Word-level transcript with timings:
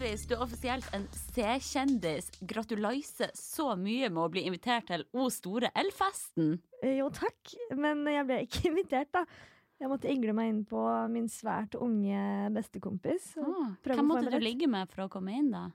Doris, 0.00 0.22
du 0.24 0.30
er 0.32 0.40
offisielt 0.40 0.86
en 0.96 1.02
C-kjendis. 1.12 2.30
Gratulerer 2.48 3.34
så 3.36 3.66
mye 3.76 4.08
med 4.08 4.22
å 4.22 4.30
bli 4.32 4.46
invitert 4.48 4.86
til 4.88 5.02
O 5.12 5.26
store 5.28 5.68
L-festen. 5.76 6.54
Jo, 6.88 7.10
takk, 7.12 7.52
men 7.76 8.00
jeg 8.08 8.24
ble 8.24 8.38
ikke 8.46 8.62
invitert, 8.70 9.10
da. 9.12 9.26
Jeg 9.76 9.90
måtte 9.92 10.08
ingle 10.08 10.32
meg 10.38 10.54
inn 10.54 10.62
på 10.70 10.86
min 11.12 11.28
svært 11.28 11.76
unge 11.76 12.48
bestekompis. 12.56 13.34
Ah, 13.44 13.76
hvem 13.84 14.08
måtte 14.08 14.32
du 14.32 14.40
ligge 14.40 14.70
med 14.72 14.88
for 14.88 15.04
å 15.04 15.10
komme 15.12 15.36
inn, 15.36 15.52
da? 15.52 15.66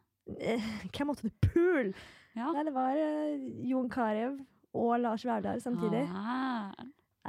Eh, 0.42 0.74
Hvem 0.90 1.12
måtte 1.12 1.30
du 1.30 1.46
pule? 1.46 1.94
Ja. 2.34 2.50
Nei, 2.50 2.66
det 2.66 2.74
var 2.74 2.98
uh, 2.98 3.48
Jon 3.70 3.94
Carew 3.94 4.40
og 4.74 4.96
Lars 5.06 5.28
Vaular 5.30 5.62
samtidig. 5.62 6.02
Ah, 6.10 6.74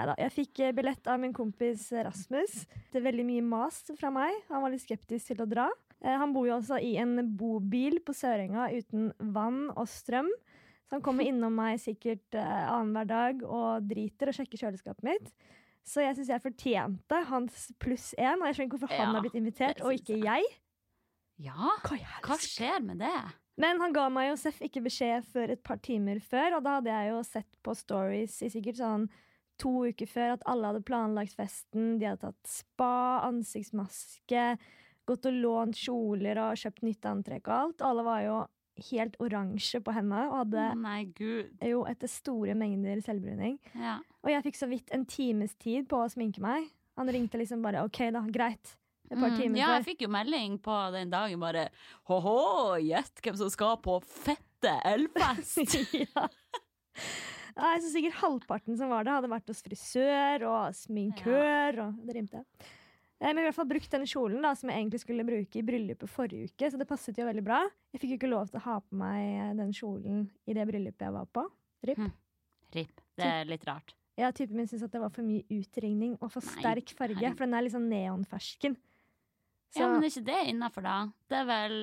Neida, 0.01 0.17
jeg 0.25 0.33
fikk 0.33 0.65
eh, 0.65 0.73
billett 0.77 1.13
av 1.13 1.21
min 1.21 1.37
kompis 1.37 1.91
Rasmus. 1.93 2.63
Det 2.89 3.03
er 3.03 3.11
veldig 3.13 3.29
mye 3.35 3.45
mas 3.53 3.85
fra 4.01 4.09
meg. 4.09 4.47
Han 4.49 4.65
var 4.65 4.73
litt 4.73 4.89
skeptisk 4.89 5.35
til 5.35 5.45
å 5.45 5.53
dra. 5.59 5.69
Eh, 6.07 6.15
Han 6.23 6.33
bor 6.37 6.47
jo 6.49 6.57
også 6.61 6.79
i 6.83 6.95
en 7.03 7.19
bobil 7.37 7.99
på 8.07 8.15
Sørenga 8.15 8.69
uten 8.77 9.11
vann 9.35 9.67
og 9.75 9.89
strøm. 9.91 10.31
Så 10.87 10.97
han 10.97 11.03
kommer 11.05 11.27
innom 11.31 11.57
meg 11.59 11.81
sikkert 11.83 12.37
eh, 12.39 12.65
annenhver 12.71 13.11
dag 13.11 13.43
og 13.47 13.89
driter 13.91 14.31
og 14.31 14.39
sjekker 14.39 14.63
kjøleskapet 14.63 15.07
mitt. 15.09 15.33
Så 15.87 16.03
jeg 16.03 16.17
syns 16.19 16.31
jeg 16.33 16.43
fortjente 16.43 17.19
hans 17.29 17.67
pluss 17.83 18.09
én, 18.19 18.41
og 18.41 18.49
jeg 18.49 18.57
skjønner 18.57 18.71
ikke 18.73 18.79
hvorfor 18.83 19.03
han 19.03 19.13
har 19.15 19.23
blitt 19.23 19.37
invitert, 19.39 19.83
og 19.87 19.95
ikke 19.95 20.17
jeg. 20.19 20.49
ja. 21.45 21.75
Hva 21.87 21.99
Hva 22.27 22.39
skjer 22.43 22.81
med 22.83 22.99
det? 23.05 23.13
Men 23.57 23.79
han 23.81 23.95
ga 23.95 24.09
meg 24.13 24.33
jo 24.33 24.35
Seff 24.41 24.59
ikke 24.67 24.83
beskjed 24.85 25.25
før 25.31 25.55
et 25.55 25.63
par 25.65 25.79
timer 25.85 26.19
før, 26.21 26.59
og 26.59 26.65
da 26.67 26.75
hadde 26.81 26.91
jeg 26.91 27.13
jo 27.13 27.21
sett 27.25 27.55
på 27.65 27.73
stories 27.79 28.35
i 28.45 28.51
sikkert 28.53 28.81
sånn 28.83 29.07
to 29.63 29.71
uker 29.87 30.11
før 30.11 30.35
at 30.35 30.43
alle 30.51 30.73
hadde 30.73 30.83
planlagt 30.85 31.39
festen. 31.39 31.95
De 32.01 32.05
hadde 32.11 32.27
tatt 32.27 32.51
spa, 32.51 32.91
ansiktsmaske, 33.31 34.43
gått 35.07 35.27
og 35.29 35.41
lånt 35.43 35.79
kjoler 35.79 36.41
og 36.43 36.61
kjøpt 36.61 36.85
nytt 36.87 37.09
antrekk 37.11 37.49
og 37.49 37.57
alt. 37.57 37.85
Alle 37.87 38.05
var 38.07 38.23
jo 38.25 38.37
helt 38.91 39.15
oransje 39.25 39.81
på 39.81 39.93
hendene 39.97 40.27
og 40.29 40.41
hadde 40.43 40.65
oh 40.69 40.81
jo 41.71 41.85
etter 41.89 42.11
store 42.13 42.57
mengder 42.59 43.01
selvbruning. 43.05 43.57
Ja. 43.73 43.99
Og 44.21 44.33
jeg 44.35 44.45
fikk 44.49 44.59
så 44.59 44.69
vidt 44.69 44.93
en 44.93 45.07
times 45.09 45.55
tid 45.63 45.89
på 45.89 46.03
å 46.03 46.11
sminke 46.13 46.43
meg. 46.45 46.69
Han 47.01 47.09
ringte 47.13 47.41
liksom 47.41 47.63
bare 47.65 47.85
OK, 47.87 48.03
da, 48.13 48.25
greit. 48.33 48.77
Et 49.07 49.15
par 49.21 49.31
Mm. 49.31 49.55
ja, 49.55 49.69
jeg 49.77 49.85
fikk 49.87 50.01
jo 50.03 50.09
melding 50.11 50.59
på 50.59 50.77
den 50.91 51.13
dagen 51.13 51.39
bare 51.39 51.69
Hå-hå, 52.11 52.81
gjett 52.83 53.23
hvem 53.23 53.37
som 53.39 53.51
skal 53.55 53.77
på 53.79 54.01
fette 54.03 54.73
elfest! 54.95 55.77
ja. 55.95 56.27
Nei, 57.57 57.77
så 57.81 57.89
sikkert 57.89 58.19
halvparten 58.21 58.77
som 58.77 58.91
var 58.93 59.07
det, 59.07 59.15
hadde 59.15 59.31
vært 59.33 59.49
hos 59.49 59.63
frisør 59.65 60.45
og 60.51 60.75
sminkør. 60.77 61.79
Og 61.87 62.03
det 62.05 62.17
rimte. 62.19 62.43
Eh, 63.21 63.29
Men 63.33 63.39
i 63.41 63.47
hvert 63.47 63.57
fall 63.57 63.69
brukt 63.71 63.91
den 63.91 64.07
kjolen 64.09 64.43
da, 64.45 64.53
som 64.59 64.71
jeg 64.71 64.83
egentlig 64.83 65.01
skulle 65.01 65.25
bruke 65.27 65.61
i 65.61 65.65
bryllupet 65.65 66.11
forrige 66.13 66.51
uke. 66.51 66.71
Så 66.73 66.81
det 66.81 66.89
passet 66.89 67.17
jo 67.17 67.25
veldig 67.29 67.45
bra. 67.47 67.63
Jeg 67.95 68.03
fikk 68.03 68.15
jo 68.15 68.19
ikke 68.21 68.33
lov 68.33 68.51
til 68.51 68.61
å 68.61 68.65
ha 68.67 68.79
på 68.85 68.99
meg 69.01 69.57
den 69.61 69.73
kjolen 69.77 70.27
i 70.47 70.57
det 70.57 70.67
bryllupet 70.69 71.07
jeg 71.09 71.15
var 71.17 71.29
på. 71.33 71.47
Rip. 71.87 72.03
Hm. 72.03 72.13
Ripp. 72.77 73.01
Det 73.17 73.31
er 73.31 73.49
litt 73.49 73.65
rart. 73.69 73.95
Ja, 74.17 74.31
Typen 74.33 74.57
min 74.57 74.69
syntes 74.69 74.87
at 74.87 74.95
det 74.95 75.01
var 75.01 75.13
for 75.13 75.25
mye 75.27 75.45
utringning 75.53 76.17
og 76.25 76.31
for 76.33 76.45
sterk 76.45 76.93
farge. 76.97 77.21
Nei. 77.21 77.35
For 77.37 77.45
den 77.45 77.57
er 77.57 77.67
litt 77.67 77.75
sånn 77.75 77.89
neonfersken. 77.91 78.77
Så 79.75 79.83
Ja, 79.83 79.91
men 79.93 80.05
er 80.05 80.09
ikke 80.09 80.25
det 80.25 80.41
innafor, 80.53 80.87
da? 80.87 80.97
Det 81.29 81.37
er 81.37 81.49
vel 81.51 81.77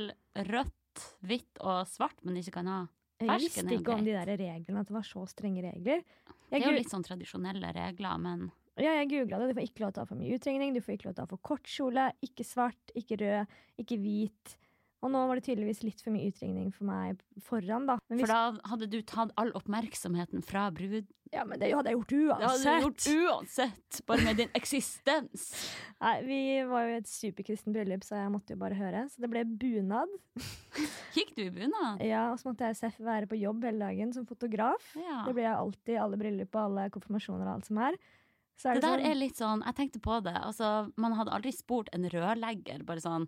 rødt, 0.49 1.03
hvitt 1.25 1.61
og 1.61 1.85
svart 1.89 2.23
man 2.25 2.37
ikke 2.41 2.55
kan 2.57 2.69
ha? 2.71 2.79
Fersken, 3.21 3.29
jeg 3.29 3.43
visste 3.45 3.77
ikke 3.77 3.93
om 3.93 4.03
de 4.03 4.15
der 4.15 4.31
reglene, 4.33 4.81
at 4.81 4.89
det 4.89 4.95
var 4.95 5.05
så 5.05 5.23
strenge 5.29 5.61
regler. 5.63 6.01
Det 6.49 6.57
er 6.59 6.65
jo 6.65 6.73
litt 6.75 6.89
sånn 6.91 7.05
tradisjonelle 7.05 7.69
regler, 7.75 8.17
men 8.21 8.47
Ja, 8.81 8.95
jeg 9.01 9.09
googla 9.11 9.37
det. 9.43 9.51
Du 9.51 9.57
får 9.59 9.67
ikke 9.69 9.83
lov 9.85 9.93
til 9.93 10.01
å 10.01 10.05
ha 10.05 10.09
for 10.09 10.17
mye 10.17 10.33
utringning, 10.39 10.73
du 10.73 10.81
får 10.81 10.95
ikke 10.97 11.09
lov 11.11 11.15
til 11.17 11.23
å 11.23 11.27
ha 11.27 11.33
for 11.35 11.43
kort 11.45 11.69
kjole, 11.69 12.09
ikke 12.25 12.45
svart, 12.47 12.93
ikke 12.97 13.19
rød, 13.21 13.57
ikke 13.83 13.99
hvit. 14.01 14.55
Og 15.03 15.11
nå 15.11 15.19
var 15.27 15.35
det 15.35 15.43
tydeligvis 15.43 15.81
litt 15.83 15.99
for 15.99 16.15
mye 16.15 16.29
utringning 16.31 16.69
for 16.71 16.87
meg 16.87 17.19
foran, 17.43 17.83
da. 17.89 17.97
Men 18.07 18.21
For 18.23 18.31
da 18.31 18.69
hadde 18.71 18.87
du 18.87 19.01
tatt 19.03 19.33
all 19.37 19.51
oppmerksomheten 19.59 20.41
fra 20.47 20.69
brud. 20.71 21.09
ja, 21.33 21.43
men 21.43 21.59
det 21.59 21.73
hadde 21.75 21.91
jeg 21.91 21.97
gjort 21.99 22.13
uansett. 22.15 22.39
Det 22.39 22.71
hadde 22.71 22.77
du 22.79 22.85
gjort 22.85 23.33
uansett, 23.33 23.99
bare 24.07 24.23
med 24.29 24.39
din 24.39 24.53
eksistens. 24.61 25.43
Nei, 25.99 26.13
vi 26.23 26.39
var 26.71 26.87
jo 26.87 26.93
i 26.95 26.97
et 27.01 27.11
superkristen 27.11 27.75
bryllup, 27.75 28.07
så 28.07 28.15
jeg 28.21 28.31
måtte 28.31 28.55
jo 28.55 28.61
bare 28.63 28.79
høre. 28.79 29.03
Så 29.11 29.19
det 29.25 29.29
ble 29.33 29.43
bunad. 29.43 30.15
Gikk 31.17 31.35
du 31.35 31.43
i 31.49 31.51
bunad? 31.53 31.99
Ja, 32.07 32.29
Og 32.31 32.39
så 32.39 32.49
måtte 32.49 32.71
jeg 32.71 32.79
Seff 32.79 32.97
være 33.03 33.27
på 33.29 33.37
jobb 33.43 33.67
hele 33.67 33.83
dagen 33.83 34.15
som 34.15 34.25
fotograf. 34.29 34.93
Ja. 34.95 35.25
Det 35.27 35.35
blir 35.35 35.49
jeg 35.49 35.59
alltid 35.59 35.97
i 35.97 36.01
alle 36.07 36.17
bryllup 36.23 36.55
og 36.55 36.63
alle 36.69 36.87
konfirmasjoner 36.95 37.43
og 37.49 37.57
alt 37.59 37.67
som 37.69 37.83
er. 37.91 37.99
Det 38.63 38.75
det, 38.79 38.85
der 38.85 38.99
sånn, 38.99 39.07
er 39.11 39.15
litt 39.19 39.39
sånn, 39.39 39.63
jeg 39.67 39.75
tenkte 39.79 39.99
på 40.03 40.19
det, 40.23 40.35
altså 40.39 40.73
man 40.95 41.17
hadde 41.19 41.33
aldri 41.35 41.51
spurt 41.51 41.89
en 41.93 42.07
rørlegger 42.09 42.85
bare 42.87 43.03
sånn 43.03 43.27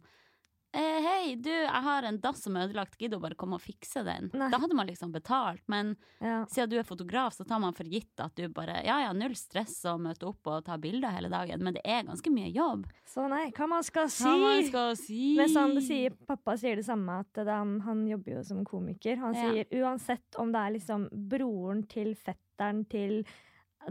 eh, 0.75 1.00
Hei, 1.06 1.35
du, 1.40 1.50
jeg 1.50 1.81
har 1.88 2.03
en 2.07 2.18
dass 2.22 2.41
som 2.44 2.56
er 2.57 2.68
ødelagt, 2.68 2.97
gidder 3.00 3.18
du 3.19 3.23
bare 3.23 3.38
komme 3.40 3.56
og 3.57 3.63
fikse 3.63 4.03
den? 4.06 4.29
Nei. 4.35 4.50
Da 4.51 4.59
hadde 4.62 4.75
man 4.78 4.88
liksom 4.90 5.13
betalt, 5.13 5.63
men 5.72 5.94
ja. 6.19 6.41
siden 6.51 6.72
du 6.74 6.75
er 6.79 6.88
fotograf, 6.88 7.34
så 7.35 7.45
tar 7.47 7.62
man 7.63 7.75
for 7.75 7.88
gitt 7.90 8.19
at 8.24 8.35
du 8.35 8.47
bare 8.53 8.81
Ja 8.85 8.97
ja, 9.06 9.13
null 9.16 9.35
stress 9.40 9.78
å 9.88 9.95
møte 10.01 10.28
opp 10.29 10.47
og 10.51 10.66
ta 10.68 10.78
bilder 10.81 11.16
hele 11.16 11.31
dagen, 11.31 11.63
men 11.63 11.78
det 11.78 11.84
er 11.88 12.03
ganske 12.07 12.31
mye 12.34 12.51
jobb. 12.56 12.85
Så 13.07 13.28
nei, 13.31 13.47
hva 13.56 13.69
man 13.72 13.88
skal 13.88 14.12
si? 14.12 14.28
Hva 14.28 14.35
man 14.41 14.68
skal 14.68 14.94
si. 15.00 15.24
Men 15.40 15.51
sånn, 15.53 15.75
det 15.79 15.85
sier, 15.88 16.19
pappa 16.28 16.57
sier 16.59 16.81
det 16.81 16.88
samme, 16.88 17.22
at 17.24 17.31
det, 17.40 17.47
han, 17.51 17.78
han 17.88 18.06
jobber 18.12 18.38
jo 18.40 18.45
som 18.51 18.63
komiker. 18.68 19.19
Han 19.24 19.35
Ja. 19.35 19.50
sier 19.51 19.84
uansett 19.84 20.40
om 20.41 20.51
det 20.56 20.59
er 20.68 20.75
liksom 20.75 21.09
broren 21.31 21.85
til 21.91 22.16
fetteren 22.19 22.84
til 22.91 23.22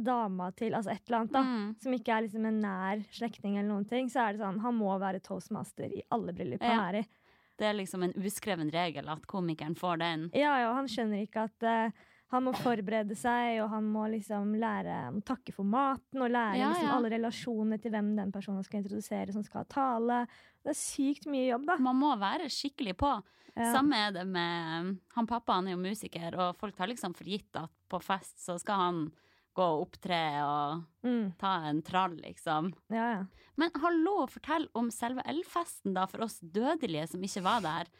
dama 0.03 0.50
til 0.56 0.75
Altså 0.75 0.91
et 0.94 1.03
eller 1.06 1.19
annet, 1.21 1.32
da. 1.32 1.43
Mm. 1.43 1.75
Som 1.82 1.93
ikke 1.99 2.15
er 2.16 2.22
liksom 2.27 2.47
en 2.49 2.60
nær 2.65 3.05
slektning, 3.15 3.59
eller 3.59 3.69
noen 3.71 3.88
ting, 3.88 4.09
så 4.10 4.25
er 4.28 4.32
det 4.32 4.41
sånn 4.44 4.60
han 4.65 4.75
må 4.78 4.94
være 4.99 5.21
toastmaster 5.25 5.93
i 5.93 6.03
alle 6.15 6.32
bryllup 6.32 6.62
han 6.62 6.77
Ja. 6.78 6.88
er 6.88 7.00
i. 7.03 7.05
Det 7.56 7.66
er 7.69 7.75
liksom 7.78 8.03
en 8.03 8.12
uskreven 8.19 8.71
regel 8.75 9.09
at 9.09 9.27
komikeren 9.31 9.77
får 9.78 9.99
den. 9.99 10.31
Ja, 10.34 10.56
ja, 10.59 10.72
han 10.75 10.88
skjønner 10.91 11.22
ikke 11.22 11.44
at 11.47 11.62
uh, 11.62 11.91
han 12.34 12.43
må 12.43 12.53
forberede 12.59 13.15
seg, 13.15 13.60
og 13.62 13.69
han 13.71 13.84
må 13.84 14.09
liksom 14.10 14.56
lære 14.59 14.97
å 15.15 15.21
takke 15.22 15.53
for 15.54 15.62
maten, 15.62 16.19
og 16.21 16.33
lære 16.34 16.59
Ja, 16.59 16.72
liksom 16.72 16.88
ja. 16.88 16.97
alle 16.97 17.12
relasjonene 17.15 17.78
til 17.81 17.93
hvem 17.94 18.16
den 18.16 18.33
personen 18.34 18.65
skal 18.66 18.81
introdusere, 18.83 19.31
som 19.33 19.44
skal 19.47 19.65
tale. 19.71 20.25
Det 20.65 20.72
er 20.75 20.81
sykt 20.81 21.28
mye 21.31 21.47
jobb, 21.53 21.66
da. 21.71 21.77
Man 21.78 22.00
må 22.00 22.10
være 22.19 22.50
skikkelig 22.50 22.97
på. 22.99 23.12
Ja. 23.54 23.69
Samme 23.71 23.94
er 24.09 24.10
det 24.10 24.25
med 24.27 24.97
Han 25.15 25.27
pappa 25.31 25.60
han 25.60 25.69
er 25.69 25.77
jo 25.77 25.83
musiker, 25.84 26.34
og 26.34 26.56
folk 26.59 26.75
tar 26.75 26.88
liksom 26.91 27.15
for 27.15 27.22
gitt 27.31 27.54
at 27.54 27.71
på 27.88 28.00
fest 28.03 28.41
så 28.43 28.59
skal 28.59 28.75
han 28.81 29.12
gå 29.54 29.66
og 29.76 29.87
opptre 29.88 30.19
og 30.44 30.84
Mm, 31.04 31.34
ta 31.38 31.50
en 31.69 31.82
trall, 31.84 32.15
liksom. 32.22 32.72
ja, 32.91 33.06
ja. 33.19 33.25
Men 33.60 33.70
hallo, 33.82 34.25
fortell 34.26 34.65
om 34.75 34.88
selve 34.91 35.22
elfesten, 35.31 35.92
da, 35.94 36.06
for 36.10 36.25
oss 36.26 36.41
dødelige 36.41 37.06
som 37.12 37.22
ikke 37.22 37.42
var 37.44 37.60
der. 37.62 37.91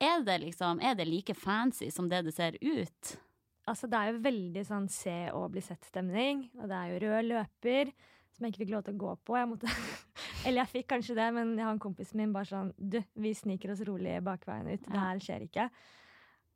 Er 0.00 0.20
det 0.26 0.40
liksom, 0.42 0.82
er 0.84 0.94
det 0.98 1.06
like 1.08 1.34
fancy 1.34 1.88
som 1.90 2.08
det 2.10 2.24
det 2.26 2.34
ser 2.34 2.58
ut? 2.60 3.14
Altså, 3.68 3.88
det 3.88 3.98
er 3.98 4.12
jo 4.12 4.20
veldig 4.24 4.64
sånn 4.68 4.88
se 4.92 5.16
og 5.36 5.50
bli 5.54 5.60
sett-stemning. 5.64 6.46
Og 6.60 6.68
det 6.70 6.76
er 6.76 6.92
jo 6.92 7.00
rød 7.06 7.26
løper, 7.30 7.90
som 8.34 8.44
jeg 8.46 8.52
ikke 8.54 8.62
fikk 8.64 8.74
lov 8.74 8.84
til 8.86 8.94
å 8.96 9.00
gå 9.02 9.14
på. 9.28 9.36
Jeg 9.38 9.48
måtte 9.50 9.72
Eller 10.46 10.62
jeg 10.62 10.70
fikk 10.74 10.86
kanskje 10.92 11.16
det, 11.18 11.26
men 11.34 11.56
jeg 11.58 11.64
har 11.66 11.72
en 11.74 11.82
kompis 11.82 12.12
min 12.14 12.30
bare 12.32 12.46
sånn 12.46 12.68
Du, 12.78 13.00
vi 13.18 13.32
sniker 13.34 13.72
oss 13.74 13.82
rolig 13.88 14.18
bakveien 14.24 14.68
ut. 14.70 14.84
Det 14.86 15.02
her 15.02 15.18
skjer 15.24 15.46
ikke. 15.48 15.68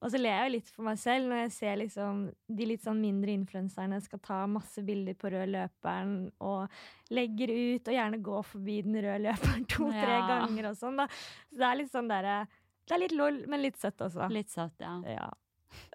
Og 0.03 0.11
så 0.11 0.19
ler 0.19 0.33
jeg 0.35 0.47
jo 0.49 0.53
litt 0.57 0.71
for 0.75 0.87
meg 0.89 0.97
selv 0.99 1.29
når 1.31 1.39
jeg 1.45 1.53
ser 1.55 1.77
liksom 1.79 2.23
de 2.59 2.67
litt 2.67 2.83
sånn 2.83 2.99
mindre 3.01 3.31
influenserne 3.39 4.01
skal 4.03 4.19
ta 4.25 4.41
masse 4.51 4.83
bilder 4.83 5.15
på 5.15 5.31
rød 5.31 5.53
løperen 5.55 6.17
og 6.43 7.13
legger 7.15 7.53
ut, 7.55 7.87
og 7.87 7.95
gjerne 7.95 8.19
gå 8.27 8.41
forbi 8.49 8.81
den 8.89 8.99
røde 8.99 9.21
løperen 9.29 9.69
to-tre 9.77 10.17
Ja. 10.19 10.25
ganger 10.33 10.73
og 10.73 10.81
sånn, 10.81 10.99
da. 10.99 11.07
Så 11.53 11.61
det 11.63 11.69
er 11.69 11.79
litt 11.79 11.93
sånn 11.95 12.11
derre 12.11 12.41
Det 12.83 12.97
er 12.97 13.03
litt 13.05 13.15
lol, 13.15 13.39
men 13.47 13.63
litt 13.63 13.79
søtt 13.79 14.03
også. 14.03 14.27
Litt 14.35 14.51
søtt, 14.51 14.75
ja. 14.83 14.97
Ja. 15.07 15.31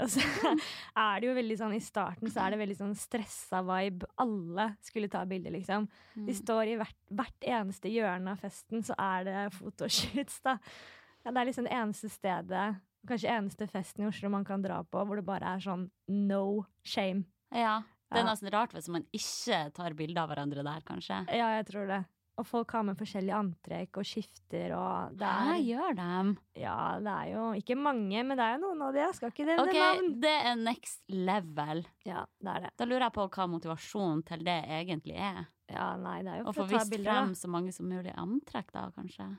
Og 0.01 0.07
så 0.09 0.24
er 1.04 1.19
det 1.19 1.27
jo 1.27 1.33
veldig 1.38 1.57
sånn 1.59 1.75
I 1.75 1.81
starten 1.83 2.31
så 2.33 2.45
er 2.45 2.56
det 2.56 2.62
veldig 2.63 2.77
sånn 2.80 2.95
stressa 2.98 3.59
vibe. 3.68 4.07
Alle 4.24 4.69
skulle 4.88 5.12
ta 5.12 5.25
bilder, 5.30 5.51
liksom. 5.54 5.86
De 6.25 6.33
står 6.33 6.71
i 6.71 6.77
hvert, 6.80 6.98
hvert 7.12 7.45
eneste 7.59 7.92
hjørne 7.92 8.31
av 8.33 8.39
festen, 8.42 8.81
så 8.88 8.95
er 8.98 9.27
det 9.27 9.44
fotoshoots, 9.59 10.39
da. 10.48 10.56
Ja, 11.25 11.33
det 11.36 11.42
er 11.44 11.50
liksom 11.51 11.68
det 11.68 11.75
eneste 11.75 12.07
stedet, 12.09 12.65
kanskje 13.09 13.31
eneste 13.33 13.68
festen 13.71 14.06
i 14.06 14.09
Oslo 14.09 14.30
man 14.33 14.45
kan 14.48 14.62
dra 14.63 14.81
på, 14.83 15.04
hvor 15.07 15.19
det 15.19 15.25
bare 15.27 15.56
er 15.56 15.63
sånn 15.63 15.88
no 16.27 16.65
shame. 16.86 17.25
Ja, 17.56 17.80
det 18.12 18.21
er 18.21 18.27
nesten 18.27 18.51
rart 18.54 18.75
hvis 18.75 18.88
man 18.92 19.07
ikke 19.15 19.65
tar 19.75 19.95
bilde 19.98 20.21
av 20.21 20.30
hverandre 20.31 20.63
der, 20.63 20.83
kanskje. 20.88 21.24
Ja, 21.36 21.50
jeg 21.57 21.68
tror 21.71 21.89
det. 21.89 22.04
Og 22.38 22.45
folk 22.45 22.69
har 22.75 22.83
med 22.86 23.00
forskjellige 23.00 23.33
antrekk 23.33 23.98
og 23.98 24.06
skifter 24.06 24.75
og 24.77 25.15
det 25.18 25.25
er, 25.25 25.48
Hæ, 25.48 25.54
gjør 25.65 25.95
dem? 25.98 26.27
Ja, 26.62 26.75
det 27.01 27.13
er 27.15 27.31
jo 27.31 27.45
ikke 27.57 27.77
mange, 27.81 28.21
men 28.21 28.38
det 28.38 28.45
er 28.45 28.59
jo 28.59 28.62
noen 28.68 28.83
av 28.86 28.92
de. 28.94 29.01
Jeg 29.01 29.15
skal 29.18 29.31
ikke 29.33 29.48
nevne 29.48 29.63
Ok, 29.65 29.80
navn. 29.81 30.12
det 30.21 30.33
er 30.51 30.59
next 30.62 31.01
level. 31.09 31.81
Ja, 32.06 32.27
det 32.45 32.54
er 32.54 32.68
det. 32.68 32.71
Da 32.77 32.86
lurer 32.86 33.07
jeg 33.07 33.15
på 33.18 33.25
hva 33.33 33.48
motivasjonen 33.56 34.21
til 34.30 34.45
det 34.45 34.59
egentlig 34.77 35.18
er. 35.18 35.48
Ja, 35.74 35.88
nei, 35.98 36.19
det 36.24 36.36
er 36.36 36.44
jo 36.44 36.54
for 36.54 36.68
å 36.68 36.69
ta 36.69 36.86
bilder. 36.86 36.86
Å 36.86 36.86
få 36.86 36.92
vist 36.94 37.09
frem 37.09 37.33
så 37.42 37.50
mange 37.57 37.74
som 37.74 37.89
mulig 37.89 38.13
antrekk, 38.13 38.69
da, 38.77 38.86
kanskje. 38.95 39.31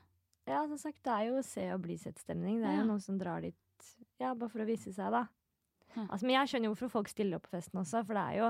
Ja, 0.49 0.63
som 0.67 0.79
sagt, 0.81 1.03
det 1.05 1.13
er 1.13 1.29
jo 1.29 1.43
se 1.45 1.67
og 1.75 1.83
bli 1.85 1.97
sett-stemning. 2.01 2.61
Det 2.63 2.69
er 2.71 2.77
Ja. 2.79 2.81
jo 2.83 2.89
noen 2.93 3.01
som 3.05 3.19
drar 3.21 3.41
dit 3.45 3.55
ja, 4.19 4.33
bare 4.35 4.49
for 4.51 4.65
å 4.65 4.67
vise 4.67 4.93
seg, 4.93 5.11
da. 5.13 5.27
Hm. 5.95 6.09
Altså, 6.11 6.25
men 6.27 6.35
jeg 6.37 6.49
skjønner 6.51 6.69
jo 6.69 6.75
hvorfor 6.75 6.91
folk 6.91 7.09
stiller 7.13 7.37
opp 7.39 7.47
på 7.49 7.55
festen 7.57 7.79
også, 7.81 8.05
for 8.07 8.15
det 8.19 8.25
er 8.25 8.39
jo 8.43 8.49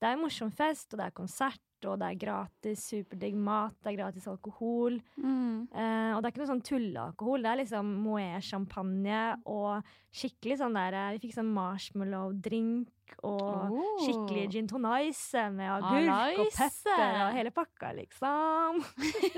det 0.00 0.08
er 0.08 0.12
en 0.16 0.22
morsom 0.24 0.50
fest, 0.50 0.92
og 0.94 0.98
det 1.00 1.06
er 1.06 1.16
konsert, 1.16 1.60
og 1.88 1.98
det 2.00 2.08
er 2.10 2.20
gratis 2.20 2.84
superdigg 2.90 3.36
mat, 3.40 3.74
det 3.80 3.92
er 3.92 3.98
gratis 4.02 4.26
alkohol. 4.30 4.98
Mm. 5.16 5.68
Eh, 5.72 6.10
og 6.14 6.20
det 6.20 6.28
er 6.28 6.34
ikke 6.34 6.42
noe 6.42 6.50
sånn 6.52 6.64
tullealkohol. 6.66 7.44
Det 7.44 7.50
er 7.50 7.60
liksom 7.62 7.90
Moët-champagne 8.04 9.20
og 9.48 9.92
skikkelig 10.10 10.58
sånn 10.60 10.76
der 10.76 10.96
eh, 10.98 11.12
Vi 11.14 11.22
fikk 11.26 11.36
sånn 11.38 11.52
marshmallow-drink 11.56 12.88
og 13.26 13.38
Oh. 13.70 13.96
skikkelig 14.04 14.44
gin 14.54 14.68
tonice 14.70 15.42
med 15.50 15.66
agurk 15.66 16.38
og 16.44 16.52
pepper 16.54 17.16
og 17.24 17.32
hele 17.34 17.50
pakka, 17.54 17.90
liksom. 17.96 18.84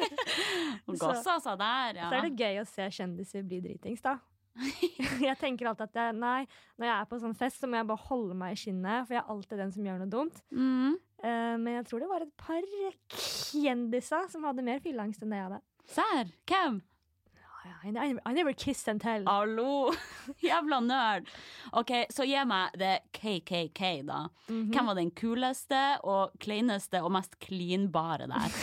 Og 0.88 1.06
altså, 1.09 1.56
der, 1.56 1.97
ja. 1.97 2.11
Så 2.11 2.19
er 2.19 2.27
det 2.27 2.37
gøy 2.37 2.61
å 2.61 2.67
se 2.69 2.88
kjendiser 2.99 3.47
bli 3.49 3.62
dritings, 3.65 4.05
da. 4.05 4.19
jeg 5.29 5.37
tenker 5.41 5.71
alltid 5.71 5.88
at 5.88 5.99
jeg, 5.99 6.17
nei, 6.21 6.43
når 6.77 6.88
jeg 6.88 6.95
er 6.99 7.09
på 7.09 7.21
sånn 7.23 7.37
fest, 7.38 7.62
så 7.62 7.71
må 7.71 7.79
jeg 7.81 7.88
bare 7.88 8.06
holde 8.11 8.37
meg 8.37 8.53
i 8.55 8.61
skinnet, 8.61 9.06
for 9.06 9.17
jeg 9.17 9.23
er 9.23 9.33
alltid 9.35 9.62
den 9.62 9.73
som 9.75 9.88
gjør 9.88 10.03
noe 10.03 10.12
dumt. 10.12 10.43
Mm. 10.53 10.99
Eh, 11.23 11.57
men 11.59 11.77
jeg 11.79 11.85
tror 11.87 12.01
det 12.03 12.09
var 12.11 12.25
et 12.25 12.33
par 12.37 12.65
kjendiser 13.15 14.31
som 14.33 14.45
hadde 14.49 14.65
mer 14.67 14.81
fylleangst 14.83 15.23
enn 15.23 15.31
det 15.35 15.39
jeg 15.43 15.49
hadde. 15.51 15.61
Sær? 15.93 16.33
Hvem? 16.51 16.81
I, 17.85 17.91
I, 17.95 18.09
I 18.27 18.33
never 18.35 18.53
kiss 18.59 18.89
and 18.91 19.01
tell. 19.01 19.23
Hallo! 19.29 19.93
Jævla 20.43 20.81
nerd. 20.83 21.29
OK, 21.79 21.93
så 22.11 22.25
gi 22.27 22.41
meg 22.51 22.75
det 22.79 22.97
KKK, 23.15 23.83
da. 24.09 24.25
Mhm. 24.49 24.73
Hvem 24.75 24.91
var 24.91 24.99
den 24.99 25.13
kuleste 25.15 25.83
og 26.03 26.35
kleineste 26.43 27.03
og 27.07 27.13
mest 27.15 27.39
klinbare 27.43 28.27
der? 28.31 28.51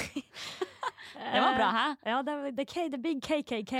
Det 1.19 1.39
var 1.41 1.55
bra, 1.57 1.69
hæ? 1.73 1.85
Eh, 2.03 2.11
Ja, 2.11 2.19
det, 2.23 2.35
the, 2.57 2.65
K, 2.69 2.87
the 2.91 2.97
big 3.01 3.21
KKK. 3.23 3.73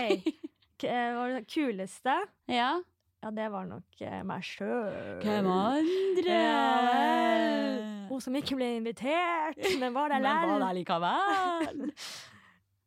Eh, 0.83 1.11
var 1.15 1.35
det 1.35 1.43
kuleste? 1.51 2.15
Ja. 2.59 2.71
Ja, 3.19 3.29
det 3.35 3.49
var 3.51 3.65
nok 3.67 3.99
meg 4.23 4.43
sjøl. 4.47 5.19
Hvem 5.19 5.47
andre? 5.51 6.35
Ja. 6.39 7.78
Hun 8.09 8.21
som 8.23 8.35
ikke 8.39 8.57
ble 8.57 8.67
invitert, 8.79 9.59
men 9.79 9.93
var 9.95 10.09
der 10.13 10.23
Men 10.25 10.53
var 10.55 10.65
der 10.67 10.77
likevel? 10.79 11.89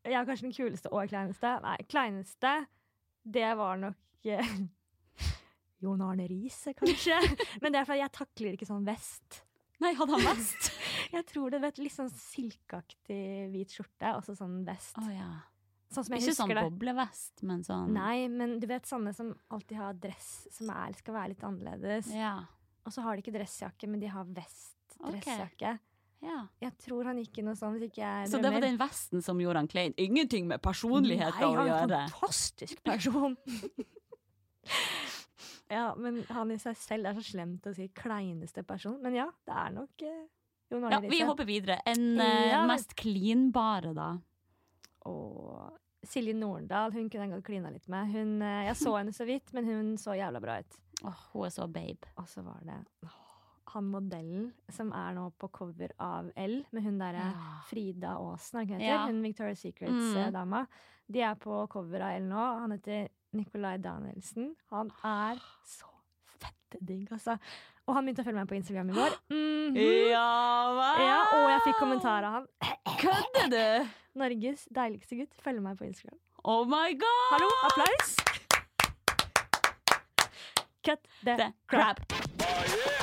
Ja, 0.02 0.24
kanskje 0.26 0.48
den 0.48 0.54
kuleste 0.56 0.90
og 0.90 1.06
kleineste. 1.12 1.52
Nei, 1.62 1.76
kleineste, 1.86 2.56
det 3.22 3.52
var 3.54 3.76
nok 3.78 4.26
eh, 4.26 4.48
Jon 5.82 6.02
Arne 6.02 6.26
Riise, 6.26 6.72
kanskje. 6.74 7.20
Men 7.62 7.70
det 7.70 7.80
er 7.80 7.86
fordi 7.86 8.00
jeg 8.02 8.14
takler 8.16 8.56
ikke 8.56 8.66
sånn 8.66 8.82
vest. 8.86 9.44
Nei, 9.82 9.92
hadde 9.98 10.18
han 10.18 10.26
vest? 10.26 10.72
Jeg 11.12 11.26
tror 11.30 11.54
det 11.54 11.62
vet 11.62 11.78
litt 11.82 11.94
sånn 11.94 12.10
silkeaktig 12.14 13.22
hvit 13.54 13.74
skjorte, 13.74 14.12
og 14.18 14.26
så 14.26 14.34
sånn 14.38 14.60
vest. 14.66 14.98
Oh, 14.98 15.08
ja. 15.10 15.30
Sånn 15.92 16.06
som 16.06 16.14
jeg 16.16 16.24
Ikke 16.24 16.36
sånn 16.38 16.54
det. 16.54 16.62
boblevest, 16.66 17.42
men 17.46 17.62
sånn 17.66 17.90
Nei, 17.94 18.26
men 18.32 18.56
du 18.62 18.66
vet 18.70 18.86
sånne 18.88 19.12
som 19.14 19.32
alltid 19.52 19.76
har 19.76 19.98
dress 20.02 20.30
som 20.54 20.70
er, 20.72 20.94
skal 20.98 21.18
være 21.18 21.34
litt 21.34 21.42
annerledes. 21.46 22.10
Ja. 22.16 22.36
Og 22.86 22.94
så 22.94 23.04
har 23.04 23.14
de 23.14 23.22
ikke 23.22 23.34
dressjakke, 23.34 23.90
men 23.90 24.00
de 24.02 24.10
har 24.10 24.26
vest. 24.34 24.78
Ok. 25.00 25.16
Dressjakke. 25.16 25.78
ja. 26.22 26.40
Jeg 26.62 26.72
tror 26.84 27.08
han 27.10 27.18
gikk 27.18 27.38
i 27.38 27.42
noe 27.46 27.56
jeg 27.56 28.28
Så 28.30 28.42
det 28.42 28.52
var 28.52 28.64
den 28.64 28.78
vesten 28.80 29.22
som 29.22 29.40
gjorde 29.40 29.58
han 29.64 29.70
klein? 29.70 29.94
Ingenting 29.96 30.46
med 30.50 30.62
personlighet 30.62 31.34
å 31.40 31.52
Nei, 31.52 31.56
han 31.56 31.68
er 31.68 31.82
en 31.82 31.88
fantastisk 32.12 32.82
person. 32.84 33.36
ja, 35.76 35.88
men 35.98 36.22
han 36.28 36.52
i 36.54 36.58
seg 36.62 36.76
selv 36.78 37.10
er 37.10 37.18
så 37.18 37.24
slemt 37.32 37.66
å 37.66 37.74
si 37.74 37.88
kleineste 37.96 38.62
person. 38.66 39.00
Men 39.02 39.18
ja, 39.18 39.26
det 39.48 39.58
er 39.64 39.74
nok 39.80 40.06
eh, 40.06 40.22
Jon 40.72 40.88
Ja, 40.88 41.00
vi 41.02 41.20
håper 41.20 41.30
hopper 41.32 41.48
videre. 41.48 41.80
En 41.86 42.20
eh, 42.20 42.50
Ja. 42.52 42.64
mest 42.66 42.94
klinbare, 42.96 43.92
da. 43.96 44.10
Og 45.08 45.78
Silje 46.06 46.34
Norendal, 46.34 46.92
hun 46.94 47.08
kunne 47.10 47.28
jeg 47.28 47.34
godt 47.36 47.46
klina 47.46 47.70
litt 47.70 47.88
med. 47.92 48.08
Hun, 48.14 48.38
eh, 48.42 48.64
jeg 48.70 48.78
så 48.80 48.96
henne 48.96 49.12
så 49.14 49.26
vidt, 49.28 49.52
men 49.54 49.68
hun 49.68 49.92
så 50.00 50.16
jævla 50.18 50.40
bra 50.42 50.58
ut. 50.62 50.78
Åh, 51.02 51.26
hun 51.32 51.46
er 51.46 51.54
så 51.54 51.68
babe. 51.70 52.10
Og 52.16 52.28
så 52.30 52.44
var 52.46 52.62
det 52.66 52.78
åh, 53.06 53.18
han 53.72 53.88
modellen 53.90 54.52
som 54.70 54.92
er 54.92 55.14
nå 55.16 55.30
på 55.40 55.48
cover 55.52 55.92
av 56.00 56.30
L, 56.36 56.58
med 56.72 56.82
hun 56.84 56.98
derre 57.00 57.24
Ja. 57.32 57.58
Frida 57.68 58.14
Aasen, 58.18 58.66
hun? 58.68 58.80
Ja. 58.80 59.06
Hun 59.06 59.22
Victoria's 59.24 59.62
Mm. 59.64 59.72
Secrets-dama. 59.72 60.66
De 61.12 61.20
er 61.20 61.34
på 61.36 61.66
cover 61.68 62.00
av 62.00 62.16
L 62.20 62.28
nå. 62.28 62.44
Han 62.60 62.70
heter 62.76 63.08
Nicolay 63.32 63.78
Danielsen. 63.78 64.54
Han 64.70 64.90
er 65.04 65.40
så 65.64 65.86
fette 66.38 66.78
digg, 66.84 67.08
altså. 67.12 67.38
Og 67.88 67.94
han 67.96 68.04
begynte 68.06 68.22
å 68.22 68.24
følge 68.28 68.38
meg 68.38 68.48
på 68.48 68.54
Instagram 68.60 68.90
i 68.90 68.92
går. 68.94 69.16
Mhm. 69.30 69.76
Ja 70.10 70.72
vel! 70.76 71.06
Ja, 71.06 71.20
og 71.34 71.48
jeg 71.50 71.60
fikk 71.66 71.78
kommentar 71.80 72.22
av 72.24 72.32
han. 72.32 72.46
Kødder 73.02 73.48
du? 73.50 73.88
Norges 74.14 74.68
deiligste 74.70 75.16
gutt 75.18 75.34
følger 75.42 75.62
meg 75.62 75.78
på 75.78 75.84
Instagram. 75.88 76.18
Oh 76.44 76.64
my 76.64 76.92
god! 76.94 77.30
Hallo, 77.32 77.48
applaus! 77.64 78.16
Cut 80.84 80.98
the, 81.24 81.36
The 81.36 81.52
crap. 81.68 82.00
crap. 82.08 83.01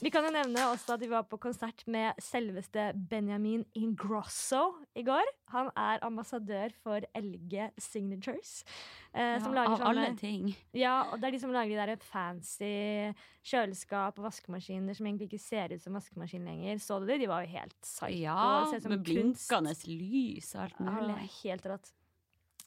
Vi 0.00 0.10
kan 0.12 0.24
jo 0.24 0.30
nevne 0.32 0.62
også 0.72 0.94
at 0.94 1.02
vi 1.02 1.08
var 1.10 1.26
på 1.28 1.36
konsert 1.40 1.82
med 1.90 2.16
selveste 2.24 2.86
Benjamin 3.10 3.66
Ingrosso 3.76 4.62
i 4.96 5.02
går. 5.04 5.28
Han 5.52 5.68
er 5.76 6.00
ambassadør 6.06 6.72
for 6.80 7.04
LG 7.18 7.66
Signatures. 7.80 8.64
Eh, 9.12 9.36
som 9.42 9.52
Ja, 9.52 9.58
lager 9.60 9.74
av 9.74 9.82
sånne, 9.82 10.06
alle 10.06 10.16
ting. 10.20 10.48
Ja, 10.72 10.94
og 11.10 11.20
det 11.20 11.28
er 11.28 11.36
de 11.36 11.42
som 11.42 11.52
lager 11.52 11.74
de 11.76 11.90
der 11.92 12.04
fancy 12.06 12.72
kjøleskap 13.44 14.18
og 14.20 14.28
vaskemaskiner 14.30 14.96
som 14.96 15.06
egentlig 15.06 15.28
ikke 15.30 15.42
ser 15.42 15.74
ut 15.74 15.82
som 15.84 15.96
vaskemaskin 15.98 16.48
lenger. 16.48 16.80
Så 16.80 17.00
du 17.00 17.06
det? 17.10 17.20
De 17.20 17.28
var 17.30 17.44
jo 17.44 17.52
helt 17.58 17.76
psycho. 17.84 18.12
Ja, 18.16 18.64
med 18.88 19.04
blinkende 19.04 19.74
lys 19.90 20.54
og 20.56 20.64
alt 20.68 20.80
mulig. 20.80 21.16
Ja, 21.16 21.28
helt 21.44 21.70
rått. 21.74 21.92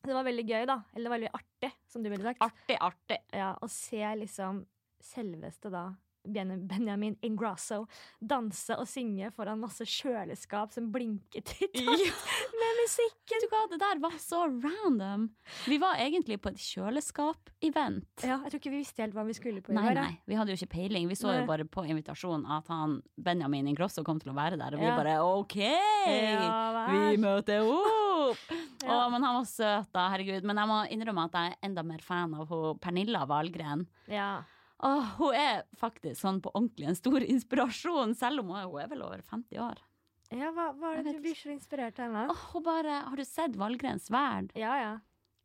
Det 0.03 0.11
var 0.13 0.25
veldig 0.27 0.43
gøy, 0.43 0.65
da. 0.67 0.81
Eller 0.93 1.05
det 1.05 1.09
var 1.11 1.17
veldig 1.17 1.33
artig, 1.39 1.73
som 1.87 2.03
du 2.03 2.09
ville 2.11 2.25
sagt. 2.27 2.41
Artig, 2.43 2.77
artig. 2.83 3.21
Ja, 3.31 3.53
Å 3.55 3.69
se 3.71 4.01
liksom 4.19 4.65
selveste 5.03 5.71
da 5.71 5.85
Benjamin 6.23 7.15
Ingrosso 7.25 7.83
danse 8.21 8.77
og 8.79 8.87
synge 8.87 9.29
foran 9.35 9.59
masse 9.61 9.83
kjøleskap 9.87 10.71
som 10.73 10.87
blinket 10.93 11.53
i 11.59 11.67
takt 11.67 12.53
med 12.59 12.79
musikken. 12.81 13.43
Du 13.43 13.47
hva, 13.51 13.63
det 13.71 13.79
der 13.81 13.99
var 14.03 14.15
så 14.21 14.43
random. 14.47 15.29
Vi 15.67 15.77
var 15.81 15.99
egentlig 15.99 16.39
på 16.43 16.51
et 16.53 16.61
kjøleskap-event. 16.63 18.23
Ja, 18.23 18.37
jeg 18.43 18.53
tror 18.53 18.59
ikke 18.61 18.73
vi 18.73 18.81
visste 18.83 19.03
helt 19.03 19.15
hva 19.17 19.25
vi 19.27 19.35
skulle 19.37 19.63
på 19.65 19.73
Nei, 19.75 19.93
nei, 19.97 20.09
vi 20.29 20.37
hadde 20.39 20.53
jo 20.53 20.59
ikke 20.59 20.71
peiling. 20.77 21.07
Vi 21.11 21.17
så 21.19 21.29
Nei. 21.31 21.39
jo 21.41 21.47
bare 21.49 21.65
på 21.69 21.83
invitasjonen 21.89 22.45
at 22.57 22.69
han 22.71 22.99
Benjamin 23.17 23.67
Ingrosso 23.71 24.03
kom 24.05 24.19
til 24.21 24.31
å 24.33 24.37
være 24.37 24.59
der, 24.61 24.75
og 24.77 24.83
vi 24.83 24.87
Ja. 24.89 24.95
bare 24.99 25.17
OK! 25.23 25.57
Ja, 25.59 26.87
Vi 26.91 27.17
møter 27.21 27.63
opp! 27.67 28.47
Ja. 28.83 29.05
Å, 29.05 29.11
men 29.13 29.23
han 29.23 29.37
var 29.37 29.45
søt, 29.47 29.87
da. 29.95 30.09
Herregud. 30.11 30.43
Men 30.43 30.57
jeg 30.59 30.67
må 30.67 30.77
innrømme 30.91 31.23
at 31.29 31.35
jeg 31.37 31.53
er 31.53 31.67
enda 31.69 31.83
mer 31.87 32.01
fan 32.03 32.33
av 32.35 32.49
hun 32.51 32.79
Pernilla 32.83 33.21
Wahlgren. 33.29 33.85
Ja. 34.11 34.41
Åh, 34.83 35.13
hun 35.19 35.37
er 35.39 35.63
faktisk 35.79 36.19
sånn 36.19 36.41
på 36.43 36.51
ordentlig 36.51 36.89
en 36.91 36.97
stor 36.99 37.23
inspirasjon, 37.23 38.15
selv 38.19 38.43
om 38.43 38.51
hun 38.51 38.59
er, 38.59 38.67
hun 38.67 38.81
er 38.83 38.91
vel 38.91 39.03
over 39.05 39.21
50 39.23 39.61
år. 39.63 39.79
ja, 40.33 40.51
hva, 40.51 40.71
hva 40.75 40.93
er 40.97 41.05
det 41.05 41.15
du 41.15 41.23
blir 41.23 41.37
så 41.39 41.53
inspirert 41.53 41.99
av 42.01 42.09
henne? 42.09 42.25
Åh, 42.33 42.43
hun 42.53 42.63
bare, 42.65 42.99
Har 43.07 43.17
du 43.17 43.25
sett 43.27 43.55
Valgrens 43.59 44.09
verd? 44.11 44.51
Ja, 44.59 44.75
ja. 44.81 44.93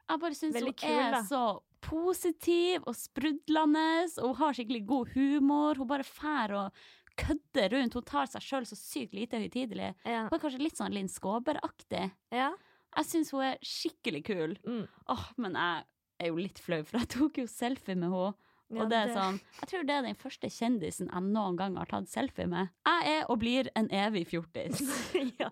Jeg 0.09 0.23
bare 0.25 0.35
syns 0.39 0.57
hun 0.57 0.73
kul, 0.73 0.91
er 0.97 1.11
da. 1.19 1.23
så 1.29 1.43
positiv 1.85 2.87
og 2.89 2.97
sprudlende, 2.97 3.89
og 4.23 4.33
hun 4.33 4.41
har 4.41 4.57
skikkelig 4.57 4.87
god 4.89 5.13
humor. 5.15 5.79
Hun 5.79 5.91
bare 5.91 6.07
fær 6.07 6.55
og 6.57 6.81
kødder 7.19 7.75
rundt. 7.77 7.95
Hun 7.99 8.07
tar 8.09 8.31
seg 8.31 8.43
sjøl 8.43 8.67
så 8.67 8.79
sykt 8.79 9.15
lite 9.15 9.39
høytidelig. 9.43 9.93
Ja. 10.09 10.25
Hun 10.27 10.39
er 10.39 10.43
kanskje 10.43 10.63
litt 10.65 10.81
sånn 10.81 10.97
Linn 10.97 11.11
Skåber-aktig. 11.13 12.09
ja. 12.35 12.55
Jeg 12.97 13.05
syns 13.05 13.29
hun 13.37 13.43
er 13.45 13.59
skikkelig 13.63 14.23
kul. 14.25 14.55
Mm. 14.65 14.87
Åh, 15.13 15.25
men 15.37 15.59
jeg 15.61 15.83
er 16.25 16.31
jo 16.33 16.39
litt 16.41 16.59
flau, 16.59 16.79
for 16.89 16.97
jeg 16.99 17.11
tok 17.13 17.37
jo 17.43 17.45
selfie 17.47 17.95
med 17.95 18.09
henne. 18.09 18.31
Ja, 18.69 18.83
og 18.85 18.91
det 18.93 18.99
er 19.01 19.13
sånn, 19.17 19.39
jeg 19.63 19.69
tror 19.71 19.85
det 19.89 19.95
er 19.97 20.03
den 20.05 20.17
første 20.21 20.49
kjendisen 20.53 21.09
jeg 21.09 21.25
noen 21.25 21.57
gang 21.57 21.77
har 21.81 21.89
tatt 21.89 22.11
selfie 22.13 22.45
med. 22.51 22.69
Jeg 22.85 23.15
er 23.15 23.31
og 23.33 23.39
blir 23.41 23.71
en 23.79 23.89
evig 23.97 24.27
fjortis. 24.29 24.83
ja. 25.41 25.49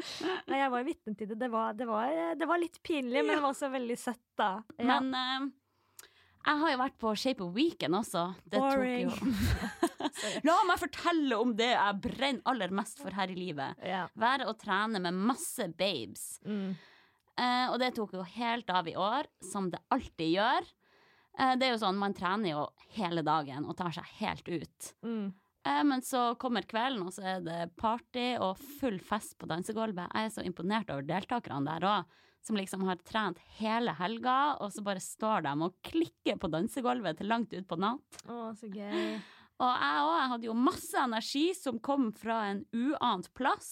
Nei, 0.51 0.59
jeg 0.61 0.73
var 0.75 0.85
vitne 0.85 1.15
til 1.17 1.31
det. 1.31 1.39
Det 1.41 1.49
var, 1.53 1.77
det 1.79 1.87
var, 1.89 2.13
det 2.37 2.49
var 2.51 2.61
litt 2.61 2.77
pinlig, 2.85 3.23
men 3.23 3.33
det 3.33 3.41
var 3.41 3.55
også 3.55 3.73
veldig 3.73 3.97
søtt, 4.01 4.27
da. 4.37 4.51
Ja. 4.77 4.99
Men 5.01 5.17
uh, 5.17 5.49
jeg 6.47 6.61
har 6.61 6.75
jo 6.75 6.81
vært 6.85 6.99
på 7.03 7.15
Shape 7.19 7.43
of 7.47 7.57
Weekend 7.57 7.99
også. 7.99 8.27
Det 8.45 8.61
Boring. 8.61 9.09
jo 9.17 10.35
La 10.47 10.61
meg 10.69 10.79
fortelle 10.81 11.41
om 11.41 11.57
det 11.57 11.73
jeg 11.73 12.01
brenner 12.05 12.45
aller 12.53 12.75
mest 12.77 13.01
for 13.01 13.17
her 13.17 13.33
i 13.33 13.39
livet. 13.39 13.81
ja. 13.85 14.05
Være 14.17 14.47
og 14.51 14.61
trene 14.61 15.01
med 15.03 15.17
masse 15.17 15.67
babes. 15.77 16.37
Mm. 16.45 16.77
Uh, 17.37 17.67
og 17.73 17.81
det 17.81 17.95
tok 17.97 18.15
jo 18.17 18.25
helt 18.37 18.71
av 18.73 18.87
i 18.89 18.95
år, 18.97 19.29
som 19.45 19.73
det 19.73 19.81
alltid 19.93 20.37
gjør. 20.37 20.69
Eh, 21.39 21.57
det 21.61 21.69
er 21.69 21.75
jo 21.75 21.83
sånn, 21.83 21.99
Man 22.01 22.17
trener 22.17 22.55
jo 22.55 22.63
hele 22.97 23.25
dagen 23.27 23.67
og 23.69 23.77
tar 23.79 23.93
seg 23.97 24.09
helt 24.21 24.49
ut. 24.49 24.93
Mm. 25.05 25.27
Eh, 25.67 25.83
men 25.85 26.05
så 26.05 26.29
kommer 26.41 26.67
kvelden, 26.69 27.05
og 27.07 27.15
så 27.17 27.27
er 27.37 27.43
det 27.45 27.61
party 27.81 28.37
og 28.43 28.61
full 28.79 28.99
fest 29.03 29.37
på 29.41 29.49
dansegulvet. 29.51 30.13
Jeg 30.13 30.31
er 30.31 30.35
så 30.37 30.47
imponert 30.47 30.93
over 30.95 31.07
deltakerne 31.07 31.67
der 31.67 31.89
òg, 31.91 32.19
som 32.47 32.59
liksom 32.59 32.85
har 32.87 33.01
trent 33.03 33.41
hele 33.59 33.91
helga, 33.99 34.57
og 34.63 34.71
så 34.71 34.85
bare 34.87 35.03
står 35.03 35.49
de 35.49 35.55
og 35.67 35.81
klikker 35.87 36.39
på 36.39 36.51
dansegulvet 36.53 37.19
til 37.19 37.33
langt 37.33 37.57
ut 37.57 37.67
på 37.67 37.81
natt. 37.83 38.21
Å, 38.31 38.53
så 38.55 38.71
gøy. 38.71 39.17
Og 39.57 39.71
jeg 39.73 40.01
òg, 40.05 40.15
jeg 40.21 40.31
hadde 40.33 40.49
jo 40.51 40.59
masse 40.61 41.01
energi 41.01 41.47
som 41.57 41.81
kom 41.83 42.11
fra 42.15 42.43
en 42.53 42.63
uant 42.77 43.29
plass. 43.35 43.71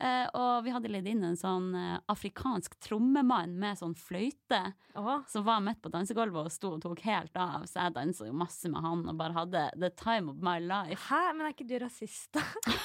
Eh, 0.00 0.26
og 0.32 0.64
vi 0.64 0.72
hadde 0.72 0.88
litt 0.92 1.08
inn 1.10 1.26
en 1.28 1.36
sånn 1.36 1.74
eh, 1.76 1.98
afrikansk 2.12 2.78
trommemann 2.80 3.52
med 3.60 3.76
sånn 3.76 3.92
fløyte 3.98 4.62
Å, 4.96 5.18
som 5.28 5.44
var 5.44 5.60
midt 5.64 5.82
på 5.84 5.92
dansegulvet 5.92 6.48
og 6.48 6.54
sto 6.54 6.72
og 6.78 6.84
tok 6.86 7.04
helt 7.04 7.36
av. 7.36 7.66
Så 7.68 7.82
jeg 7.82 7.96
dansa 7.98 8.30
jo 8.30 8.36
masse 8.36 8.72
med 8.72 8.80
han 8.86 9.04
og 9.04 9.20
bare 9.20 9.36
hadde 9.36 9.66
the 9.76 9.92
time 10.00 10.32
of 10.32 10.40
my 10.40 10.56
life. 10.62 10.98
Hæ, 11.10 11.30
men 11.36 11.46
er 11.46 11.54
ikke 11.56 11.68
du 11.68 11.76
rasist, 11.84 12.32
da? 12.36 12.44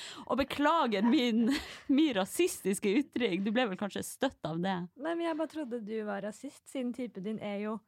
Og 0.28 0.38
beklager 0.40 1.04
min, 1.06 1.48
min 1.88 2.14
rasistiske 2.16 2.92
uttrykk, 3.00 3.44
Du 3.44 3.52
ble 3.54 3.66
vel 3.72 3.80
kanskje 3.80 4.04
støtt 4.06 4.46
av 4.46 4.60
det? 4.62 4.76
Nei, 5.00 5.14
men 5.14 5.26
jeg 5.26 5.38
bare 5.38 5.54
trodde 5.54 5.82
du 5.86 5.96
var 6.08 6.24
rasist, 6.26 6.62
siden 6.70 6.94
typen 6.96 7.26
din 7.26 7.42
er 7.42 7.58
jo 7.66 7.78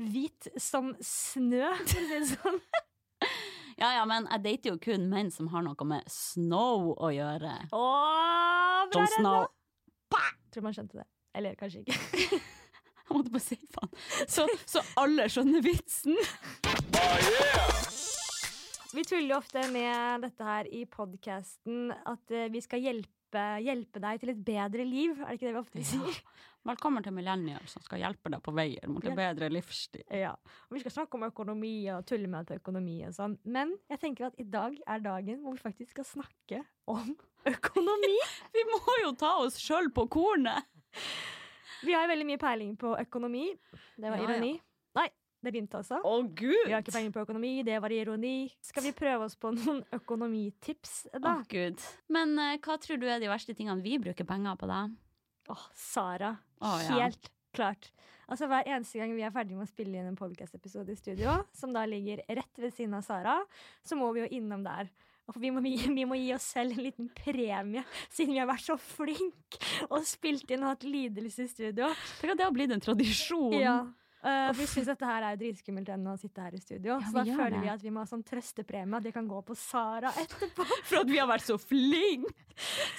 hvit 0.00 0.48
som 0.60 0.94
snø, 1.04 1.66
for 1.76 1.84
å 1.84 1.90
si 1.90 2.06
det 2.08 2.22
sånn. 2.34 2.62
Ja, 3.80 3.94
ja, 3.96 4.02
men 4.04 4.26
jeg 4.28 4.42
dater 4.44 4.74
jo 4.74 4.78
kun 4.82 5.06
menn 5.08 5.30
som 5.32 5.46
har 5.54 5.64
noe 5.64 5.86
med 5.88 6.04
snow 6.12 6.90
å 7.00 7.08
gjøre. 7.14 7.54
Åh, 7.72 8.82
bra 8.92 9.04
redda! 9.06 9.14
Snow. 9.14 9.46
Tror 10.52 10.66
man 10.66 10.74
skjønte 10.76 10.98
det. 11.00 11.06
Eller 11.38 11.54
kanskje 11.56 11.84
ikke. 11.84 12.40
Jeg 13.10 13.16
måtte 13.16 13.32
bare 13.34 13.42
si 13.42 13.56
faen. 13.72 13.94
Så, 14.30 14.44
så 14.68 14.82
alle 15.00 15.24
skjønner 15.32 15.64
vitsen. 15.64 16.18
Vi 18.94 19.02
tuller 19.06 19.32
jo 19.32 19.38
ofte 19.38 19.64
med 19.72 20.26
dette 20.26 20.46
her 20.46 20.68
i 20.74 20.84
podkasten, 20.90 21.90
at 21.90 22.34
eh, 22.34 22.46
vi 22.52 22.62
skal 22.62 22.84
hjelpe, 22.84 23.44
hjelpe 23.64 24.02
deg 24.02 24.22
til 24.22 24.32
et 24.34 24.44
bedre 24.46 24.86
liv. 24.86 25.16
Er 25.18 25.32
det 25.32 25.40
ikke 25.40 25.48
det 25.48 25.56
vi 25.56 25.62
ofte 25.64 25.86
sier? 25.90 26.20
Velkommen 26.68 27.00
til 27.00 27.14
Millennial 27.16 27.64
som 27.72 27.80
skal 27.80 28.02
hjelpe 28.02 28.28
deg 28.34 28.42
på 28.44 28.52
veien 28.52 28.90
mot 28.92 29.04
en 29.08 29.14
bedre 29.16 29.46
livsstil. 29.48 30.02
Ja. 30.12 30.34
Og 30.68 30.74
vi 30.76 30.82
skal 30.82 30.92
snakke 30.92 31.16
om 31.16 31.22
økonomi 31.24 31.72
og 31.94 32.02
tulle 32.08 32.28
med 32.28 32.50
økonomi 32.52 32.98
og 33.08 33.14
sånn. 33.16 33.38
Men 33.48 33.72
jeg 33.88 34.00
tenker 34.02 34.26
at 34.28 34.36
i 34.36 34.44
dag 34.44 34.76
er 34.84 35.00
dagen 35.00 35.40
hvor 35.40 35.56
vi 35.56 35.62
faktisk 35.62 35.94
skal 35.94 36.04
snakke 36.10 36.60
om 36.92 37.14
økonomi. 37.54 38.12
Vi 38.56 38.66
må 38.68 38.80
jo 39.06 39.14
ta 39.16 39.38
oss 39.40 39.56
sjøl 39.62 39.88
på 39.96 40.04
kornet! 40.12 40.68
Vi 41.80 41.94
har 41.96 42.10
veldig 42.10 42.26
mye 42.28 42.40
peiling 42.42 42.74
på 42.76 42.92
økonomi. 43.06 43.46
Det 43.96 44.10
var 44.12 44.20
Ja, 44.20 44.26
ja. 44.26 44.34
ironi. 44.34 44.52
Nei, 44.98 45.06
det 45.40 45.54
rimte 45.56 45.80
også. 45.80 46.02
Å, 46.04 46.12
gud! 46.28 46.66
Vi 46.66 46.74
har 46.74 46.84
ikke 46.84 46.92
peiling 46.92 47.14
på 47.16 47.22
økonomi, 47.24 47.54
det 47.64 47.78
var 47.80 47.94
ironi. 47.96 48.34
Skal 48.60 48.84
vi 48.84 48.92
prøve 49.00 49.30
oss 49.30 49.38
på 49.40 49.54
noen 49.56 49.80
økonomitips, 49.96 51.06
da? 51.16 51.38
Å, 51.40 51.48
gud. 51.48 51.80
Men 52.12 52.36
uh, 52.36 52.52
hva 52.60 52.76
tror 52.84 53.00
du 53.00 53.08
er 53.08 53.22
de 53.24 53.32
verste 53.32 53.56
tingene 53.56 53.80
vi 53.80 53.96
bruker 54.02 54.28
penger 54.28 54.60
på, 54.60 54.68
da? 54.68 54.82
Åh, 55.56 55.64
Sara. 55.72 56.34
Å, 56.60 56.76
ja. 56.84 56.96
Helt 57.00 57.30
klart. 57.56 57.90
Altså 58.30 58.46
Hver 58.46 58.68
eneste 58.68 59.00
gang 59.00 59.12
vi 59.16 59.24
er 59.26 59.32
ferdig 59.34 59.56
med 59.58 59.66
å 59.66 59.70
spille 59.70 59.98
inn 59.98 60.10
en 60.12 60.18
podcast-episode 60.18 60.94
i 60.94 60.98
studio, 60.98 61.40
som 61.56 61.72
da 61.74 61.82
ligger 61.88 62.22
rett 62.28 62.60
ved 62.62 62.74
siden 62.76 62.94
av 62.98 63.02
Sara, 63.06 63.40
så 63.82 63.98
må 63.98 64.12
vi 64.14 64.22
jo 64.22 64.28
innom 64.38 64.62
der. 64.66 64.90
Og 65.30 65.38
vi 65.38 65.50
må, 65.54 65.62
vi, 65.62 65.76
vi 65.98 66.04
må 66.08 66.18
gi 66.18 66.32
oss 66.34 66.48
selv 66.54 66.76
en 66.76 66.84
liten 66.86 67.08
premie, 67.14 67.82
siden 68.10 68.34
vi 68.34 68.42
har 68.42 68.50
vært 68.50 68.66
så 68.66 68.76
flinke 68.80 69.62
og 69.88 70.04
spilt 70.06 70.50
inn 70.50 70.66
og 70.66 70.74
hatt 70.74 70.86
lidelse 70.86 71.46
i 71.46 71.50
studio. 71.50 71.90
Tenk 72.20 72.34
at 72.34 72.42
det 72.42 72.46
har 72.46 72.54
blitt 72.54 72.74
en 72.74 72.82
tradisjon. 72.82 73.56
Ja. 73.58 73.80
Uh, 74.20 74.50
vi 74.52 74.66
syns 74.68 74.90
dette 74.90 75.06
her 75.08 75.24
er 75.24 75.38
dritskummelt 75.40 75.88
ennå 75.94 76.12
å 76.12 76.20
sitte 76.20 76.42
her 76.44 76.52
i 76.52 76.60
studio. 76.60 76.98
Ja, 76.98 77.06
så 77.06 77.14
da 77.16 77.22
føler 77.24 77.54
det. 77.54 77.62
vi 77.64 77.70
at 77.72 77.84
vi 77.86 77.92
må 77.94 78.02
ha 78.02 78.10
sånn 78.10 78.24
trøstepremie 78.26 78.98
at 78.98 79.06
det 79.06 79.14
kan 79.14 79.28
gå 79.30 79.38
på 79.46 79.56
Sara 79.56 80.12
etterpå. 80.12 80.66
For 80.90 81.00
at 81.00 81.08
vi 81.08 81.16
har 81.22 81.30
vært 81.30 81.46
så 81.46 81.56
flinke! 81.56 82.36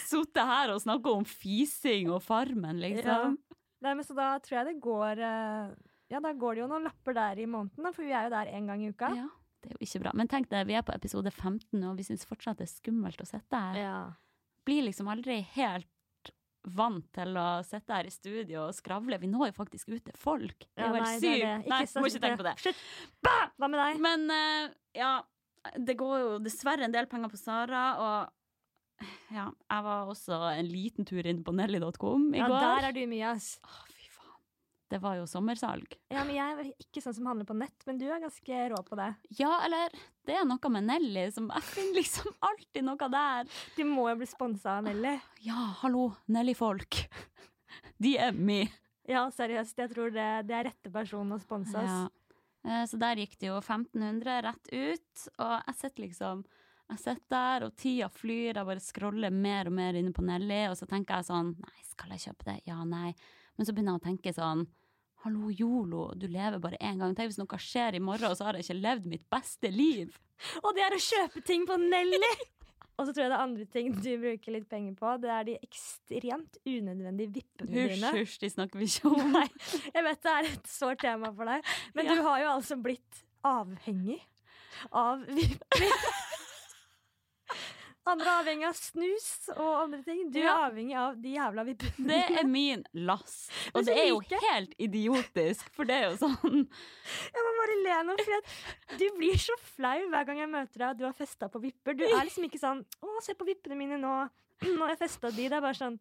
Sittet 0.01 0.41
her 0.49 0.73
og 0.73 0.81
snakka 0.81 1.13
om 1.13 1.27
fising 1.27 2.09
og 2.09 2.23
Farmen, 2.25 2.81
liksom. 2.81 3.37
Nei, 3.81 3.93
men 3.97 4.05
så 4.05 4.15
da 4.17 4.33
tror 4.43 4.59
jeg 4.59 4.69
det 4.71 4.81
går 4.83 5.21
eh, 5.25 5.71
Ja, 6.13 6.19
da 6.21 6.33
går 6.37 6.57
det 6.57 6.63
jo 6.63 6.71
noen 6.71 6.85
lapper 6.85 7.15
der 7.17 7.39
i 7.41 7.47
måneden, 7.49 7.93
for 7.95 8.05
vi 8.05 8.13
er 8.13 8.27
jo 8.27 8.33
der 8.33 8.51
én 8.53 8.67
gang 8.69 8.83
i 8.83 8.91
uka. 8.91 9.09
Ja, 9.17 9.29
det 9.63 9.71
er 9.71 9.77
jo 9.77 9.85
ikke 9.87 10.03
bra. 10.03 10.11
Men 10.17 10.29
tenk 10.31 10.51
deg, 10.51 10.67
vi 10.69 10.75
er 10.77 10.85
på 10.85 10.93
episode 10.95 11.31
15, 11.31 11.79
og 11.87 11.95
vi 11.97 12.05
syns 12.05 12.27
fortsatt 12.29 12.61
det 12.61 12.67
er 12.67 12.75
skummelt 12.75 13.23
å 13.23 13.29
sitte 13.29 13.63
her. 13.65 13.79
Ja. 13.79 13.97
Blir 14.67 14.85
liksom 14.89 15.09
aldri 15.11 15.39
helt 15.55 15.89
vant 16.77 17.07
til 17.15 17.37
å 17.41 17.47
sitte 17.65 17.95
her 17.95 18.05
i 18.05 18.13
studio 18.13 18.67
og 18.67 18.75
skravle. 18.77 19.17
Vi 19.21 19.29
når 19.31 19.49
jo 19.49 19.57
faktisk 19.57 19.89
ut 19.89 20.03
til 20.05 20.17
folk. 20.19 20.67
Det 20.67 20.83
er 20.83 20.91
jo 20.91 20.99
helt 20.99 21.23
sykt. 21.23 21.71
Nei, 21.71 21.81
må 21.97 22.11
ikke 22.11 22.23
tenke 22.25 22.41
på 22.43 22.47
det. 22.47 22.55
Slutt! 22.61 22.83
Hva 23.25 23.69
med 23.71 23.79
deg? 23.81 24.03
Men 24.03 24.27
eh, 24.35 24.75
ja, 24.99 25.15
det 25.77 25.97
går 25.97 26.15
jo 26.21 26.37
dessverre 26.43 26.85
en 26.85 26.93
del 26.93 27.09
penger 27.09 27.31
på 27.33 27.39
Sara, 27.39 27.85
og 28.01 28.35
ja, 29.31 29.47
jeg 29.71 29.83
var 29.87 30.09
også 30.11 30.37
en 30.57 30.67
liten 30.71 31.05
tur 31.07 31.25
inn 31.27 31.43
på 31.45 31.53
nelly.com 31.55 32.29
i 32.35 32.39
Ja, 32.41 32.47
går. 32.51 32.59
der 32.65 32.87
er 32.89 32.95
du 32.97 33.01
mye, 33.11 33.31
ass. 33.35 33.55
Å, 33.63 33.69
fy 33.91 34.07
faen. 34.11 34.37
Det 34.91 34.99
var 35.03 35.15
jo 35.21 35.25
sommersalg. 35.29 35.95
Ja, 36.11 36.23
men 36.27 36.35
Jeg 36.35 36.57
er 36.57 36.71
ikke 36.83 37.01
sånn 37.05 37.15
som 37.15 37.29
handler 37.31 37.47
på 37.47 37.55
nett, 37.57 37.85
men 37.87 37.97
du 38.01 38.05
er 38.11 38.19
ganske 38.23 38.61
rå 38.73 38.81
på 38.87 38.97
det. 38.99 39.09
Ja, 39.39 39.53
eller 39.65 39.89
det 40.27 40.35
er 40.35 40.45
noe 40.45 40.69
med 40.75 40.83
Nelly 40.89 41.27
som 41.31 41.47
Jeg 41.53 41.63
finner 41.69 41.99
liksom 42.01 42.33
alltid 42.49 42.83
noe 42.87 43.11
der. 43.15 43.47
Du 43.77 43.83
må 43.87 44.09
jo 44.11 44.17
bli 44.19 44.27
sponsa 44.29 44.77
av 44.79 44.83
Nelly. 44.89 45.15
Ja, 45.47 45.69
hallo, 45.83 46.09
Nelly-folk. 46.27 47.05
De 48.01 48.17
er 48.17 48.31
me. 48.35 48.65
Ja, 49.07 49.25
seriøst. 49.33 49.77
Jeg 49.79 49.89
tror 49.93 50.11
det, 50.13 50.27
det 50.49 50.55
er 50.57 50.67
rette 50.69 50.91
person 50.93 51.31
å 51.33 51.39
sponse 51.41 51.77
oss. 51.77 51.87
Ja. 51.89 52.07
Eh, 52.67 52.83
Så 52.85 52.99
der 53.01 53.15
gikk 53.17 53.37
det 53.41 53.47
jo 53.49 53.55
1500 53.57 54.41
rett 54.45 54.67
ut, 54.73 55.23
og 55.41 55.55
jeg 55.65 55.75
sitter 55.79 56.03
liksom 56.03 56.43
jeg 56.91 56.99
sitter 57.01 57.31
der, 57.33 57.65
og 57.67 57.75
tida 57.79 58.09
flyr, 58.11 58.57
jeg 58.59 58.67
bare 58.67 58.83
scroller 58.83 59.31
mer 59.33 59.69
og 59.71 59.73
mer 59.77 59.97
inne 59.99 60.11
på 60.15 60.23
Nelly, 60.27 60.61
og 60.71 60.77
så 60.79 60.87
tenker 60.89 61.21
jeg 61.21 61.29
sånn 61.31 61.53
Nei, 61.61 61.81
skal 61.87 62.13
jeg 62.15 62.25
kjøpe 62.27 62.47
det? 62.51 62.57
Ja, 62.67 62.81
nei. 62.87 63.13
Men 63.57 63.67
så 63.67 63.73
begynner 63.75 63.95
jeg 63.97 64.01
å 64.03 64.07
tenke 64.09 64.33
sånn 64.35 64.65
Hallo, 65.23 65.51
Yolo, 65.53 66.07
du 66.17 66.23
lever 66.27 66.57
bare 66.63 66.79
én 66.81 66.97
gang. 66.97 67.11
Tenk 67.13 67.29
hvis 67.29 67.37
noe 67.37 67.59
skjer 67.61 67.93
i 67.93 67.99
morgen, 68.01 68.31
og 68.31 68.37
så 68.39 68.47
har 68.47 68.57
jeg 68.57 68.65
ikke 68.65 68.79
levd 68.81 69.03
mitt 69.11 69.27
beste 69.29 69.69
liv. 69.69 70.15
Og 70.63 70.71
det 70.73 70.81
er 70.87 70.95
å 70.97 71.01
kjøpe 71.05 71.43
ting 71.45 71.67
på 71.69 71.77
Nelly! 71.77 72.31
Og 72.99 73.07
så 73.07 73.13
tror 73.15 73.23
jeg 73.23 73.29
det 73.31 73.37
er 73.37 73.41
andre 73.45 73.65
ting 73.71 73.91
du 73.95 74.09
bruker 74.21 74.53
litt 74.53 74.65
penger 74.69 74.93
på. 74.99 75.11
Det 75.23 75.29
er 75.33 75.45
de 75.47 75.53
ekstremt 75.65 76.57
unødvendige 76.69 77.31
vippene 77.37 77.71
Hysj, 77.73 77.93
dine. 77.95 78.11
hysj, 78.17 78.35
de 78.43 78.49
snakker 78.51 78.81
vi 78.81 78.89
ikke 78.91 79.09
om. 79.13 79.31
Nei, 79.37 79.45
jeg 79.95 80.03
vet 80.05 80.21
det 80.27 80.33
er 80.35 80.49
et 80.51 80.69
sårt 80.69 81.01
tema 81.01 81.31
for 81.33 81.49
deg, 81.49 81.71
men 81.97 82.05
Ja. 82.11 82.17
du 82.19 82.21
har 82.27 82.43
jo 82.43 82.49
altså 82.57 82.77
blitt 82.83 83.23
avhengig 83.47 84.19
av 84.91 85.23
vipper. 85.29 85.87
Andre 88.09 88.25
er 88.25 88.39
avhengig 88.41 88.65
av 88.65 88.73
snus 88.73 89.25
og 89.53 89.67
andre 89.83 89.99
ting. 90.03 90.31
Du 90.33 90.39
er 90.39 90.47
Ja. 90.47 90.55
avhengig 90.69 90.95
av 90.97 91.19
de 91.21 91.33
jævla 91.35 91.63
vippene. 91.67 92.07
Det 92.07 92.39
er 92.39 92.47
min 92.49 92.83
lass. 92.93 93.49
Og 93.75 93.85
det 93.85 93.93
er 93.95 94.07
jo 94.09 94.19
helt 94.41 94.73
idiotisk, 94.79 95.69
for 95.75 95.85
det 95.85 95.95
er 95.99 96.09
jo 96.09 96.17
sånn 96.17 96.65
Jeg 96.65 97.43
må 97.45 97.51
bare 97.59 97.77
le 97.83 97.99
nå, 98.09 98.15
for 98.25 98.97
du 98.97 99.05
blir 99.19 99.37
så 99.37 99.53
flau 99.75 99.99
hver 100.09 100.25
gang 100.25 100.37
jeg 100.41 100.49
møter 100.49 100.77
deg 100.81 100.89
og 100.89 100.97
du 100.97 101.05
har 101.05 101.13
festa 101.13 101.47
på 101.47 101.61
vipper. 101.61 101.93
Du 101.93 102.03
er 102.03 102.23
liksom 102.25 102.43
ikke 102.49 102.59
sånn 102.59 102.81
'Å, 103.03 103.21
se 103.21 103.33
på 103.35 103.45
vippene 103.45 103.77
mine 103.77 103.97
nå. 104.01 104.29
Nå 104.61 104.79
har 104.81 104.95
jeg 104.95 104.99
festa 105.05 105.29
de.' 105.29 105.49
Det 105.49 105.53
er 105.53 105.61
bare 105.61 105.77
sånn 105.77 105.99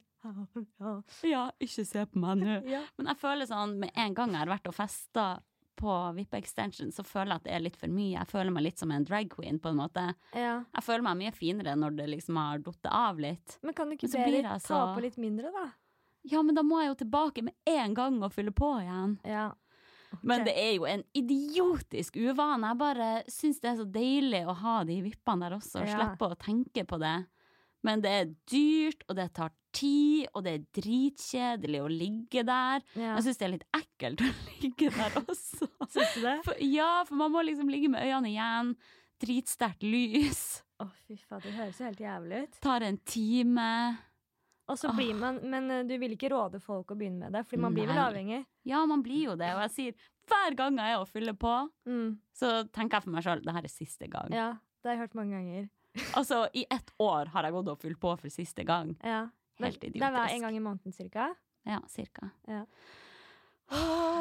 ja, 0.81 1.03
Ja, 1.25 1.51
ikke 1.61 1.85
se 1.87 2.07
på 2.07 2.17
meg 2.21 2.39
nå. 2.39 2.63
ja. 2.69 2.83
Men 2.99 3.07
jeg 3.13 3.17
føler 3.21 3.47
sånn, 3.49 3.79
med 3.79 3.91
en 3.97 4.15
gang 4.15 4.31
jeg 4.33 4.39
har 4.39 4.47
vært 4.59 4.69
og 4.69 4.75
festa 4.75 5.43
på 5.81 5.95
Vippa 6.17 6.39
Extension, 6.39 6.93
så 6.93 7.03
føler 7.07 7.33
jeg 7.35 7.41
at 7.41 7.47
det 7.49 7.55
er 7.57 7.65
litt 7.65 7.77
for 7.81 7.89
mye. 7.93 8.13
Jeg 8.19 8.29
føler 8.31 8.53
meg 8.55 8.67
litt 8.69 8.79
som 8.83 8.91
en 8.95 9.05
drag 9.09 9.31
queen, 9.33 9.59
på 9.59 9.73
en 9.73 9.81
måte. 9.81 10.05
ja. 10.37 10.59
Jeg 10.77 10.85
føler 10.87 11.03
meg 11.09 11.17
mye 11.23 11.33
finere 11.37 11.75
når 11.81 11.97
det 11.97 12.09
liksom 12.13 12.37
har 12.41 12.59
datt 12.67 12.91
av 12.91 13.19
litt. 13.19 13.59
Men 13.65 13.75
kan 13.75 13.89
du 13.91 13.97
ikke 13.97 14.13
Men 14.13 14.61
så 14.61 14.69
ta 14.69 14.83
på 14.95 15.01
litt 15.05 15.17
mindre, 15.19 15.51
da? 15.57 15.71
Ja, 16.29 16.43
men 16.45 16.55
da 16.55 16.63
må 16.63 16.83
jeg 16.83 16.91
jo 16.93 16.99
tilbake 17.07 17.43
med 17.43 17.55
en 17.67 17.95
gang 17.97 18.23
og 18.23 18.33
fylle 18.37 18.53
på 18.53 18.75
igjen. 18.83 19.19
Ja. 19.25 19.51
Men 20.27 20.43
det 20.45 20.53
er 20.59 20.73
jo 20.75 20.85
en 20.91 21.05
idiotisk 21.15 22.17
uvane. 22.19 22.67
Jeg 22.73 22.79
bare 22.81 23.11
syns 23.31 23.61
det 23.63 23.71
er 23.71 23.77
så 23.79 23.87
deilig 23.87 24.41
å 24.51 24.55
ha 24.59 24.81
de 24.85 24.97
vippene 25.05 25.47
der 25.49 25.57
også, 25.57 25.81
og 25.81 25.87
Ja. 25.89 25.97
slippe 25.97 26.29
å 26.31 26.37
tenke 26.37 26.85
på 26.85 26.99
det. 26.99 27.27
Men 27.87 28.03
det 28.05 28.11
er 28.13 28.31
dyrt, 28.51 29.05
og 29.09 29.17
det 29.17 29.29
tar 29.35 29.51
tid, 29.73 30.27
og 30.35 30.43
det 30.45 30.53
er 30.59 30.65
dritkjedelig 30.83 31.81
å 31.81 31.89
ligge 31.89 32.43
der. 32.45 32.83
ja. 32.99 33.15
Jeg 33.17 33.25
syns 33.29 33.39
det 33.41 33.47
er 33.47 33.53
litt 33.55 33.69
ekkelt 33.79 34.25
å 34.27 34.31
ligge 34.63 34.91
der 34.97 35.17
også. 35.23 35.69
Syns 35.95 36.15
du 36.17 36.21
det? 36.27 36.35
For, 36.45 36.59
ja, 36.61 36.91
for 37.09 37.17
man 37.23 37.33
må 37.33 37.45
liksom 37.47 37.71
ligge 37.73 37.89
med 37.93 38.03
øynene 38.05 38.33
igjen. 38.35 38.75
Dritsterkt 39.21 39.83
lys. 39.85 40.43
Å, 40.81 40.87
fy 41.07 41.17
faen, 41.21 41.43
det 41.45 41.53
høres 41.57 41.81
jo 41.81 41.87
helt 41.89 42.01
jævlig 42.01 42.43
ut. 42.47 42.61
Tar 42.65 42.85
en 42.87 42.97
time. 43.05 43.71
Og 44.71 44.79
så 44.79 44.93
blir 44.95 45.17
man, 45.19 45.41
Men 45.51 45.67
eh, 45.75 45.83
du 45.89 45.97
vil 45.99 46.13
ikke 46.15 46.29
råde 46.31 46.61
folk 46.63 46.93
å 46.95 46.97
begynne 46.97 47.27
med 47.27 47.35
det, 47.35 47.43
Fordi 47.51 47.61
man 47.65 47.75
blir 47.75 47.89
vel 47.91 47.99
avhengig? 47.99 48.45
Ja, 48.71 48.85
man 48.87 49.03
blir 49.03 49.25
jo 49.33 49.37
det. 49.41 49.49
Og 49.57 49.65
jeg 49.67 49.73
sier 49.75 50.09
hver 50.31 50.55
gang 50.55 50.77
jeg 50.79 50.95
er 50.95 51.01
og 51.03 51.09
fyller 51.11 51.35
på, 51.35 51.55
Mm. 51.91 52.19
så 52.39 52.53
tenker 52.71 52.97
jeg 53.01 53.03
for 53.09 53.11
meg 53.17 53.25
sjøl 53.27 53.43
det 53.45 53.55
her 53.57 53.67
er 53.67 53.73
siste 53.73 54.07
gang. 54.13 54.31
Ja, 54.33 54.51
det 54.83 54.89
har 54.93 54.95
jeg 54.97 55.03
hørt 55.09 55.17
mange 55.19 55.35
ganger. 55.41 55.69
Altså, 56.15 56.45
i 56.55 56.65
ett 56.71 56.91
år 57.03 57.31
har 57.35 57.47
jeg 57.49 57.53
gått 57.57 57.69
og 57.73 57.81
fylt 57.83 58.01
på 58.01 58.15
for 58.21 58.31
siste 58.33 58.65
gang. 58.65 58.95
Ja. 59.03 59.25
Helt 59.61 59.83
idiotisk. 59.85 60.01
Det 60.05 60.13
var 60.15 60.29
en 60.33 60.45
gang 60.47 60.57
i 60.57 60.61
måneden 60.65 60.93
cirka? 60.97 61.31
Ja, 61.69 61.81
cirka. 61.91 62.31
Ja. 62.49 62.65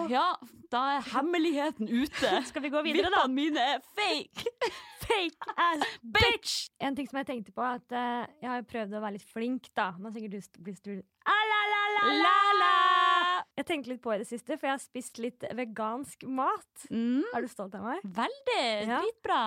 Ja, 0.10 0.26
da 0.70 0.82
er 0.98 1.06
hemmeligheten 1.10 1.90
ute. 1.90 2.30
Skal 2.50 2.62
vi 2.62 2.70
gå 2.70 2.82
videre, 2.86 3.10
da? 3.10 3.24
Vippene 3.26 3.34
mine 3.38 3.64
er 3.76 3.80
fake! 3.98 4.46
Fake 5.10 5.54
ass 5.58 5.82
Bitch! 6.06 6.52
En 6.86 6.94
ting 6.94 7.08
som 7.10 7.18
jeg 7.18 7.26
tenkte 7.32 7.54
på, 7.56 7.64
at 7.66 7.96
uh, 7.98 8.28
jeg 8.44 8.46
har 8.52 8.66
prøvd 8.70 8.94
å 8.94 9.02
være 9.02 9.16
litt 9.16 9.26
flink, 9.26 9.72
da. 9.74 9.88
Nå 9.98 10.12
sikkert 10.14 10.36
du 10.54 10.60
blir 10.68 10.76
stur. 10.78 11.00
Ah, 11.26 11.40
la, 11.50 11.62
la, 11.72 11.80
la, 11.96 12.12
la, 12.20 12.36
la! 12.60 12.76
Jeg 13.58 13.66
tenkte 13.72 13.90
litt 13.96 14.04
på 14.04 14.14
i 14.14 14.20
det 14.22 14.28
siste, 14.30 14.54
for 14.60 14.70
jeg 14.70 14.76
har 14.76 14.84
spist 14.84 15.18
litt 15.24 15.48
vegansk 15.58 16.28
mat. 16.30 16.86
Mm, 16.94 17.26
Er 17.34 17.42
du 17.42 17.50
stolt 17.50 17.74
av 17.80 17.88
meg? 17.90 18.06
veldig. 18.06 18.62
Ja. 18.86 19.02
Dritbra. 19.02 19.42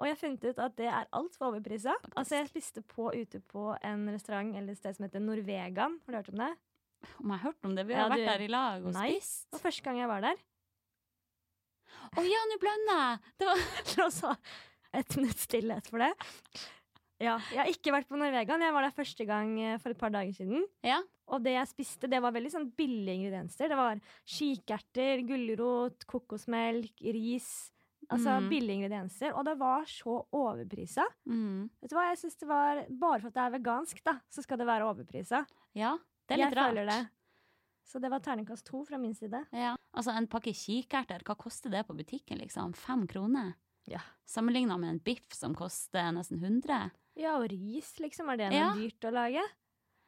Og 0.00 0.06
jeg 0.08 0.14
har 0.16 0.20
funnet 0.22 0.44
ut 0.48 0.58
at 0.64 0.76
det 0.80 0.86
er 0.88 1.08
altfor 1.12 1.50
overprisa. 1.50 1.92
Altså, 2.16 2.38
jeg 2.40 2.48
spiste 2.48 2.80
på 2.88 3.10
ute 3.12 3.40
på 3.52 3.66
en 3.84 4.06
restaurant 4.08 4.54
eller 4.56 4.72
et 4.72 4.78
sted 4.80 4.96
som 4.96 5.04
heter 5.04 5.20
Norvegan. 5.20 5.98
Har 6.06 6.12
du 6.12 6.16
hørt 6.16 6.30
om 6.32 6.40
det? 6.40 6.50
Om 7.20 7.30
jeg 7.34 7.38
har 7.38 7.44
hørt 7.50 7.68
om 7.68 7.74
det? 7.76 7.84
Vi 7.88 7.92
Ja, 7.94 8.02
har 8.06 8.10
vært 8.14 8.24
du- 8.24 8.30
der 8.32 8.40
i 8.44 8.48
lag 8.48 8.86
og 8.86 8.92
Nei. 8.96 9.10
spist. 9.12 9.46
Det 9.50 9.58
var 9.60 9.70
første 9.70 9.82
gang 9.84 9.98
jeg 10.00 10.08
var 10.08 10.20
der. 10.24 10.36
Å 12.16 12.24
ja, 12.26 12.40
nå 12.50 12.58
blander 12.62 12.98
jeg! 12.98 13.18
Det 13.38 13.46
var 13.50 13.58
La 14.90 15.00
et 15.00 15.16
minutts 15.16 15.44
stillhet 15.46 15.86
for 15.86 16.02
det. 16.02 16.10
Ja, 17.20 17.36
jeg 17.52 17.60
har 17.60 17.68
ikke 17.70 17.92
vært 17.94 18.08
på 18.08 18.16
Norvegan. 18.18 18.62
Jeg 18.64 18.72
var 18.74 18.82
der 18.82 18.94
første 18.96 19.26
gang 19.28 19.52
eh, 19.60 19.76
for 19.78 19.92
et 19.92 19.98
par 20.00 20.10
dager 20.10 20.32
siden. 20.34 20.64
Ja. 20.82 21.02
Og 21.30 21.44
det 21.44 21.52
jeg 21.54 21.68
spiste, 21.70 22.08
det 22.10 22.18
var 22.24 22.32
veldig 22.34 22.50
sånn 22.50 22.70
billige 22.74 23.14
ingredienser. 23.20 23.68
Det 23.70 23.76
var 23.78 24.00
kikerter, 24.26 25.20
gulrot, 25.28 26.06
kokosmelk, 26.10 26.90
ris. 27.14 27.50
Altså 28.10 28.40
Mm. 28.40 28.48
billige 28.50 28.74
ingredienser. 28.80 29.32
Og 29.38 29.44
det 29.44 29.56
var 29.58 29.84
så 29.86 30.26
overprisa. 30.32 31.04
Mm. 31.28 31.70
Vet 31.80 31.90
du 31.90 31.94
hva, 31.96 32.08
jeg 32.10 32.18
synes 32.18 32.36
det 32.40 32.48
var 32.48 32.84
Bare 32.90 33.20
for 33.20 33.28
at 33.28 33.34
det 33.34 33.42
er 33.44 33.58
vegansk, 33.58 34.02
da, 34.04 34.14
så 34.28 34.42
skal 34.42 34.58
det 34.58 34.66
være 34.66 34.82
overprisa. 34.88 35.46
Ja, 35.74 35.96
det 36.26 36.34
er 36.34 36.36
litt 36.44 36.54
jeg 36.54 36.56
rart. 36.56 36.70
føler 36.74 36.86
det. 36.90 37.08
Så 37.86 38.00
det 38.00 38.10
var 38.10 38.20
terningkast 38.20 38.64
to 38.64 38.84
fra 38.84 38.98
min 38.98 39.14
side. 39.14 39.46
Ja. 39.52 39.76
Altså, 39.94 40.10
en 40.16 40.26
pakke 40.26 40.52
kikerter, 40.54 41.22
hva 41.24 41.36
koster 41.36 41.70
det 41.70 41.86
på 41.86 41.94
butikken, 41.96 42.38
liksom? 42.38 42.72
Fem 42.74 43.06
kroner? 43.06 43.54
Ja. 43.86 44.00
Sammenligna 44.26 44.76
med 44.78 44.90
en 44.90 44.98
biff 44.98 45.32
som 45.32 45.54
koster 45.54 46.12
nesten 46.12 46.38
100? 46.40 46.90
Ja, 47.16 47.36
og 47.38 47.48
ris, 47.50 47.96
liksom. 47.98 48.28
Er 48.30 48.36
det 48.36 48.50
noe 48.52 48.58
Ja. 48.60 48.74
dyrt 48.74 49.00
å 49.00 49.12
lage? 49.12 49.42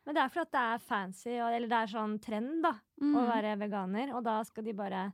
Men 0.07 0.15
det 0.15 0.23
er 0.23 0.29
fordi 0.29 0.51
det 0.51 0.61
er 0.61 0.79
fancy, 0.79 1.31
eller 1.31 1.69
det 1.69 1.73
er 1.73 1.87
sånn 1.99 2.21
trend, 2.21 2.63
da, 2.63 2.73
Mm. 3.01 3.15
å 3.17 3.27
være 3.29 3.59
veganer. 3.59 4.15
Og 4.15 4.23
da 4.25 4.43
skal 4.45 4.65
de 4.65 4.73
bare 4.73 5.13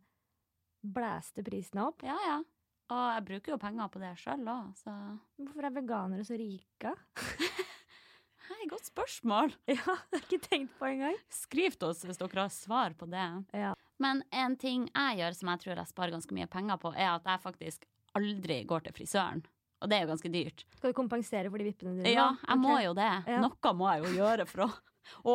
blæste 0.85 1.43
prisene 1.45 1.87
opp. 1.87 2.03
Ja, 2.03 2.17
ja. 2.27 2.43
Og 2.89 3.01
jeg 3.13 3.25
bruker 3.29 3.53
jo 3.53 3.59
penger 3.61 3.91
på 3.93 4.01
det 4.01 4.15
sjøl 4.21 4.47
òg, 4.49 4.69
så 4.81 4.93
Hvorfor 5.37 5.67
er 5.69 5.75
veganere 5.75 6.25
så 6.25 6.39
rike? 6.41 6.95
Hei, 8.49 8.63
godt 8.71 8.89
spørsmål! 8.89 9.53
Ja, 9.69 9.77
det 9.77 9.85
har 9.85 10.23
jeg 10.23 10.25
ikke 10.25 10.47
tenkt 10.47 10.79
på 10.79 10.89
engang. 10.89 11.19
Skriv 11.33 11.77
til 11.77 11.91
oss 11.91 12.01
hvis 12.09 12.21
dere 12.21 12.47
har 12.47 12.55
svar 12.55 12.97
på 12.97 13.09
det. 13.13 13.27
Ja. 13.53 13.75
Men 14.01 14.23
en 14.33 14.57
ting 14.57 14.87
jeg 14.89 15.21
gjør 15.21 15.37
som 15.37 15.53
jeg 15.53 15.65
tror 15.65 15.75
jeg 15.83 15.91
sparer 15.93 16.17
ganske 16.17 16.39
mye 16.39 16.49
penger 16.49 16.81
på, 16.81 16.95
er 16.97 17.11
at 17.13 17.29
jeg 17.29 17.45
faktisk 17.45 17.85
aldri 18.17 18.63
går 18.71 18.87
til 18.87 18.97
frisøren. 18.97 19.45
Og 19.85 19.91
det 19.91 19.99
er 19.99 20.07
jo 20.07 20.11
ganske 20.15 20.33
dyrt. 20.33 20.65
Skal 20.79 20.91
du 20.91 20.97
kompensere 20.97 21.53
for 21.53 21.61
de 21.61 21.69
vippene 21.69 21.93
dine? 21.99 22.15
Ja, 22.17 22.31
jeg 22.41 22.49
jeg 22.49 22.63
må 22.65 22.79
jo 22.83 22.97
det. 22.97 23.13
Ja. 23.29 23.43
Noe 23.45 23.75
må 23.77 23.93
jeg 23.93 24.07
jo 24.07 24.15
gjøre 24.17 24.49
for 24.49 24.65
å 24.65 24.71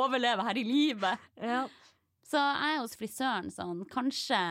overleve 0.01 0.49
her 0.49 0.59
i 0.59 0.65
livet. 0.67 1.29
Ja. 1.37 1.61
Så 2.27 2.41
jeg 2.41 2.73
er 2.73 2.81
hos 2.81 2.97
frisøren 2.97 3.53
sånn 3.53 3.85
kanskje 3.93 4.41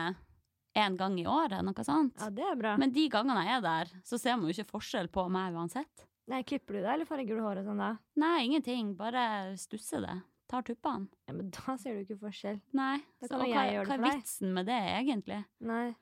en 0.75 0.97
gang 0.97 1.17
i 1.21 1.25
året, 1.29 1.61
noe 1.65 1.83
sånt. 1.85 2.17
ja, 2.19 2.29
det 2.33 2.43
er 2.51 2.55
bra. 2.59 2.75
Men 2.81 2.91
de 2.95 3.07
gangene 3.13 3.43
jeg 3.45 3.57
er 3.59 3.61
der, 3.65 3.91
så 4.03 4.17
ser 4.19 4.37
man 4.37 4.49
jo 4.49 4.55
ikke 4.55 4.71
forskjell 4.71 5.07
på 5.13 5.27
meg 5.29 5.53
uansett. 5.53 6.05
Nei, 6.31 6.39
Klipper 6.47 6.77
du 6.77 6.79
deg, 6.81 6.93
eller 6.93 7.05
farger 7.09 7.35
du 7.35 7.41
håret 7.43 7.65
sånn 7.67 7.81
da? 7.83 7.91
Nei, 8.15 8.37
ingenting. 8.47 8.93
Bare 8.95 9.57
stusser 9.59 10.01
det. 10.05 10.15
Tar 10.49 10.63
tuppene. 10.63 11.07
Ja, 11.27 11.33
Men 11.35 11.49
da 11.51 11.75
ser 11.77 11.97
du 11.97 12.03
ikke 12.05 12.19
forskjell. 12.21 12.61
Nei. 12.77 12.97
Da 13.19 13.27
Så, 13.27 13.33
kan 13.35 13.41
og 13.43 13.51
hva, 13.51 13.65
hva 13.89 13.97
er 13.97 14.03
vitsen 14.07 14.53
med 14.55 14.65
det, 14.71 14.79
egentlig? 14.97 15.41
Nei. 15.67 15.93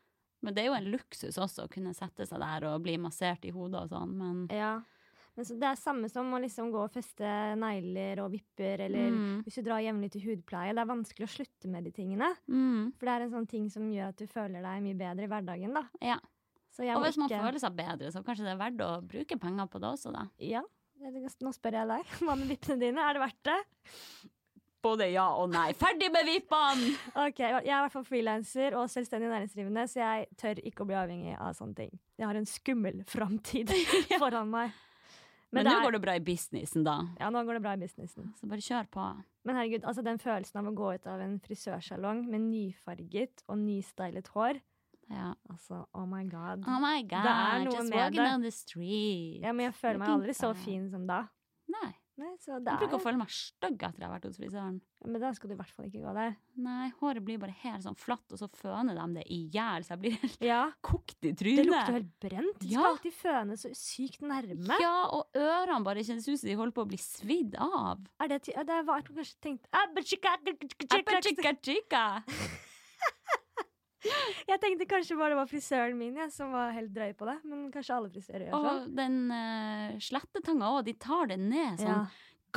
Men 0.42 0.56
det 0.56 0.64
er 0.64 0.70
jo 0.72 0.78
en 0.78 0.90
luksus 0.94 1.38
også 1.38 1.66
å 1.68 1.70
kunne 1.72 1.94
sette 1.94 2.26
seg 2.26 2.40
der 2.42 2.66
og 2.72 2.82
bli 2.86 2.96
massert 2.98 3.44
i 3.46 3.52
hodet 3.54 3.84
og 3.84 3.92
sånn, 3.94 4.14
men 4.18 4.48
Ja. 4.54 4.80
Men 5.38 5.46
så 5.48 5.56
det 5.58 5.64
er 5.70 5.78
samme 5.80 6.10
som 6.12 6.28
å 6.36 6.40
liksom 6.44 6.72
gå 6.74 6.82
og 6.84 6.92
feste 6.92 7.24
negler 7.56 8.20
og 8.20 8.32
vipper, 8.34 8.82
eller 8.88 9.10
Mm. 9.12 9.44
hvis 9.46 9.56
du 9.56 9.62
drar 9.64 9.80
jevnlig 9.80 10.12
til 10.12 10.22
hudpleie. 10.26 10.74
Det 10.76 10.82
er 10.84 10.90
vanskelig 10.92 11.28
å 11.28 11.32
slutte 11.38 11.70
med 11.72 11.84
de 11.88 11.92
tingene. 11.92 12.28
mm, 12.50 12.94
For 13.00 13.06
det 13.08 13.14
er 13.16 13.22
en 13.22 13.32
sånn 13.32 13.48
ting 13.48 13.70
som 13.70 13.88
gjør 13.90 14.10
at 14.10 14.18
du 14.18 14.28
føler 14.28 14.62
deg 14.62 14.84
mye 14.84 14.98
bedre 15.00 15.24
i 15.24 15.28
hverdagen, 15.32 15.74
da. 15.74 15.84
Ja. 16.02 16.18
Og 16.82 17.04
hvis 17.04 17.18
man 17.18 17.30
ikke 17.30 17.42
føler 17.46 17.60
seg 17.60 17.76
bedre, 17.76 18.12
så 18.12 18.24
kanskje 18.24 18.44
det 18.48 18.54
er 18.56 18.60
verdt 18.60 18.82
å 18.84 18.92
bruke 19.08 19.40
penger 19.40 19.68
på 19.68 19.80
det 19.80 19.90
også, 19.92 20.12
da. 20.14 20.28
Ja. 20.40 20.62
Nå 21.02 21.52
spør 21.56 21.72
jeg 21.80 21.88
deg. 21.88 22.06
Hva 22.28 22.36
med 22.38 22.48
vippene 22.52 22.80
dine? 22.80 23.00
Er 23.10 23.14
det 23.14 23.22
verdt 23.24 23.44
det? 23.44 23.58
Både 24.82 25.12
ja 25.14 25.28
og 25.38 25.50
nei. 25.54 25.72
Ferdig 25.78 26.08
med 26.12 26.26
vippene! 26.26 26.96
Ok, 27.16 27.38
Jeg 27.40 27.54
er 27.54 27.68
i 27.68 27.82
hvert 27.86 27.92
fall 27.94 28.04
frilanser 28.08 28.74
og 28.80 28.88
selvstendig 28.90 29.30
næringsdrivende, 29.30 29.84
så 29.88 30.02
jeg 30.02 30.28
tør 30.42 30.62
ikke 30.66 30.82
å 30.82 30.88
bli 30.90 30.96
avhengig 30.98 31.36
av 31.40 31.54
sånne 31.54 31.76
ting. 31.76 31.92
Jeg 32.18 32.26
har 32.28 32.36
en 32.40 32.46
skummel 32.50 33.04
framtid 33.06 33.70
foran 34.22 34.50
meg. 34.50 34.72
Men 35.54 35.64
Men 35.66 35.74
nå 35.74 35.80
er- 35.80 35.84
går 35.86 35.92
det 35.92 36.02
bra 36.02 36.14
i 36.16 36.20
businessen, 36.20 36.84
da. 36.84 36.94
Ja, 37.20 37.30
nå 37.30 37.44
går 37.46 37.54
det 37.54 37.62
bra 37.62 37.74
i 37.74 37.78
businessen. 37.78 38.34
Så 38.40 38.48
bare 38.48 38.60
kjør 38.64 38.88
på. 38.90 39.24
Men 39.44 39.56
herregud, 39.56 39.84
altså 39.84 40.04
den 40.04 40.18
følelsen 40.18 40.60
av 40.60 40.66
å 40.72 40.76
gå 40.76 40.94
ut 40.96 41.08
av 41.08 41.20
en 41.20 41.40
frisørsalong 41.40 42.26
med 42.30 42.42
nyfarget 42.42 43.44
og 43.50 43.58
nystylet 43.58 44.28
hår 44.36 44.62
Ja. 45.10 45.34
Altså, 45.50 45.86
oh 45.94 46.06
my 46.06 46.24
god. 46.24 46.64
Oh 46.66 46.80
my 46.80 47.02
god, 47.04 47.26
er 47.26 47.64
noe 47.66 47.74
just 47.76 47.90
med 47.90 47.98
walking 48.00 48.16
det. 48.22 48.30
down 48.32 48.42
the 48.42 48.52
street. 48.52 49.42
Ja, 49.42 49.52
men 49.52 49.66
jeg 49.66 49.74
føler 49.74 50.00
meg 50.00 50.08
aldri 50.08 50.34
så 50.34 50.56
fin 50.56 50.90
som 50.90 51.06
da. 51.06 51.28
Nei. 51.68 51.92
Nei, 52.22 52.36
så 52.38 52.60
det 52.62 52.70
Jeg 52.70 52.82
bruker 52.84 53.00
å 53.00 53.02
føle 53.02 53.18
meg 53.18 53.32
stygg 53.34 53.82
etter 53.82 53.98
jeg 54.04 54.06
har 54.06 54.12
vært 54.14 54.26
hos 54.30 54.36
frisøren. 54.38 54.76
Men 55.10 55.22
da 55.24 55.32
skal 55.34 55.50
du 55.50 55.54
i 55.56 55.58
hvert 55.58 55.72
fall 55.74 55.88
ikke 55.88 56.04
gå 56.04 56.12
der. 56.14 56.36
Nei, 56.62 56.92
håret 57.00 57.24
blir 57.26 57.40
bare 57.42 57.56
helt 57.64 57.82
sånn 57.82 57.98
flatt, 57.98 58.28
og 58.36 58.38
så 58.38 58.48
føner 58.54 58.94
de 59.00 59.08
det 59.18 59.24
i 59.34 59.40
hjel, 59.56 59.82
så 59.88 59.96
jeg 59.96 60.02
blir 60.04 60.18
helt 60.22 60.44
Ja, 60.46 60.60
kokt 60.86 61.26
i 61.26 61.32
trynet. 61.34 61.64
det 61.64 61.66
lukter 61.72 61.98
helt 61.98 62.12
brent. 62.22 62.60
Du 62.62 62.68
Ja. 62.76 62.84
alltid 62.92 63.16
føne 63.18 63.58
så 63.58 63.72
sykt 63.74 64.22
nærme. 64.22 64.78
Ja, 64.84 65.08
og 65.18 65.34
ørene 65.34 65.82
bare 65.84 66.06
kjennes 66.06 66.28
ut 66.30 66.38
som 66.38 66.48
de 66.52 66.56
holder 66.62 66.76
på 66.78 66.86
å 66.86 66.90
bli 66.94 67.02
svidd 67.02 67.56
av. 67.58 68.06
Er 68.22 68.28
det, 68.36 68.44
det 68.46 68.80
var 68.86 69.02
jeg 69.02 69.10
kanskje 69.10 69.42
tenkt 69.42 69.66
Abba, 69.74 70.02
Appa, 70.02 71.22
chica, 71.26 71.56
chica. 71.64 72.06
Jeg 74.50 74.60
tenkte 74.64 74.88
kanskje 74.90 75.18
bare 75.20 75.34
det 75.36 75.40
var 75.42 75.50
frisøren 75.52 75.98
min 76.00 76.18
ja, 76.18 76.28
som 76.34 76.52
var 76.56 76.74
helt 76.76 76.92
drøy 76.96 77.14
på 77.18 77.28
det. 77.30 77.38
Men 77.48 77.70
kanskje 77.74 77.96
alle 77.98 78.12
frisører 78.14 78.48
gjør 78.48 78.58
sånn. 78.58 78.68
Og 78.90 78.98
den 78.98 79.18
uh, 79.30 80.02
slettetanga 80.02 80.74
òg, 80.76 80.84
de 80.90 80.96
tar 81.02 81.32
det 81.32 81.40
ned 81.42 81.80
sånn 81.82 81.94
Ja. 81.94 82.04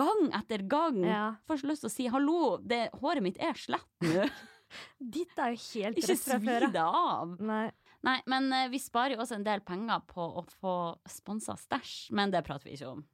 gang 0.00 0.26
etter 0.40 0.64
gang. 0.66 0.98
Ja. 1.04 1.22
Får 1.46 1.62
så 1.62 1.70
lyst 1.70 1.84
til 1.86 1.92
å 1.92 1.94
si 1.94 2.08
hallo, 2.10 2.40
det, 2.64 2.88
håret 3.02 3.24
mitt 3.26 3.40
er 3.42 3.54
slett 3.58 4.04
nå. 4.04 4.26
Ditt 5.14 5.38
er 5.38 5.52
jo 5.54 5.60
helt 5.76 5.98
Ikke 6.00 6.14
rett 6.14 6.24
fra 6.24 6.38
før. 6.40 6.46
før 6.48 6.64
svi 6.66 6.74
det 6.74 6.84
av. 7.04 7.34
Nei. 7.52 7.64
Nei, 8.04 8.18
men 8.28 8.50
uh, 8.52 8.66
vi 8.72 8.80
sparer 8.82 9.14
jo 9.14 9.22
også 9.24 9.38
en 9.38 9.46
del 9.46 9.62
penger 9.64 10.02
på 10.10 10.24
å 10.40 10.42
få 10.60 10.72
sponsa 11.08 11.54
stæsj, 11.56 12.10
men 12.16 12.32
det 12.34 12.42
prater 12.44 12.68
vi 12.68 12.74
ikke 12.76 12.90
om. 12.96 13.04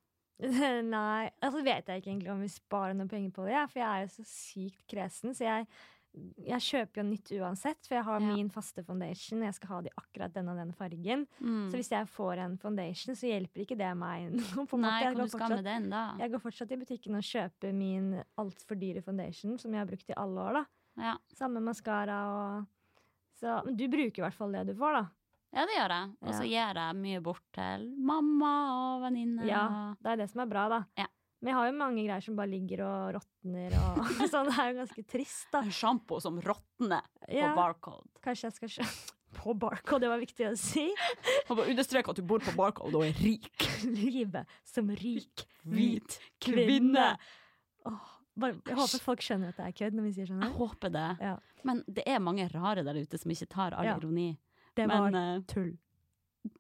Nei, 0.97 1.29
altså 1.45 1.61
vet 1.67 1.91
jeg 1.91 2.01
ikke 2.01 2.11
egentlig 2.15 2.31
om 2.33 2.41
vi 2.41 2.49
sparer 2.49 2.97
noen 2.97 3.11
penger 3.11 3.35
på 3.37 3.45
det, 3.45 3.53
ja, 3.59 3.67
for 3.69 3.83
jeg 3.83 3.91
er 3.91 4.07
jo 4.07 4.13
så 4.15 4.25
sykt 4.27 4.87
kresen, 4.89 5.35
så 5.37 5.45
jeg, 5.45 5.67
jeg 6.45 6.61
kjøper 6.61 7.01
jo 7.01 7.05
nytt 7.07 7.31
uansett, 7.39 7.87
for 7.87 7.95
jeg 7.95 8.05
har 8.05 8.21
Ja. 8.21 8.35
min 8.35 8.49
faste 8.51 8.83
foundation, 8.85 9.43
jeg 9.43 9.55
skal 9.55 9.69
ha 9.69 9.81
det 9.83 9.93
i 9.93 10.01
akkurat 10.01 10.33
den 10.33 10.49
og 10.49 10.57
den 10.57 10.73
fargen. 10.73 11.27
Mm. 11.41 11.71
Så 11.71 11.77
hvis 11.79 11.91
jeg 11.91 12.07
får 12.09 12.39
en 12.45 12.57
foundation, 12.59 13.15
så 13.15 13.29
hjelper 13.31 13.63
ikke 13.65 13.79
det 13.79 13.97
meg 13.97 14.33
Nei. 14.35 15.03
Jeg 15.05 15.15
går 15.17 15.29
fortsatt- 15.31 15.63
den 15.65 15.89
da? 15.91 16.17
Jeg 16.19 16.31
går 16.33 16.41
fortsatt 16.41 16.73
i 16.73 16.77
butikken 16.77 17.15
og 17.15 17.23
kjøper 17.23 17.73
min 17.75 18.23
altfor 18.37 18.75
dyre 18.81 19.03
foundation, 19.03 19.57
som 19.59 19.73
jeg 19.73 19.81
har 19.81 19.87
brukt 19.87 20.11
i 20.11 20.15
alle 20.17 20.41
år. 20.41 20.53
da. 20.53 20.65
Ja. 21.01 21.15
Samme 21.33 21.61
maskara 21.63 22.19
og 22.61 22.67
så, 23.41 23.65
Men 23.65 23.77
du 23.77 23.87
bruker 23.89 24.19
i 24.19 24.25
hvert 24.27 24.35
fall 24.35 24.53
det 24.53 24.67
du 24.67 24.75
får, 24.75 24.93
da. 24.93 25.05
ja, 25.55 25.65
det 25.67 25.75
gjør 25.79 25.89
jeg. 25.95 26.11
Og 26.23 26.35
så 26.35 26.43
gir 26.45 26.75
jeg 26.75 26.97
mye 26.97 27.21
bort 27.23 27.43
til 27.55 27.87
mamma 27.97 28.51
og 28.97 29.03
venninner. 29.07 29.47
Ja, 29.47 29.95
Det 30.03 30.11
er 30.13 30.17
det 30.17 30.31
som 30.31 30.43
er 30.43 30.47
bra, 30.47 30.69
da. 30.69 30.85
Ja. 30.99 31.07
Men 31.41 31.53
jeg 31.53 31.57
har 31.57 31.69
jo 31.71 31.77
mange 31.79 32.03
greier 32.05 32.21
som 32.25 32.37
bare 32.37 32.51
ligger 32.53 32.83
og 32.85 33.15
råtner 33.17 33.73
og 33.81 34.11
sånn. 34.33 34.51
Det 34.51 34.59
er 34.61 34.73
jo 34.75 34.79
ganske 34.83 35.05
trist, 35.09 35.47
da. 35.55 35.63
Sjampo 35.73 36.19
som 36.21 36.37
råtner 36.45 37.01
Ja, 37.33 37.55
på 37.55 37.57
Barcode. 37.63 38.11
kanskje 38.25 38.51
jeg 38.51 38.57
skal 38.59 38.73
skjønne 38.77 39.17
På 39.41 39.55
Barcode, 39.55 40.03
det 40.03 40.09
var 40.11 40.19
viktig 40.21 40.47
å 40.49 40.57
si. 40.59 40.89
Og 41.49 41.53
bare 41.57 41.71
understreker 41.71 42.11
at 42.13 42.19
du 42.19 42.25
bor 42.27 42.43
på 42.43 42.51
Barcode 42.59 42.99
og 42.99 43.05
er 43.07 43.15
rik. 43.23 43.63
Livet 43.87 44.49
som 44.67 44.91
rik 44.91 45.45
Hvit 45.71 46.17
kvinne. 46.43 47.13
Åh, 47.87 48.09
bare, 48.41 48.59
jeg 48.67 48.77
håper 48.81 49.05
folk 49.05 49.23
skjønner 49.23 49.53
at 49.55 49.61
det 49.63 49.69
er 49.69 49.77
kødd 49.81 49.97
når 49.97 50.09
vi 50.09 50.13
sier 50.19 50.29
sånn. 50.33 50.43
Jeg 50.43 50.57
håper 50.59 50.93
det. 50.99 51.07
Ja. 51.23 51.37
Men 51.69 51.85
det 51.87 52.05
er 52.11 52.19
mange 52.27 52.49
rare 52.53 52.83
der 52.85 52.99
ute 52.99 53.21
som 53.23 53.31
ikke 53.33 53.49
tar 53.55 53.79
all 53.79 53.87
Ja. 53.89 53.95
ironi. 54.03 54.33
Det 54.77 54.89
var 54.91 55.07
Men 55.11 55.21
eh, 55.23 55.47
tull. 55.51 55.73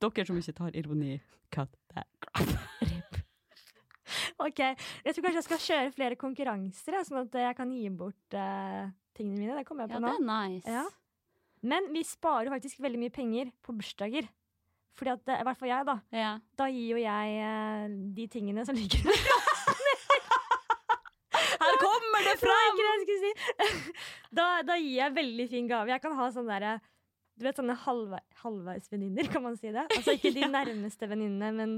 dere 0.00 0.26
som 0.30 0.38
ikke 0.40 0.56
tar 0.62 0.78
ironi, 0.78 1.18
cut 1.50 1.74
that. 1.92 2.30
Rip. 2.38 2.89
Ok, 4.40 4.60
jeg 5.04 5.14
tror 5.14 5.26
kanskje 5.26 5.40
jeg 5.40 5.46
skal 5.48 5.62
kjøre 5.66 5.92
flere 5.92 6.16
konkurranser, 6.20 6.96
sånn 7.04 7.22
at 7.26 7.38
jeg 7.42 7.56
kan 7.58 7.72
gi 7.74 7.88
bort 7.92 8.36
uh, 8.36 8.88
tingene 9.16 9.36
mine. 9.42 9.56
Det 9.58 9.66
kommer 9.68 9.84
jeg 9.84 9.92
på 9.92 9.98
Ja, 9.98 10.00
på 10.00 10.06
det 10.06 10.16
er 10.16 10.28
nice. 10.30 10.76
Ja. 10.78 10.84
Men 11.70 11.90
vi 11.92 12.02
sparer 12.08 12.48
faktisk 12.52 12.80
veldig 12.80 13.00
mye 13.02 13.12
penger 13.12 13.50
på 13.64 13.74
bursdager. 13.76 14.28
Fordi 14.96 15.12
at, 15.12 15.28
eh, 15.28 15.40
i 15.40 15.46
hvert 15.46 15.58
fall 15.60 15.70
jeg, 15.70 15.86
da. 15.88 15.96
Ja. 16.16 16.30
Da 16.58 16.66
gir 16.72 16.94
jo 16.94 17.00
jeg 17.00 17.36
uh, 17.44 17.84
de 18.16 18.26
tingene 18.32 18.64
som 18.68 18.76
ligger 18.76 19.04
Her 21.60 21.76
kommer 21.80 22.24
det 22.24 22.36
fram! 22.40 22.72
ikke 22.72 22.84
det 22.84 22.92
jeg 22.92 23.02
skulle 23.04 23.20
si! 23.24 23.32
Da, 24.38 24.46
da 24.66 24.76
gir 24.78 24.96
jeg 24.96 25.16
veldig 25.16 25.46
fin 25.50 25.68
gave. 25.68 25.92
Jeg 25.92 26.02
kan 26.02 26.16
ha 26.16 26.28
sånne 26.32 26.56
derre 26.56 26.74
Du 27.36 27.46
vet 27.46 27.58
sånne 27.60 27.76
halve, 27.84 28.20
halvveisvenninner, 28.42 29.28
kan 29.32 29.44
man 29.44 29.56
si 29.60 29.72
det? 29.72 29.86
Altså 29.96 30.16
ikke 30.16 30.32
de 30.36 30.48
nærmeste 30.58 31.08
venninnene, 31.10 31.50
men 31.56 31.70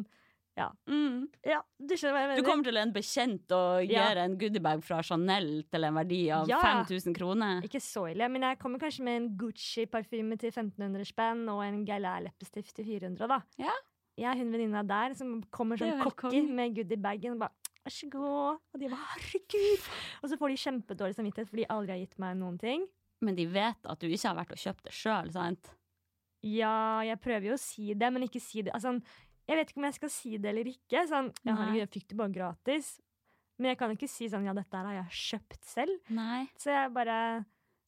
Mm. 0.56 1.28
ja, 1.46 1.60
du 1.80 1.94
skjønner 1.96 2.12
hva 2.12 2.20
jeg 2.22 2.28
mener. 2.28 2.42
Du 2.42 2.48
kommer 2.48 2.64
til 2.64 2.76
en 2.76 2.92
bekjent 2.92 3.52
og 3.56 3.86
Ja. 3.88 4.08
gir 4.08 4.18
en 4.18 4.36
goodiebag 4.38 4.82
fra 4.84 5.00
Chanel 5.02 5.64
til 5.70 5.84
en 5.84 5.94
verdi 5.94 6.30
av 6.30 6.46
Ja. 6.48 6.58
5000 6.60 7.14
kroner. 7.16 7.62
Ikke 7.62 7.80
så 7.80 8.04
ille, 8.10 8.28
men 8.30 8.42
jeg 8.42 8.58
kommer 8.58 8.78
kanskje 8.78 9.02
med 9.04 9.16
en 9.22 9.36
Gucci-parfyme 9.38 10.38
til 10.38 10.50
1500 10.52 11.04
spenn 11.08 11.48
og 11.48 11.62
en 11.64 11.84
Galère-leppestift 11.86 12.74
til 12.74 12.84
400, 12.84 13.26
da. 13.28 13.40
Ja. 13.58 13.72
Jeg 14.18 14.28
er 14.34 14.38
hun 14.42 14.52
venninna 14.52 14.82
der 14.86 15.14
som 15.14 15.42
kommer 15.50 15.78
som 15.78 15.88
er 15.88 15.96
sånn 16.02 16.12
cocky 16.12 16.42
med 16.52 16.74
goodiebagen 16.76 17.32
og 17.32 17.38
bare 17.38 17.50
Vær 17.84 17.90
så 17.90 18.08
god. 18.10 18.58
Og 18.74 18.78
de 18.78 18.88
bare 18.88 19.08
herregud. 19.10 19.86
Og 20.22 20.30
så 20.30 20.36
får 20.38 20.48
de 20.52 20.56
kjempedårlig 20.62 21.14
samvittighet 21.16 21.48
fordi 21.50 21.64
de 21.64 21.72
aldri 21.74 21.90
har 21.90 21.98
gitt 22.06 22.18
meg 22.22 22.36
noen 22.38 22.56
ting. 22.60 22.84
Men 23.20 23.34
de 23.34 23.44
vet 23.46 23.76
at 23.90 23.98
du 23.98 24.06
ikke 24.06 24.28
har 24.28 24.36
vært 24.36 24.52
og 24.52 24.58
kjøpt 24.62 24.84
det 24.84 24.92
sjøl, 24.92 25.32
sant? 25.32 25.72
Ja, 26.44 27.00
jeg 27.02 27.20
prøver 27.20 27.42
jo 27.50 27.54
å 27.54 27.58
si 27.58 27.92
det, 27.94 28.12
men 28.12 28.22
ikke 28.22 28.40
si 28.40 28.62
det. 28.62 28.72
Altså, 28.72 29.00
Jeg 29.52 29.58
vet 29.60 29.70
ikke 29.72 29.80
om 29.82 29.86
jeg 29.90 29.96
skal 29.98 30.10
si 30.14 30.36
det 30.40 30.48
eller 30.48 30.68
ikke. 30.70 31.00
Sånn, 31.10 31.26
ja, 31.44 31.54
herregud, 31.58 31.80
jeg 31.82 31.90
fikk 31.92 32.06
det 32.08 32.16
bare 32.22 32.32
gratis. 32.32 32.92
Men 33.60 33.74
jeg 33.74 33.78
kan 33.82 33.92
ikke 33.92 34.08
si 34.08 34.28
sånn 34.32 34.46
ja, 34.48 34.54
dette 34.56 34.78
her 34.78 34.88
har 34.88 34.96
jeg 35.02 35.18
kjøpt 35.18 35.66
selv. 35.68 35.98
Nei. 36.16 36.46
Så 36.58 36.72
jeg 36.72 36.88
bare 36.96 37.18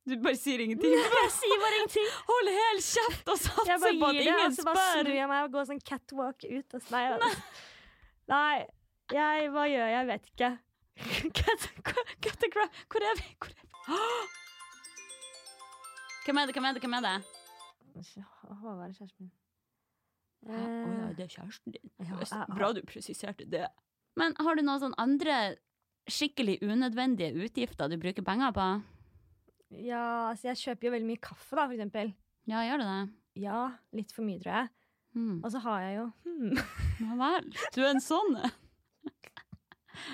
Du 0.05 0.13
bare 0.21 0.37
sier 0.37 0.61
ingenting. 0.61 0.93
Jeg 1.25 1.31
sier 1.33 1.63
bare 1.63 1.79
ingenting. 1.81 2.11
Hold 2.29 2.51
helt 2.53 2.85
kjeft 2.85 3.31
og 3.33 3.41
bare 3.49 3.79
på 3.81 4.11
at 4.11 4.19
gir 4.19 4.29
det, 4.29 4.35
og 4.37 4.57
så 4.59 4.67
bare 4.69 4.83
spør! 4.83 4.99
snur 5.01 5.17
jeg 5.17 5.29
meg 5.31 5.47
og 5.47 5.55
går 5.55 5.69
sånn 5.71 5.81
catwalk 5.81 6.45
ut. 6.45 6.77
Og 6.77 6.85
så, 6.85 6.93
nei, 6.93 7.05
nei. 7.25 7.33
nei, 8.35 8.59
jeg, 9.15 9.49
hva 9.55 9.65
gjør 9.73 9.89
jeg? 9.89 9.95
Jeg 9.97 10.11
vet 10.13 10.29
ikke. 10.35 10.51
Cut, 11.41 12.37
the 12.45 12.51
crap. 12.53 12.83
Hvor 12.93 13.09
er 13.09 13.17
vi? 13.23 13.31
Hvor 13.41 13.57
er 13.57 13.65
vi? 13.65 13.73
Hvem 16.25 16.41
er 16.41 16.47
det? 16.47 16.55
Hvem 16.57 16.69
er 16.69 16.77
det? 16.77 16.85
Hvem 16.85 16.99
er 17.01 17.09
det? 17.09 17.17
Håvard 18.61 18.93
kjæresten 18.93 19.25
min. 19.27 19.33
Å 20.45 20.53
ja, 20.53 20.65
Eh, 20.65 21.13
det 21.17 21.25
er 21.25 21.33
kjæresten 21.41 21.73
din. 21.73 21.91
Ja, 22.01 22.19
jeg- 22.21 22.57
Bra 22.57 22.73
du 22.73 22.83
presiserte 22.83 23.49
det. 23.49 23.69
Men 24.17 24.35
har 24.39 24.55
du 24.57 24.63
noen 24.63 24.81
sånn 24.81 24.95
andre 24.99 25.57
skikkelig 26.07 26.59
unødvendige 26.63 27.33
utgifter 27.35 27.89
du 27.89 27.97
bruker 27.97 28.23
penger 28.23 28.53
på? 28.53 28.83
ja, 29.75 30.31
altså 30.31 30.53
jeg 30.53 30.57
kjøper 30.61 30.85
jo 30.87 30.91
veldig 30.95 31.07
mye 31.09 31.21
kaffe, 31.21 31.57
da, 31.57 31.65
for 31.67 31.75
eksempel. 31.75 32.13
Ja, 32.47 32.61
gjør 32.63 32.79
du 32.79 32.85
det? 32.85 33.15
Ja, 33.43 33.73
litt 33.93 34.13
for 34.13 34.23
mye, 34.23 34.39
tror 34.39 34.53
jeg. 34.53 34.69
Mm. 35.17 35.41
Og 35.45 35.51
så 35.51 35.59
har 35.65 35.81
jeg 35.81 35.97
jo 35.97 36.05
hmm. 36.27 36.55
Ja 37.01 37.17
vel. 37.19 37.49
Du 37.75 37.81
er 37.83 37.91
en 37.95 38.01
sånn 38.03 38.37
en. 38.43 38.51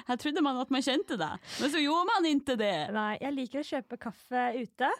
Her 0.06 0.16
trodde 0.20 0.42
man 0.44 0.58
at 0.60 0.70
man 0.70 0.82
kjente 0.84 1.16
deg, 1.18 1.40
men 1.60 1.70
så 1.72 1.80
gjorde 1.80 2.06
man 2.06 2.26
ikke 2.28 2.56
det. 2.60 2.74
Nei, 2.92 3.14
jeg 3.20 3.32
liker 3.34 3.62
å 3.62 3.68
kjøpe 3.68 3.96
kaffe 3.98 4.42
ute. 4.60 4.90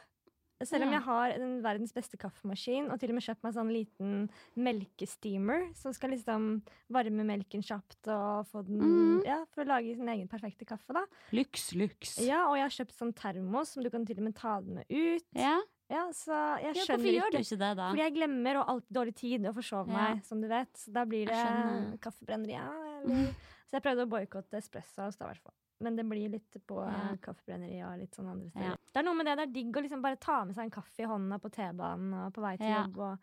Selv 0.62 0.85
om 0.85 0.92
jeg 0.92 1.01
har 1.03 1.33
den 1.40 1.62
verdens 1.64 1.92
beste 1.96 2.18
kaffemaskin, 2.20 2.90
og 2.92 3.01
til 3.01 3.11
og 3.11 3.14
med 3.16 3.25
kjøpt 3.25 3.42
meg 3.46 3.55
sånn 3.57 3.70
liten 3.73 4.31
melkesteamer 4.61 5.70
som 5.79 5.94
skal 5.96 6.12
liksom 6.14 6.49
varme 6.92 7.25
melken 7.27 7.62
kjapt 7.64 8.11
og 8.12 8.46
få 8.51 8.62
den 8.66 8.81
Mm. 8.81 9.25
Ja, 9.27 9.44
for 9.55 9.64
å 9.64 9.68
lage 9.68 9.94
sin 9.96 10.09
egen 10.09 10.29
perfekte 10.29 10.64
kaffe, 10.66 10.92
da. 10.96 11.03
Lyks, 11.33 11.73
lyks. 11.77 12.18
Ja, 12.25 12.46
og 12.49 12.57
jeg 12.57 12.64
har 12.64 12.75
kjøpt 12.77 12.96
sånn 12.96 13.12
termos 13.14 13.68
som 13.75 13.83
du 13.83 13.90
kan 13.90 14.05
til 14.07 14.16
og 14.18 14.25
med 14.25 14.35
ta 14.37 14.61
den 14.61 14.75
med 14.75 14.87
ut. 14.88 15.25
Ja? 15.35 15.59
Ja, 15.90 16.05
så 16.14 16.33
jeg 16.62 16.77
Ja, 16.77 16.85
skjønner 16.85 17.03
hvorfor 17.03 17.16
gjør 17.16 17.31
du 17.33 17.38
ikke. 17.38 17.59
det, 17.59 17.77
da? 17.77 17.88
Fordi 17.90 18.03
jeg 18.05 18.14
glemmer 18.14 18.57
og 18.61 18.68
alltid 18.68 18.92
dårlig 18.94 19.14
tid 19.16 19.46
og 19.46 19.55
forsover 19.57 19.88
Ja. 19.90 20.14
meg, 20.14 20.25
som 20.25 20.40
du 20.40 20.46
vet. 20.49 20.73
Så 20.77 20.92
da 20.92 21.05
blir 21.05 21.27
det 21.27 22.01
kaffebrenneri. 22.01 22.53
Ja, 22.53 22.70
eller 23.01 23.35
Så 23.70 23.79
jeg 23.79 23.83
prøvde 23.83 24.03
å 24.07 24.11
boikotte 24.11 24.57
Espresso 24.59 25.03
i 25.09 25.11
hvert 25.25 25.38
fall. 25.42 25.55
Men 25.81 25.97
det 25.97 26.05
blir 26.05 26.29
litt 26.29 26.57
på 26.69 26.77
Ja. 26.85 26.90
kaffebrenneriet 26.93 27.23
kaffebrenneri 27.25 27.79
og 27.87 27.99
litt 27.99 28.14
sånn 28.14 28.29
andre 28.31 28.51
steder. 28.51 28.66
Ja. 28.71 28.77
Det 28.93 29.01
er 29.01 29.07
noe 29.07 29.14
med 29.16 29.27
det, 29.27 29.37
det 29.37 29.43
er 29.49 29.53
digg 29.55 29.77
å 29.77 29.83
liksom 29.83 30.03
bare 30.03 30.16
ta 30.21 30.45
med 30.45 30.55
seg 30.55 30.64
en 30.64 30.71
kaffe 30.75 31.01
i 31.01 31.07
hånda 31.09 31.38
på 31.40 31.51
T-banen 31.55 32.14
og 32.27 32.33
på 32.37 32.43
vei 32.45 32.57
til 32.61 32.66
Ja. 32.69 32.83
jobb. 32.85 32.99
Og, 32.99 33.19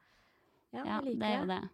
ja, 0.73 0.83
Ja, 0.83 1.01
jeg 1.01 1.03
liker 1.05 1.19
det 1.19 1.27
er 1.27 1.39
jo 1.39 1.47
det. 1.53 1.69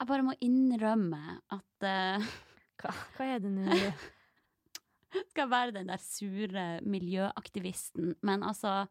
Jeg 0.00 0.08
bare 0.08 0.22
må 0.22 0.34
innrømme 0.40 1.40
at 1.50 1.84
uh, 1.84 2.30
Hva, 2.80 2.94
hva 3.18 3.24
er 3.34 3.38
det 3.44 3.50
nå? 3.52 3.66
skal 5.30 5.48
være 5.50 5.72
den 5.74 5.86
der 5.90 5.98
sure 6.00 6.80
miljøaktivisten. 6.86 8.14
Men 8.22 8.42
altså, 8.46 8.86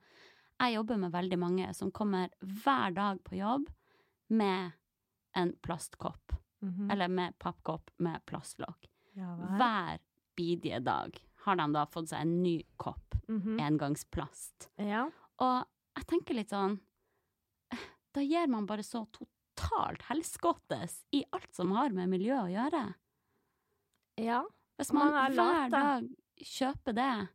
jeg 0.59 0.75
jobber 0.75 0.97
med 1.01 1.11
veldig 1.15 1.39
mange 1.39 1.73
som 1.73 1.91
kommer 1.91 2.29
hver 2.43 2.93
dag 2.93 3.23
på 3.23 3.37
jobb 3.39 3.69
med 4.29 4.71
en 5.39 5.53
plastkopp. 5.63 6.35
Mhm. 6.61 6.91
Eller 6.91 7.07
med 7.07 7.37
pappkopp 7.39 7.89
med 8.03 8.19
plastlokk. 8.27 8.85
Ja. 9.15 9.33
Hver 9.57 9.99
bidige 10.39 10.79
dag 10.85 11.19
har 11.45 11.59
de 11.59 11.67
da 11.75 11.83
fått 11.91 12.09
seg 12.13 12.23
en 12.25 12.37
ny 12.43 12.55
kopp. 12.81 13.17
Mhm. 13.29 13.59
Engangsplast. 13.61 14.69
Ja. 14.81 15.05
Og 15.43 15.59
jeg 15.99 16.07
tenker 16.09 16.35
litt 16.39 16.49
sånn 16.55 16.79
eh, 17.73 17.83
Da 18.15 18.23
gir 18.25 18.47
man 18.49 18.65
bare 18.69 18.83
så 18.83 19.03
totalt 19.13 20.01
helskottes 20.09 21.03
i 21.15 21.21
alt 21.35 21.51
som 21.55 21.71
har 21.75 21.91
med 21.95 22.09
miljø 22.09 22.37
å 22.39 22.47
gjøre. 22.51 22.85
ja. 24.17 24.45
Hvis 24.79 24.93
Man 24.95 25.09
man 25.11 25.17
er 25.19 25.33
hver 25.35 25.71
dag 25.73 26.05
kjøper 26.39 26.95
det 26.95 27.27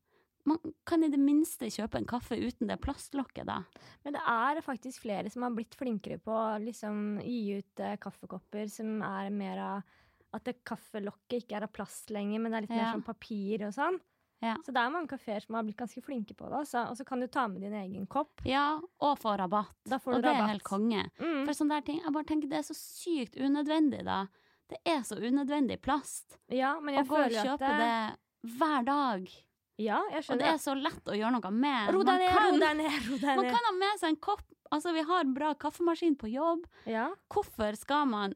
Man 0.49 0.59
kan 0.89 1.05
i 1.05 1.11
det 1.13 1.21
minste 1.21 1.69
kjøpe 1.73 1.99
en 2.01 2.07
kaffe 2.09 2.37
uten 2.41 2.69
det 2.69 2.79
plastlokket, 2.81 3.45
da. 3.49 3.59
Men 4.05 4.17
det 4.17 4.23
er 4.29 4.61
faktisk 4.65 5.03
flere 5.05 5.29
som 5.33 5.45
har 5.45 5.53
blitt 5.57 5.77
flinkere 5.77 6.19
på 6.21 6.33
å 6.33 6.59
liksom 6.61 7.19
gi 7.25 7.59
ut 7.61 7.81
eh, 7.85 7.97
kaffekopper 8.01 8.69
som 8.73 8.99
er 9.05 9.31
mer 9.33 9.61
av 9.65 9.95
At 10.35 10.45
det 10.49 10.59
kaffelokket 10.67 11.45
ikke 11.45 11.57
er 11.61 11.67
av 11.69 11.73
plast 11.73 12.11
lenger, 12.15 12.41
men 12.43 12.53
det 12.53 12.59
er 12.59 12.67
litt 12.67 12.75
mer 12.75 12.85
sånn 12.89 12.99
som 13.01 13.07
papir 13.07 13.65
og 13.69 13.73
sånn. 13.77 14.01
Ja. 14.45 14.57
Så 14.67 14.75
det 14.75 14.81
er 14.83 14.91
mange 14.93 15.09
kafeer 15.09 15.41
som 15.41 15.55
har 15.57 15.63
blitt 15.65 15.79
ganske 15.79 16.03
flinke 16.05 16.35
på 16.37 16.49
det. 16.51 16.59
Og 16.67 16.97
så 16.99 17.05
kan 17.09 17.23
du 17.23 17.27
ta 17.33 17.47
med 17.49 17.63
din 17.65 17.73
egen 17.79 18.05
kopp. 18.11 18.43
Ja, 18.45 18.81
og 19.01 19.15
få 19.23 19.37
rabatt. 19.41 19.73
Og 19.87 19.95
rabatt. 19.95 20.23
det 20.27 20.33
er 20.35 20.51
helt 20.51 20.67
konge. 20.67 21.07
Mm. 21.17 21.45
For 21.47 21.57
sånne 21.57 21.79
der 21.79 21.87
ting, 21.87 22.03
jeg 22.03 22.13
bare 22.13 22.29
tenker 22.29 22.51
det 22.51 22.59
er 22.61 22.67
så 22.67 22.77
sykt 22.77 23.39
unødvendig, 23.41 24.03
da. 24.05 24.27
Det 24.69 24.81
er 24.85 25.01
så 25.07 25.17
unødvendig 25.17 25.79
plast. 25.85 26.37
Ja, 26.53 26.75
men 26.81 26.95
jeg 26.99 27.07
Å 27.07 27.09
gå 27.09 27.23
og 27.23 27.35
kjøpe 27.39 27.73
det 27.81 28.53
hver 28.59 28.85
dag. 28.85 29.33
Ja, 29.81 30.03
jeg 30.13 30.23
skjønner. 30.27 30.35
Og 30.35 30.39
det 30.45 30.51
er 30.53 30.61
så 30.63 30.75
lett 30.79 31.09
å 31.11 31.17
gjøre 31.17 31.33
noe 31.39 31.51
med. 31.51 31.89
Ro 31.95 32.03
Man 32.03 32.07
deg 32.13 32.21
ned, 32.21 32.35
kan- 32.37 32.53
ro 32.53 32.59
deg 32.63 32.77
ned, 32.83 32.99
ro 33.09 33.19
deg 33.25 33.37
Man 33.41 33.49
kan 33.51 33.69
ha 33.71 33.73
med 33.79 34.01
seg 34.01 34.09
en 34.13 34.21
kopp. 34.29 34.45
Altså, 34.73 34.93
vi 34.93 35.03
har 35.09 35.21
en 35.25 35.35
bra 35.35 35.55
kaffemaskin 35.55 36.17
på 36.19 36.31
jobb. 36.33 36.67
Ja. 36.87 37.09
Hvorfor 37.33 37.77
skal 37.79 38.07
man 38.07 38.35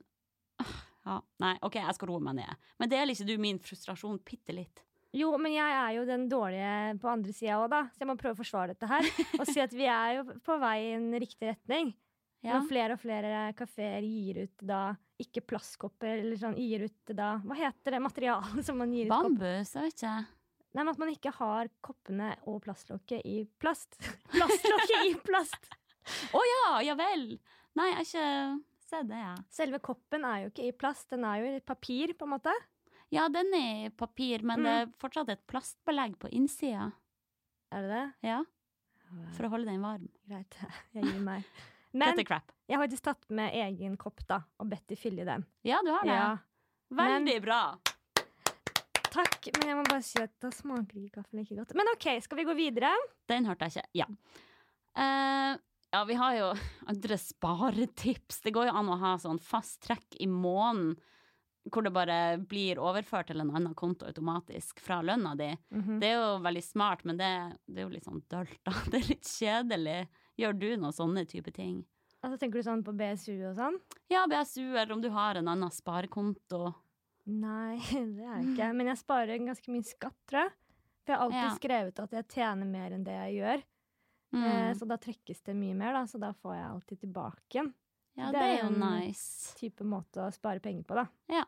ja, 1.07 1.21
Nei, 1.45 1.55
OK, 1.67 1.79
jeg 1.81 1.97
skal 1.97 2.11
roe 2.11 2.23
meg 2.25 2.41
ned. 2.41 2.69
Men 2.81 2.91
deler 2.93 3.15
ikke 3.15 3.29
du 3.29 3.37
min 3.41 3.61
frustrasjon 3.63 4.21
bitte 4.27 4.57
litt? 4.57 4.85
Jo, 5.17 5.31
men 5.41 5.55
jeg 5.55 5.73
er 5.73 5.95
jo 5.97 6.03
den 6.09 6.27
dårlige 6.29 6.99
på 7.01 7.09
andre 7.09 7.33
sida 7.33 7.57
òg, 7.63 7.71
da. 7.73 7.85
Så 7.95 8.03
jeg 8.03 8.11
må 8.11 8.19
prøve 8.21 8.37
å 8.37 8.41
forsvare 8.43 8.75
dette 8.75 8.91
her. 8.91 9.09
Og 9.39 9.47
si 9.49 9.63
at 9.63 9.73
vi 9.73 9.87
er 9.89 10.19
jo 10.19 10.27
på 10.45 10.59
vei 10.61 10.77
i 10.91 10.95
en 10.99 11.09
riktig 11.17 11.49
retning. 11.49 11.95
Ja. 12.45 12.59
Når 12.59 12.69
flere 12.69 12.95
og 12.95 13.01
flere 13.03 13.39
kafeer 13.59 14.05
gir 14.07 14.45
ut 14.45 14.67
da 14.69 14.83
ikke 15.19 15.43
plastkopper, 15.49 16.21
eller 16.21 16.39
sånn 16.39 16.55
gir 16.61 16.85
ut 16.87 17.11
da 17.17 17.33
Hva 17.43 17.57
heter 17.59 17.97
det 17.97 18.03
materialet 18.05 18.63
som 18.69 18.79
man 18.79 18.93
gir 18.95 19.09
ut? 19.09 19.15
Bambus, 19.15 19.73
jeg 19.75 19.89
vet 19.89 19.97
ikke. 19.97 20.15
Nei, 20.69 20.85
men 20.85 20.93
at 20.93 21.01
man 21.01 21.11
ikke 21.11 21.33
har 21.35 21.71
koppene 21.83 22.35
og 22.47 22.61
plastlokket 22.63 23.25
i 23.27 23.41
plast. 23.59 23.97
Plastlokket 24.37 25.09
i 25.09 25.15
plast! 25.25 25.71
Å 26.37 26.43
ja, 26.45 26.67
ja 26.91 26.95
vel! 26.99 27.31
Nei, 27.79 27.89
jeg 27.89 27.97
er 27.97 28.07
ikke 28.07 28.29
sett 28.91 29.09
det, 29.09 29.19
ja. 29.21 29.35
Selve 29.53 29.79
koppen 29.85 30.25
er 30.29 30.45
jo 30.45 30.51
ikke 30.53 30.67
i 30.69 30.75
plast, 30.77 31.09
den 31.13 31.25
er 31.29 31.43
jo 31.43 31.55
i 31.57 31.61
papir, 31.65 32.13
på 32.19 32.27
en 32.29 32.35
måte. 32.37 32.53
Ja, 33.15 33.29
den 33.33 33.53
er 33.57 33.87
i 33.87 33.91
papir, 33.91 34.43
men 34.45 34.61
Mm. 34.61 34.65
det 34.65 34.75
er 34.83 34.93
fortsatt 35.01 35.31
et 35.33 35.47
plastbelegg 35.49 36.19
på 36.21 36.29
innsida. 36.37 36.91
Er 37.73 37.83
det 37.85 37.91
det? 37.95 38.29
Ja, 38.29 38.43
for 39.37 39.47
å 39.49 39.51
holde 39.55 39.71
den 39.71 39.81
varm. 39.85 40.09
Greit, 40.29 40.57
jeg 40.95 41.05
gir 41.05 41.21
meg. 41.25 41.45
Men 41.93 42.17
jeg 42.19 42.29
har 42.29 42.83
faktisk 42.85 43.03
tatt 43.07 43.25
med 43.33 43.55
egen 43.57 43.97
kopp, 43.97 44.21
da, 44.29 44.43
og 44.61 44.69
bedt 44.69 44.87
de 44.89 44.97
fylle 45.01 45.23
i 45.23 45.29
den. 45.29 45.45
Ja, 45.65 45.81
du 45.85 45.89
har 45.91 46.05
det. 46.05 46.13
Ja. 46.19 46.37
Veldig 46.91 47.39
bra. 47.45 47.61
Takk, 49.09 49.49
men 49.57 49.71
jeg 49.71 49.77
må 49.79 49.85
bare 49.89 50.05
si 50.05 50.21
at 50.21 50.35
da 50.43 50.51
smaker 50.53 50.99
ikke 51.01 51.23
kaffen 51.23 51.41
like 51.41 51.57
godt. 51.57 51.73
Men 51.75 51.89
OK, 51.95 52.11
skal 52.23 52.37
vi 52.37 52.45
gå 52.45 52.55
videre? 52.59 52.91
Den 53.29 53.49
hørte 53.49 53.65
jeg 53.71 53.81
ikke. 53.81 53.89
Ja. 54.03 54.07
Eh, 55.01 55.57
ja, 55.93 56.05
vi 56.05 56.15
har 56.21 56.35
jo 56.39 56.49
andre 56.93 57.19
sparetips. 57.19 58.41
Det 58.45 58.51
går 58.55 58.69
jo 58.71 58.75
an 58.81 58.89
å 58.93 58.99
ha 59.01 59.15
sånn 59.21 59.39
fast 59.43 59.83
trekk 59.87 60.19
i 60.21 60.27
måneden 60.31 60.97
hvor 61.69 61.85
det 61.85 61.91
bare 61.93 62.39
blir 62.49 62.79
overført 62.81 63.29
til 63.29 63.43
en 63.43 63.51
annen 63.53 63.75
konto 63.77 64.07
automatisk 64.09 64.79
fra 64.81 65.03
lønna 65.05 65.35
di. 65.37 65.51
Mhm. 65.75 65.99
Det 66.01 66.09
er 66.09 66.15
jo 66.17 66.39
veldig 66.41 66.63
smart, 66.65 67.03
men 67.05 67.19
det, 67.21 67.29
det 67.69 67.83
er 67.83 67.85
jo 67.85 67.93
litt 67.93 68.07
sånn 68.09 68.23
dølt, 68.33 68.55
da. 68.65 68.73
Det 68.89 69.03
er 69.03 69.09
litt 69.11 69.29
kjedelig. 69.29 69.99
Gjør 70.41 70.57
du 70.63 70.69
noen 70.79 70.95
sånne 70.97 71.27
type 71.29 71.53
ting? 71.53 71.83
Altså, 72.23 72.39
tenker 72.41 72.63
du 72.63 72.67
sånn 72.67 72.81
på 72.87 72.95
BSU 72.97 73.35
og 73.51 73.59
sånn? 73.59 73.77
Ja, 74.11 74.25
BSU, 74.31 74.65
eller 74.79 74.95
om 74.97 75.03
du 75.05 75.11
har 75.13 75.37
en 75.39 75.51
annen 75.53 75.71
sparekonto. 75.75 76.71
Nei, 77.29 77.77
det 77.93 78.25
er 78.25 78.39
jeg 78.39 78.47
ikke. 78.55 78.71
Men 78.81 78.89
jeg 78.95 79.03
sparer 79.03 79.45
ganske 79.45 79.75
mye 79.75 79.85
skatt, 79.87 80.17
tror 80.31 80.47
jeg. 80.47 80.55
For 81.05 81.13
jeg 81.13 81.19
har 81.19 81.27
alltid 81.27 81.45
Ja. 81.45 81.53
skrevet 81.61 82.01
at 82.07 82.17
jeg 82.17 82.29
tjener 82.33 82.71
mer 82.73 82.97
enn 82.97 83.05
det 83.05 83.19
jeg 83.19 83.37
gjør. 83.43 83.67
Eh, 84.33 84.39
Mm. 84.39 84.75
så 84.79 84.87
da 84.87 84.97
trekkes 84.97 85.43
det 85.45 85.55
mye 85.57 85.75
mer, 85.75 85.93
da. 85.93 86.03
Så 86.07 86.19
da 86.21 86.33
får 86.33 86.55
jeg 86.55 86.65
alltid 86.71 87.01
tilbake 87.01 87.55
igjen. 87.55 87.73
Ja, 88.17 88.33
det 88.33 88.41
er 88.43 88.57
jo 88.63 88.67
en- 88.75 88.81
nice. 88.81 89.55
Type 89.57 89.85
måte 89.85 90.21
å 90.21 90.33
spare 90.33 90.61
penger 90.61 90.83
på, 90.85 90.95
da. 90.95 91.07
Ja. 91.29 91.45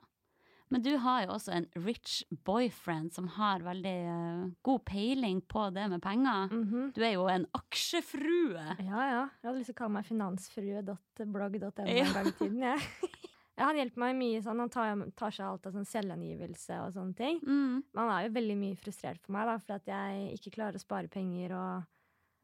Men 0.72 0.82
du 0.82 0.96
har 0.98 1.24
jo 1.26 1.32
også 1.34 1.50
en 1.52 1.66
rich 1.84 2.22
boyfriend 2.44 3.12
som 3.12 3.26
har 3.26 3.58
veldig 3.58 3.94
uh, 4.06 4.50
god 4.62 4.84
peiling 4.84 5.40
på 5.42 5.64
det 5.74 5.88
med 5.90 6.00
penger. 6.00 6.46
Mhm. 6.48 6.92
Du 6.94 7.02
er 7.02 7.14
jo 7.14 7.26
en 7.26 7.44
aksjefrue. 7.52 8.78
Ja, 8.78 9.00
ja. 9.10 9.28
Jeg 9.42 9.50
hadde 9.50 9.58
lyst 9.58 9.66
til 9.66 9.74
å 9.74 9.80
kalle 9.80 9.90
meg 9.98 10.04
finansfrue.blogg.no 10.06 11.86
Ja. 11.86 12.04
en 12.06 12.12
gang 12.14 12.26
i 12.26 12.32
tiden, 12.38 12.60
jeg. 12.62 12.80
Ja, 13.60 13.66
han 13.66 13.76
hjelper 13.76 13.98
meg 14.00 14.14
mye 14.16 14.38
sånn. 14.40 14.56
Han 14.62 14.70
tar, 14.72 15.10
tar 15.20 15.30
seg 15.36 15.44
alt 15.44 15.66
av 15.68 15.74
sånn 15.74 15.84
selvangivelse 15.84 16.78
og 16.80 16.94
sånne 16.94 17.14
ting. 17.18 17.40
Mm. 17.44 17.82
Men 17.92 17.98
han 18.08 18.12
er 18.14 18.28
jo 18.28 18.32
veldig 18.38 18.56
mye 18.56 18.78
frustrert 18.80 19.20
for 19.20 19.32
meg, 19.36 19.44
da, 19.50 19.58
for 19.58 19.74
at 19.74 19.84
jeg 19.90 20.38
ikke 20.38 20.54
klarer 20.54 20.78
å 20.78 20.80
spare 20.80 21.08
penger, 21.12 21.52
og 21.52 21.84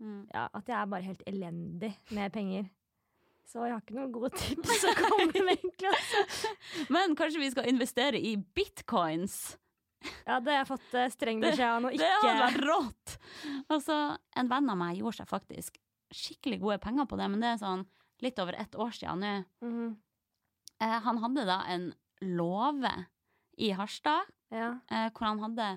Mm. 0.03 0.27
ja, 0.35 0.49
at 0.53 0.67
jeg 0.69 0.77
er 0.77 0.87
bare 0.93 1.07
helt 1.07 1.23
elendig 1.27 1.93
med 2.13 2.33
penger. 2.35 2.67
Så 3.47 3.63
jeg 3.65 3.73
har 3.77 3.81
ikke 3.81 3.95
noen 3.97 4.11
gode 4.13 4.33
tips 4.37 4.83
å 4.85 4.95
komme 4.99 5.29
med, 5.47 5.53
egentlig. 5.55 5.89
altså. 5.93 6.51
Men 6.97 7.15
kanskje 7.17 7.41
vi 7.41 7.51
skal 7.55 7.69
investere 7.71 8.19
i 8.21 8.35
bitcoins? 8.37 9.57
Ja, 10.27 10.37
det 10.41 10.53
har 10.53 10.59
jeg 10.61 10.69
fått 10.69 10.95
eh, 10.99 11.09
streng 11.15 11.41
beskjed 11.43 11.79
om 11.79 11.87
å 11.89 11.93
Det 11.95 12.11
hadde 12.21 12.35
vært 12.43 12.65
rått! 12.67 13.15
Altså, 13.73 13.97
en 14.37 14.51
venn 14.51 14.69
av 14.71 14.79
meg 14.79 14.99
gjorde 15.01 15.23
seg 15.23 15.31
faktisk 15.31 15.79
skikkelig 16.15 16.61
gode 16.63 16.79
penger 16.85 17.09
på 17.11 17.17
det, 17.19 17.27
men 17.33 17.41
det 17.43 17.49
er 17.55 17.63
sånn 17.63 17.87
litt 18.23 18.39
over 18.43 18.55
ett 18.61 18.77
år 18.79 18.93
siden 18.95 19.23
nå. 19.25 19.33
Mhm. 19.65 19.95
Eh, 20.83 20.99
han 21.07 21.19
hadde 21.23 21.47
da 21.49 21.63
en 21.73 21.87
låve 22.37 22.93
i 23.59 23.71
Harstad, 23.73 24.29
Ja. 24.53 24.75
eh, 24.93 25.09
hvor 25.11 25.27
han 25.31 25.41
hadde 25.41 25.71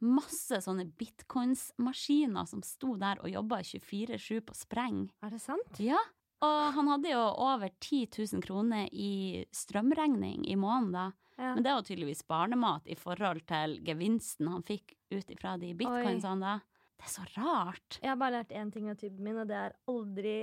masse 0.00 0.60
sånne 0.64 0.86
bitcoins-maskiner 0.98 2.46
som 2.48 2.62
sto 2.64 2.94
der 3.00 3.20
og 3.22 3.30
jobba 3.30 3.60
24-7 3.66 4.40
på 4.46 4.56
spreng. 4.56 5.02
Er 5.22 5.30
det 5.34 5.40
sant? 5.42 5.80
Ja, 5.82 5.98
og 6.40 6.72
han 6.76 6.88
hadde 6.88 7.12
jo 7.12 7.20
over 7.20 7.68
10 7.84 8.06
000 8.32 8.42
kroner 8.44 8.88
i 8.92 9.44
strømregning 9.52 10.46
i 10.48 10.56
måneden 10.56 10.92
da. 10.94 11.06
Ja. 11.40 11.54
Men 11.54 11.64
det 11.64 11.72
var 11.72 11.84
tydeligvis 11.84 12.24
barnemat 12.28 12.88
i 12.88 12.96
forhold 13.00 13.42
til 13.48 13.78
gevinsten 13.84 14.48
han 14.52 14.64
fikk 14.66 14.94
ut 15.12 15.30
ifra 15.32 15.56
de 15.60 15.72
bitcoinsene 15.76 16.40
da. 16.40 16.56
Det 17.00 17.06
er 17.08 17.12
så 17.14 17.22
rart. 17.38 17.96
Jeg 18.02 18.10
har 18.12 18.18
bare 18.20 18.40
lært 18.42 18.50
én 18.52 18.72
ting 18.72 18.90
av 18.92 18.98
typen 19.00 19.24
min, 19.24 19.38
og 19.40 19.48
det 19.48 19.56
er 19.56 19.76
aldri 19.88 20.34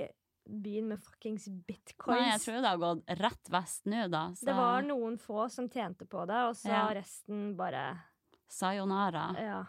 begynn 0.48 0.88
med 0.90 0.98
fuckings 1.04 1.44
bitcoins. 1.68 2.18
Nei, 2.18 2.30
jeg 2.32 2.40
tror 2.42 2.62
det 2.64 2.70
har 2.72 2.80
gått 2.82 3.12
rett 3.20 3.50
vest 3.52 3.84
nå, 3.86 4.06
da. 4.10 4.22
Så 4.34 4.48
Det 4.48 4.56
var 4.56 4.82
noen 4.86 5.18
få 5.22 5.44
som 5.52 5.68
tjente 5.70 6.06
på 6.08 6.24
det, 6.26 6.38
og 6.48 6.56
så 6.58 6.72
Ja. 6.72 6.88
resten 6.94 7.54
bare 7.54 7.84
sayonara. 8.48 9.24
Ja. 9.38 9.60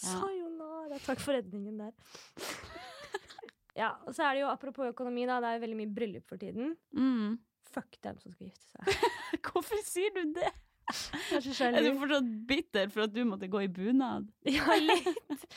Sayonara. 0.00 0.98
Takk 1.04 1.20
for 1.22 1.36
redningen 1.36 1.78
der. 1.82 1.92
ja, 3.80 3.92
og 4.06 4.14
så 4.16 4.24
er 4.28 4.38
det 4.38 4.42
jo 4.44 4.50
apropos 4.52 4.90
økonomi, 4.92 5.26
da. 5.28 5.40
Det 5.42 5.50
er 5.52 5.58
jo 5.58 5.64
veldig 5.66 5.78
mye 5.82 5.94
bryllup 6.00 6.26
for 6.30 6.40
tiden. 6.40 6.74
Mm. 6.96 7.38
Fuck 7.70 8.00
dem 8.02 8.18
som 8.18 8.32
skal 8.34 8.48
gifte 8.50 8.66
seg. 8.74 9.06
Hvorfor 9.50 9.84
sier 9.86 10.14
du 10.16 10.24
det? 10.40 10.50
Er 10.90 11.68
Er 11.70 11.84
du 11.86 11.92
fortsatt 12.00 12.30
bitter 12.48 12.88
for 12.90 13.04
at 13.06 13.12
du 13.14 13.20
måtte 13.28 13.46
gå 13.50 13.60
i 13.62 13.68
bunad? 13.70 14.26
Ja, 14.56 14.74
litt. 14.82 15.54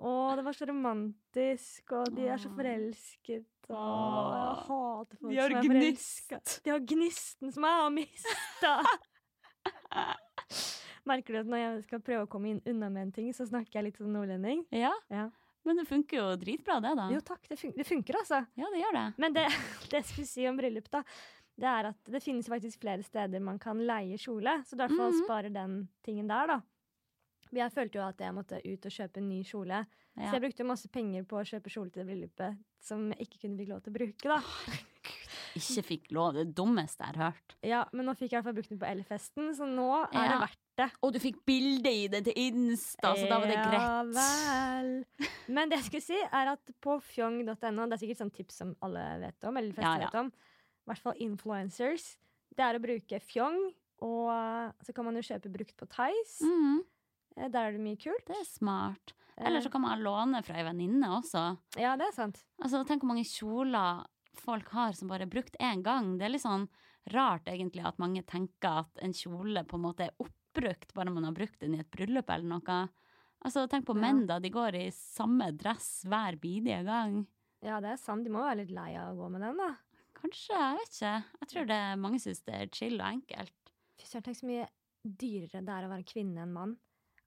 Å, 0.00 0.12
det 0.38 0.44
var 0.46 0.56
så 0.56 0.64
romantisk, 0.70 1.92
og 1.92 2.14
de 2.16 2.30
er 2.32 2.40
så 2.40 2.48
forelsket. 2.56 3.44
Og 3.68 4.30
jeg 4.32 4.54
hater 4.64 5.18
folk 5.20 5.28
De 5.28 5.36
som 5.36 5.44
er 5.44 5.66
gnist. 5.66 5.68
forelsket. 5.68 6.54
De 6.64 6.72
har 6.72 6.80
gnisten 6.94 7.52
som 7.52 7.66
jeg 7.68 7.82
har 7.82 7.92
mista. 7.92 8.72
Merker 11.08 11.32
du 11.32 11.38
at 11.40 11.46
når 11.46 11.56
jeg 11.62 11.82
skal 11.84 12.00
prøve 12.00 12.26
å 12.26 12.28
komme 12.30 12.50
inn 12.50 12.62
unna 12.66 12.88
med 12.90 13.02
en 13.08 13.12
ting, 13.12 13.30
så 13.32 13.46
snakker 13.48 13.72
jeg 13.80 13.84
litt 13.84 13.96
sånn 14.00 14.12
nordlending? 14.12 14.64
Ja, 14.70 14.92
Ja. 15.10 15.30
men 15.64 15.76
det 15.76 15.86
funker 15.88 16.16
jo 16.20 16.36
dritbra 16.36 16.80
det, 16.80 16.94
da. 16.96 17.08
Jo 17.10 17.20
takk, 17.20 17.46
det, 17.48 17.58
funker, 17.58 17.76
det 17.78 17.86
funker 17.86 18.14
altså. 18.20 18.46
Ja, 18.56 18.66
det 18.72 18.80
gjør 18.82 18.92
det. 18.98 19.06
Men 19.18 19.32
det, 19.32 19.46
det 19.90 20.00
jeg 20.02 20.04
skulle 20.04 20.26
si 20.26 20.46
om 20.48 20.56
bryllup, 20.60 20.90
da, 20.90 21.02
det 21.60 21.66
er 21.68 21.84
at 21.90 22.04
det 22.04 22.22
finnes 22.22 22.48
faktisk 22.48 22.80
flere 22.80 23.02
steder 23.04 23.40
man 23.44 23.58
kan 23.58 23.78
leie 23.84 24.16
kjole, 24.20 24.62
så 24.64 24.74
i 24.76 24.80
hvert 24.80 24.94
fall 24.96 25.12
Mhm. 25.12 25.24
sparer 25.24 25.52
den 25.52 25.88
tingen 26.04 26.28
der, 26.28 26.46
da. 26.46 26.60
Jeg 27.52 27.72
følte 27.74 27.98
jo 27.98 28.04
at 28.06 28.18
jeg 28.22 28.32
måtte 28.32 28.60
ut 28.62 28.84
og 28.86 28.92
kjøpe 28.94 29.16
en 29.18 29.28
ny 29.28 29.42
kjole, 29.42 29.86
så 30.20 30.32
jeg 30.36 30.42
brukte 30.44 30.64
masse 30.68 30.88
penger 30.92 31.24
på 31.24 31.36
å 31.40 31.42
kjøpe 31.48 31.70
kjole 31.72 31.90
til 31.90 32.04
det 32.04 32.06
bryllupet 32.12 32.58
som 32.80 33.08
jeg 33.10 33.26
ikke 33.26 33.40
kunne 33.42 33.58
fikk 33.58 33.68
lov 33.72 33.80
til 33.82 33.90
å 33.90 33.96
bruke, 33.96 34.28
da. 34.28 34.38
Ikke 35.58 35.82
fikk 35.82 36.12
lov. 36.14 36.34
Det 36.38 36.54
dummeste 36.54 37.02
jeg 37.02 37.16
har 37.16 37.32
hørt. 37.32 37.56
Ja, 37.66 37.80
men 37.92 38.06
nå 38.06 38.14
fikk 38.14 38.30
jeg 38.30 38.38
i 38.38 38.38
hvert 38.38 38.44
fall 38.50 38.54
brukt 38.60 38.70
den 38.70 38.78
på 38.78 38.86
Elfesten, 38.86 39.50
så 39.58 39.66
nå 39.66 39.88
er 40.06 40.14
Ja. 40.14 40.28
det 40.30 40.40
verdt 40.46 40.69
det. 40.80 40.88
Og 41.04 41.12
du 41.14 41.18
fikk 41.22 41.38
bilde 41.48 41.90
i 41.92 42.06
det 42.12 42.22
til 42.26 42.36
Insta, 42.40 43.12
så 43.16 43.28
da 43.30 43.38
var 43.42 43.46
det 43.50 43.56
Ja 43.58 43.64
greit. 43.68 44.14
vel. 44.16 44.90
Men 45.54 45.68
det 45.72 45.78
jeg 45.80 45.88
skulle 45.88 46.06
si, 46.08 46.18
er 46.20 46.52
at 46.54 46.72
på 46.82 46.96
fjong.no, 47.10 47.86
det 47.86 47.96
er 47.96 48.02
sikkert 48.02 48.22
sånn 48.24 48.32
tips 48.34 48.60
som 48.62 48.72
alle 48.86 49.04
vet 49.22 49.44
om, 49.48 49.56
eller 49.60 49.70
de 49.72 49.76
fleste 49.78 49.92
Ja, 49.92 50.06
ja. 50.06 50.10
vet 50.10 50.20
om, 50.24 50.32
i 50.32 50.90
hvert 50.90 51.04
fall 51.04 51.20
influencers, 51.26 52.08
det 52.56 52.64
er 52.66 52.78
å 52.78 52.82
bruke 52.82 53.20
fjong, 53.22 53.60
og 54.02 54.84
så 54.86 54.94
kan 54.96 55.04
man 55.06 55.18
jo 55.20 55.22
kjøpe 55.28 55.52
brukt 55.52 55.76
på 55.78 55.88
Tice. 55.92 56.40
Mm, 56.46 56.80
Eh, 57.38 57.46
Der 57.48 57.68
er 57.68 57.72
det 57.76 57.80
mye 57.80 57.96
kult. 57.96 58.24
det 58.26 58.34
er 58.40 58.44
smart. 58.44 59.12
Eller 59.38 59.60
så 59.62 59.68
Eh, 59.68 59.72
kan 59.72 59.80
man 59.84 60.00
låne 60.02 60.40
fra 60.44 60.56
ei 60.58 60.64
venninne 60.66 61.06
også. 61.14 61.56
Ja, 61.78 61.92
det 61.96 62.08
er 62.08 62.12
sant. 62.16 62.40
Altså, 62.60 62.80
tenk 62.84 63.00
hvor 63.04 63.12
mange 63.14 63.22
kjoler 63.24 64.04
folk 64.34 64.68
har 64.74 64.92
som 64.98 65.06
bare 65.08 65.22
er 65.22 65.30
brukt 65.30 65.54
én 65.60 65.80
gang. 65.86 66.18
Det 66.18 66.26
er 66.26 66.32
litt 66.34 66.42
sånn 66.42 66.66
rart 67.14 67.46
egentlig 67.46 67.86
at 67.86 67.98
mange 68.02 68.24
tenker 68.26 68.80
at 68.82 68.98
en 69.00 69.12
kjole 69.14 69.62
på 69.64 69.78
en 69.78 69.84
måte 69.86 70.08
er 70.08 70.10
oppbrukt 70.50 70.94
bare 70.94 71.10
man 71.14 71.24
har 71.24 71.32
brukt 71.36 71.60
den 71.60 71.74
i 71.74 71.80
et 71.80 71.90
bryllup 71.90 72.30
eller 72.30 72.48
noe. 72.58 72.88
Altså, 73.44 73.66
tenk 73.68 73.86
på 73.86 73.94
Ja. 73.96 74.00
menn, 74.00 74.26
da. 74.26 74.38
De 74.38 74.50
går 74.50 74.74
i 74.74 74.90
samme 74.90 75.50
dress 75.56 76.04
hver 76.04 76.36
bidige 76.38 76.84
gang. 76.84 77.26
Ja, 77.62 77.80
det 77.80 77.92
er 77.92 77.96
sant. 77.96 78.24
De 78.24 78.30
må 78.30 78.42
være 78.42 78.58
litt 78.58 78.70
lei 78.70 78.94
av 78.96 79.14
å 79.14 79.18
gå 79.22 79.30
med 79.30 79.40
den, 79.40 79.56
da. 79.56 79.76
Kanskje, 80.14 80.52
jeg 80.52 80.76
vet 80.76 80.90
ikke. 80.90 81.24
Jeg 81.40 81.48
tror 81.48 81.66
det 81.66 81.98
mange 81.98 82.18
syns 82.20 82.42
det 82.44 82.54
er 82.54 82.66
chill 82.68 83.00
og 83.00 83.06
enkelt. 83.06 83.72
Fy 83.98 84.04
søren, 84.06 84.22
tenk 84.24 84.36
så 84.36 84.46
mye 84.46 84.68
dyrere 85.04 85.64
det 85.64 85.68
er 85.72 85.86
å 85.86 85.92
være 85.94 86.04
kvinne 86.04 86.42
enn 86.42 86.52
mann. 86.52 86.76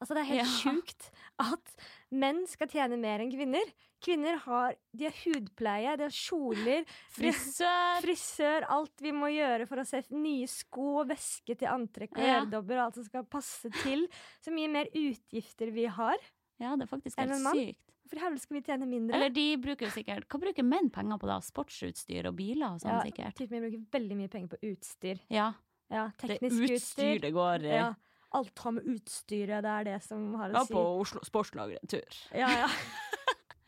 Altså, 0.04 0.18
det 0.18 0.24
er 0.26 0.32
helt 0.34 0.44
Ja. 0.44 0.60
sjukt 0.60 1.10
at 1.40 1.76
menn 2.12 2.42
skal 2.52 2.68
tjene 2.68 2.98
mer 3.00 3.24
enn 3.24 3.32
kvinner. 3.32 3.70
Kvinner 4.04 4.36
har, 4.44 4.76
de 4.94 5.06
har 5.08 5.16
hudpleie, 5.24 5.94
de 5.98 6.04
har 6.04 6.12
kjoler, 6.12 6.84
Frisør! 7.16 8.02
frisør, 8.04 8.66
alt 8.68 9.00
vi 9.02 9.14
må 9.16 9.30
gjøre 9.32 9.66
for 9.70 9.80
å 9.80 9.86
se 9.88 10.02
nye 10.12 10.48
sko 10.52 11.00
og 11.02 11.08
væske 11.14 11.56
til 11.58 11.70
antrekk 11.72 12.18
og 12.18 12.24
Ja. 12.28 12.42
øredobber 12.42 12.76
og 12.82 12.86
alt 12.90 12.96
som 13.00 13.06
skal 13.08 13.24
passe 13.24 13.72
til. 13.82 14.08
Så 14.44 14.52
mye 14.52 14.68
mer 14.70 14.86
utgifter 14.94 15.72
vi 15.72 15.86
har. 15.88 16.18
Ja, 16.60 16.76
det 16.76 16.84
er 16.84 16.92
faktisk 16.98 17.18
helt 17.18 17.32
sykt. 17.56 17.80
Hvorfor 18.14 18.38
skal 18.44 18.58
vi 18.60 18.62
tjene 18.62 18.86
mindre? 18.86 19.16
Eller 19.16 19.30
de 19.34 19.56
bruker 19.58 19.88
jo 19.88 19.92
sikkert 19.96 20.28
Hva 20.28 20.40
bruker 20.44 20.64
menn 20.68 20.90
penger 20.92 21.18
på 21.18 21.26
da? 21.26 21.40
Sportsutstyr 21.40 22.28
og 22.28 22.36
biler 22.36 22.76
og 22.76 22.82
sånn, 22.84 22.92
Ja, 22.92 23.02
sikkert. 23.08 23.36
Typen 23.40 23.62
min 23.62 23.72
bruker 23.72 23.86
veldig 24.00 24.18
mye 24.20 24.30
penger 24.30 24.48
på 24.50 24.60
utstyr. 24.74 25.20
Ja. 25.32 25.54
Ja, 25.90 26.10
Det 26.20 26.30
er 26.30 26.38
teknisk 26.40 26.76
utstyr 26.76 27.22
det 27.22 27.34
går 27.34 27.64
i. 27.64 27.74
Ja, 27.74 27.94
alt 28.34 28.60
har 28.66 28.72
med 28.78 28.88
utstyret, 28.96 29.64
det 29.66 29.72
er 29.74 29.88
det 29.92 29.98
som 30.06 30.24
har 30.40 30.50
å 30.52 30.60
Ja, 30.60 30.64
si. 30.68 30.74
på 30.74 30.84
Oslo 31.02 31.22
Sportslager 31.28 31.84
tur. 31.90 32.20
Ja, 32.36 32.50
ja. 32.64 32.70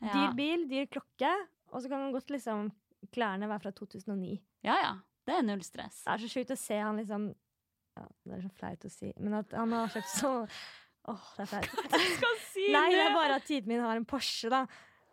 Ja. 0.04 0.12
Dyr 0.12 0.34
bil, 0.36 0.66
dyr 0.68 0.84
klokke, 0.92 1.30
og 1.72 1.80
så 1.80 1.88
kan 1.88 2.02
man 2.02 2.12
godt 2.12 2.28
liksom 2.30 2.66
klærne 3.16 3.48
være 3.48 3.62
fra 3.64 3.70
2009. 3.78 4.34
ja 4.68 4.74
ja. 4.82 4.90
Det 5.26 5.34
er 5.34 5.42
null 5.42 5.62
stress. 5.64 6.02
Det 6.04 6.12
er 6.12 6.20
så 6.22 6.28
sjukt 6.30 6.52
å 6.52 6.56
se 6.60 6.76
han 6.78 7.00
liksom 7.00 7.24
ja, 7.96 8.02
Det 8.28 8.34
er 8.36 8.42
så 8.44 8.50
flaut 8.58 8.84
å 8.86 8.90
si, 8.92 9.08
men 9.16 9.38
at 9.40 9.54
han 9.56 9.72
har 9.72 9.88
kjøpt 9.94 10.12
så 10.12 10.32
Åh, 11.08 11.24
det 11.38 11.46
er 11.46 11.50
flaut. 11.50 11.96
skal 12.20 12.36
si 12.52 12.66
Nei, 12.76 12.84
det 12.92 13.00
er 13.06 13.16
bare 13.16 13.40
at 13.40 13.48
tiden 13.48 13.72
min 13.72 13.80
har 13.82 13.96
en 13.98 14.04
Porsche, 14.06 14.50
da. 14.52 14.60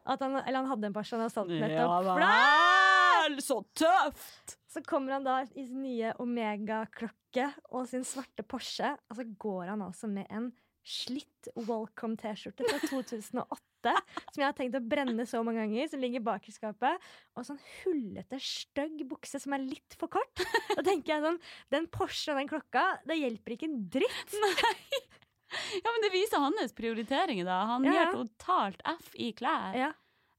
At 0.03 0.19
han, 0.25 0.35
eller 0.43 0.59
han 0.59 0.69
hadde 0.73 0.89
en 0.91 0.93
Porsche, 0.99 1.15
han 1.15 1.23
har 1.25 1.31
solgt 1.33 1.53
den 1.55 1.63
nettopp. 1.63 2.11
Ja 2.19 3.23
vel, 3.23 3.39
så 3.41 3.61
tøft! 3.79 4.57
Så 4.73 4.81
kommer 4.85 5.13
han 5.19 5.25
da 5.27 5.39
i 5.53 5.65
sin 5.67 5.83
nye 5.85 6.13
Omega-klokke 6.23 7.47
og 7.69 7.85
sin 7.89 8.05
svarte 8.07 8.45
Porsche, 8.45 8.95
og 9.09 9.19
så 9.19 9.25
går 9.45 9.69
han 9.73 9.83
altså 9.85 10.09
med 10.09 10.25
en 10.33 10.49
slitt 10.83 11.47
Welcome-T-skjorte 11.55 12.65
fra 12.67 12.79
2008, 12.89 13.93
som 14.33 14.41
jeg 14.41 14.47
har 14.47 14.55
tenkt 14.57 14.75
å 14.75 14.81
brenne 14.83 15.23
så 15.29 15.39
mange 15.45 15.61
ganger, 15.61 15.87
som 15.91 16.01
ligger 16.01 16.23
bak 16.25 16.49
i 16.49 16.55
skapet, 16.55 17.05
og 17.37 17.45
sånn 17.47 17.61
hullete, 17.83 18.39
stygg 18.43 19.05
bukse 19.07 19.39
som 19.39 19.55
er 19.55 19.63
litt 19.63 19.95
for 19.99 20.11
kort. 20.11 20.43
Da 20.73 20.83
tenker 20.83 21.13
jeg 21.15 21.23
sånn, 21.23 21.39
den 21.71 21.87
Porsche 21.93 22.33
og 22.33 22.41
den 22.41 22.51
klokka, 22.51 22.83
det 23.07 23.19
hjelper 23.21 23.55
ikke 23.57 23.69
en 23.71 23.81
dritt. 23.93 24.37
Ja, 25.53 25.85
men 25.85 26.01
det 26.01 26.09
viser 26.15 26.41
hans 26.41 26.71
prioriteringer, 26.73 27.45
da. 27.45 27.59
Han 27.69 27.83
Ja, 27.85 27.91
gjør 27.93 28.23
totalt 28.23 28.79
F 28.89 29.11
i 29.21 29.27
klær. 29.37 29.75
Ja. 29.77 29.91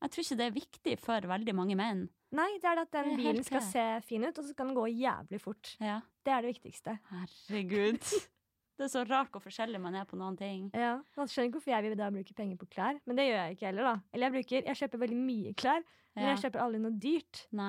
Jeg 0.03 0.11
tror 0.11 0.25
ikke 0.25 0.39
det 0.41 0.47
er 0.49 0.57
viktig 0.57 0.95
for 0.99 1.29
veldig 1.31 1.55
mange 1.55 1.77
menn. 1.79 2.01
Nei, 2.35 2.49
det 2.63 2.67
er 2.71 2.81
at 2.83 2.91
den 2.95 3.13
er 3.13 3.17
bilen 3.21 3.45
skal 3.47 3.63
se 3.63 3.83
fin 4.09 4.25
ut, 4.27 4.37
og 4.39 4.45
så 4.45 4.51
skal 4.55 4.67
den 4.71 4.75
gå 4.79 4.87
jævlig 4.91 5.39
fort. 5.43 5.75
Ja. 5.81 6.01
Det 6.27 6.33
er 6.35 6.43
det 6.47 6.55
viktigste. 6.57 6.99
Herregud. 7.13 8.01
Det 8.75 8.89
er 8.89 8.91
så 8.91 9.05
rart 9.07 9.29
hvor 9.31 9.39
forskjellig 9.45 9.79
man 9.79 9.95
er 9.95 10.03
på 10.11 10.17
noen 10.19 10.35
ting. 10.35 10.65
Ja, 10.75 10.97
Man 11.15 11.29
skjønner 11.31 11.47
ikke 11.47 11.61
hvorfor 11.61 11.71
jeg 11.77 11.85
vil 11.85 11.93
da 12.01 12.09
bruke 12.11 12.35
penger 12.35 12.57
på 12.59 12.67
klær, 12.75 12.97
men 13.07 13.15
det 13.21 13.29
gjør 13.29 13.37
jeg 13.39 13.55
ikke 13.55 13.67
heller. 13.69 13.85
da. 13.87 13.93
Eller 14.11 14.27
jeg, 14.27 14.35
bruker, 14.35 14.65
jeg 14.67 14.79
kjøper 14.81 15.03
veldig 15.05 15.19
mye 15.21 15.53
klær, 15.55 15.85
men 16.17 16.25
Ja. 16.25 16.33
jeg 16.33 16.41
kjøper 16.43 16.63
aldri 16.65 16.81
noe 16.83 16.99
dyrt. 17.05 17.45
Nei. 17.55 17.69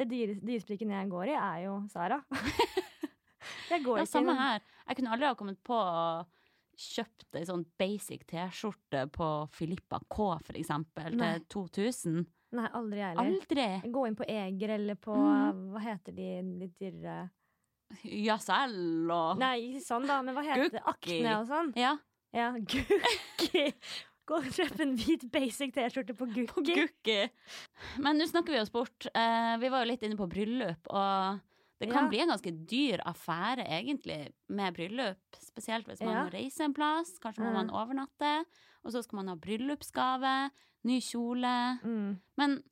Det 0.00 0.08
dyre- 0.10 0.40
dyresprikken 0.42 0.90
jeg 0.90 1.08
går 1.12 1.30
i, 1.30 1.36
er 1.38 1.60
jo 1.68 1.76
Sara. 1.94 2.18
jeg 3.70 3.84
går 3.84 4.00
Ja, 4.00 4.02
ikke 4.02 4.10
samme 4.10 4.34
her. 4.40 4.60
Jeg 4.88 4.98
kunne 4.98 5.12
aldri 5.14 5.28
ha 5.30 5.38
kommet 5.38 5.62
på 5.70 5.78
å 5.78 6.26
kjøpt 6.80 7.38
ei 7.38 7.44
sånn 7.46 7.62
basic 7.78 8.26
T-skjorte 8.30 9.04
på 9.14 9.30
Filippa 9.54 10.00
K, 10.10 10.28
for 10.42 10.58
eksempel, 10.58 11.14
til 11.20 11.46
2000. 11.54 12.24
Nei, 12.56 12.66
aldri 12.74 12.98
jeg 12.98 13.14
heller. 13.14 13.34
Aldri! 13.36 13.92
Gå 13.94 14.06
inn 14.08 14.16
på 14.18 14.26
Eger 14.26 14.72
eller 14.74 14.96
på 14.98 15.14
mm. 15.14 15.60
Hva 15.70 15.82
heter 15.84 16.16
de 16.16 16.30
litt 16.62 16.74
dyrere 16.82 17.18
Yasel, 18.06 19.10
og 19.10 19.40
Nei, 19.40 19.56
ikke 19.72 19.82
sånn, 19.82 20.06
da, 20.06 20.20
men 20.22 20.36
hva 20.36 20.44
heter 20.46 20.70
det? 20.76 20.82
Akne 20.86 21.34
og 21.40 21.50
sånn. 21.50 21.74
Ja, 21.78 21.96
Ja, 22.36 22.52
Gukki. 22.70 23.64
Gå 24.30 24.38
og 24.38 24.46
kjøp 24.54 24.82
en 24.84 24.92
hvit 24.94 25.24
basic 25.34 25.72
T-skjorte 25.74 26.14
på 26.14 26.28
på 26.28 26.62
Gukki. 26.62 26.76
Gukki. 26.78 27.16
Men 27.98 28.20
nå 28.20 28.28
snakker 28.30 28.54
vi 28.54 28.60
oss 28.62 28.70
bort. 28.70 29.08
Eh, 29.10 29.54
vi 29.58 29.70
var 29.72 29.82
jo 29.82 29.90
litt 29.90 30.04
inne 30.06 30.18
på 30.18 30.28
bryllup, 30.30 30.86
og 30.86 31.40
det 31.80 31.88
kan 31.90 32.04
Ja. 32.04 32.08
bli 32.08 32.20
en 32.20 32.28
ganske 32.28 32.52
dyr 32.66 33.00
affære, 33.04 33.64
egentlig, 33.66 34.32
med 34.48 34.74
bryllup. 34.74 35.16
Spesielt 35.40 35.86
hvis 35.86 36.00
man 36.04 36.14
Ja. 36.14 36.24
må 36.24 36.32
reise 36.32 36.60
en 36.64 36.74
plass. 36.74 37.18
Kanskje 37.18 37.40
må 37.42 37.50
Mm. 37.50 37.54
man 37.54 37.70
overnatte. 37.70 38.44
Og 38.84 38.92
så 38.92 39.02
skal 39.02 39.16
man 39.16 39.28
ha 39.28 39.34
bryllupsgave, 39.34 40.50
ny 40.84 41.00
kjole. 41.00 41.80
Mm. 41.82 42.20
Men 42.36 42.62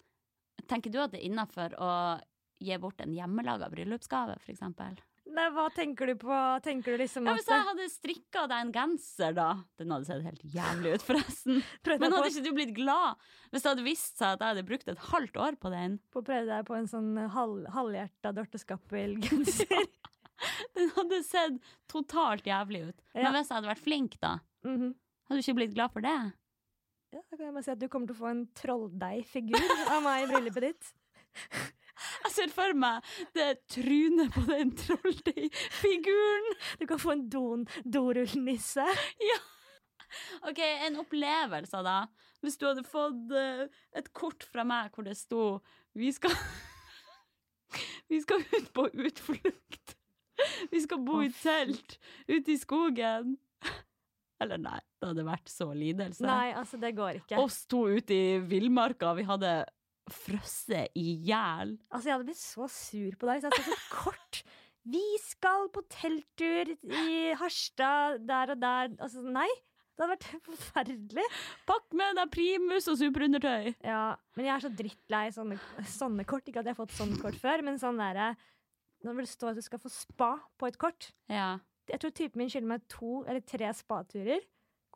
tenker 0.66 0.90
du 0.92 0.98
at 1.00 1.10
det 1.12 1.20
er 1.24 1.28
innafor 1.30 1.70
å 1.78 2.20
gi 2.60 2.76
bort 2.76 3.00
en 3.00 3.12
hjemmelaga 3.14 3.70
bryllupsgave, 3.70 4.38
for 4.40 4.52
eksempel? 4.52 4.98
Nei, 5.28 5.44
hva 5.52 5.66
tenker 5.76 6.08
du 6.08 6.14
på? 6.22 6.36
Tenker 6.64 6.94
du 6.96 7.02
liksom 7.02 7.26
Ja, 7.28 7.34
hvis 7.36 7.48
jeg 7.50 7.64
hadde 7.66 7.86
strikka 7.92 8.46
deg 8.48 8.62
en 8.64 8.72
genser, 8.72 9.34
da 9.36 9.48
Den 9.78 9.92
hadde 9.92 10.08
sett 10.08 10.24
helt 10.24 10.44
jævlig 10.54 10.94
ut, 10.96 11.04
forresten. 11.04 11.60
Men 11.86 12.06
hadde 12.06 12.22
på, 12.24 12.30
ikke 12.32 12.44
du 12.46 12.52
blitt 12.56 12.72
glad 12.78 13.20
hvis 13.52 13.62
det 13.64 13.70
hadde 13.74 13.84
vist 13.86 14.16
seg 14.20 14.34
at 14.36 14.40
jeg 14.44 14.54
hadde 14.54 14.64
brukt 14.68 14.88
et 14.92 15.04
halvt 15.10 15.36
år 15.44 15.58
på 15.60 15.70
den? 15.74 15.98
på 16.12 16.20
å 16.22 16.26
prøve 16.26 16.46
deg 16.48 16.66
på 16.68 16.76
en 16.78 16.88
sånn 16.90 17.10
halv, 17.34 17.68
halvhjerta 17.76 18.32
Dorte 18.36 18.60
Skappel-genser? 18.60 19.86
Den 20.78 20.92
hadde 20.94 21.16
sett 21.26 21.56
totalt 21.90 22.44
jævlig 22.46 22.84
ut. 22.92 23.00
Ja. 23.16 23.24
Men 23.26 23.40
hvis 23.40 23.48
jeg 23.50 23.56
hadde 23.58 23.70
vært 23.72 23.82
flink, 23.82 24.18
da, 24.22 24.36
Mhm. 24.64 24.92
hadde 25.28 25.40
du 25.40 25.44
ikke 25.44 25.56
blitt 25.58 25.74
glad 25.74 25.90
for 25.92 26.04
det? 26.04 26.14
Ja, 27.12 27.20
da 27.24 27.36
kan 27.36 27.46
jeg 27.46 27.54
bare 27.56 27.64
si 27.66 27.72
at 27.72 27.80
du 27.80 27.88
kommer 27.88 28.06
til 28.06 28.14
å 28.16 28.20
få 28.20 28.30
en 28.30 28.44
trolldeigfigur 28.54 29.88
av 29.96 30.02
meg 30.04 30.24
i 30.24 30.30
bryllupet 30.30 30.66
ditt. 30.68 30.92
Jeg 32.24 32.34
ser 32.34 32.54
for 32.54 32.74
meg 32.78 33.06
det 33.36 33.50
trynet 33.74 34.32
på 34.34 34.44
den 34.48 34.72
trolldeigfiguren. 34.78 36.50
Du 36.80 36.86
kan 36.90 37.02
få 37.02 37.14
en 37.16 37.28
don, 37.32 37.66
dorullnisse. 37.84 38.86
OK, 40.48 40.60
en 40.88 41.00
opplevelse, 41.02 41.82
da. 41.84 41.98
Hvis 42.44 42.56
du 42.60 42.68
hadde 42.68 42.86
fått 42.86 43.34
eh, 43.34 43.66
et 43.98 44.12
kort 44.14 44.46
fra 44.46 44.62
meg 44.66 44.94
hvor 44.94 45.04
det 45.08 45.16
sto 45.18 45.58
Vi 45.98 46.12
skal 46.14 46.30
Vi 48.10 48.20
skal 48.22 48.44
ut 48.46 48.70
på 48.72 48.86
utflukt. 48.94 49.96
Vi 50.70 50.80
skal 50.80 51.02
bo 51.04 51.18
i 51.24 51.32
telt 51.34 51.98
ute 52.28 52.54
i 52.54 52.56
skogen. 52.56 53.34
Eller 54.40 54.60
nei, 54.62 54.78
det 55.00 55.10
hadde 55.10 55.24
vært 55.26 55.50
så 55.50 55.66
lidelse. 55.74 56.22
Nei, 56.24 56.54
altså, 56.56 56.78
det 56.80 56.94
går 56.96 57.18
ikke. 57.20 57.40
Oss 57.42 57.64
to 57.68 57.82
ute 57.90 58.14
i 58.14 58.38
villmarka, 58.38 59.10
vi 59.18 59.26
hadde 59.28 59.50
frosset 60.14 60.94
i 60.98 61.06
hjel. 61.26 61.76
Altså, 61.90 62.08
jeg 62.08 62.14
hadde 62.16 62.28
blitt 62.28 62.40
så 62.40 62.68
sur 62.72 63.16
på 63.18 63.28
deg 63.28 63.38
hvis 63.38 63.46
jeg 63.48 63.56
hadde 63.56 63.76
et 63.76 63.88
kort. 63.92 64.42
Vi 64.88 65.04
skal 65.20 65.66
på 65.74 65.82
telttur 65.92 66.70
i 66.72 67.32
Harstad, 67.36 68.22
der 68.28 68.54
og 68.54 68.62
der. 68.62 68.94
Altså, 68.98 69.24
nei. 69.24 69.48
Det 69.98 70.04
hadde 70.06 70.14
vært 70.14 70.26
forferdelig. 70.46 71.24
Pakk 71.66 71.96
med 71.98 72.20
deg 72.20 72.30
primus 72.30 72.86
og 72.90 73.00
superundertøy. 73.00 73.72
Ja, 73.82 74.14
men 74.38 74.46
jeg 74.46 74.54
er 74.54 74.64
så 74.64 74.70
drittlei 74.80 75.24
sånne, 75.34 75.58
sånne 75.90 76.26
kort. 76.28 76.46
Ikke 76.46 76.62
at 76.62 76.70
jeg 76.70 76.76
har 76.76 76.78
fått 76.78 76.94
sånne 76.94 77.18
kort 77.20 77.38
før, 77.40 77.64
men 77.66 77.80
sånn 77.82 77.98
derre 77.98 78.30
Når 79.06 79.20
det 79.22 79.30
står 79.30 79.52
at 79.52 79.58
du 79.58 79.62
skal 79.66 79.82
få 79.82 79.90
spa 79.92 80.30
på 80.58 80.70
et 80.70 80.78
kort. 80.78 81.10
Ja. 81.30 81.56
Jeg 81.90 82.00
tror 82.02 82.14
typen 82.14 82.42
min 82.42 82.50
skylder 82.52 82.70
meg 82.76 82.86
to 82.90 83.24
eller 83.26 83.42
tre 83.42 83.68
spaturer. 83.74 84.46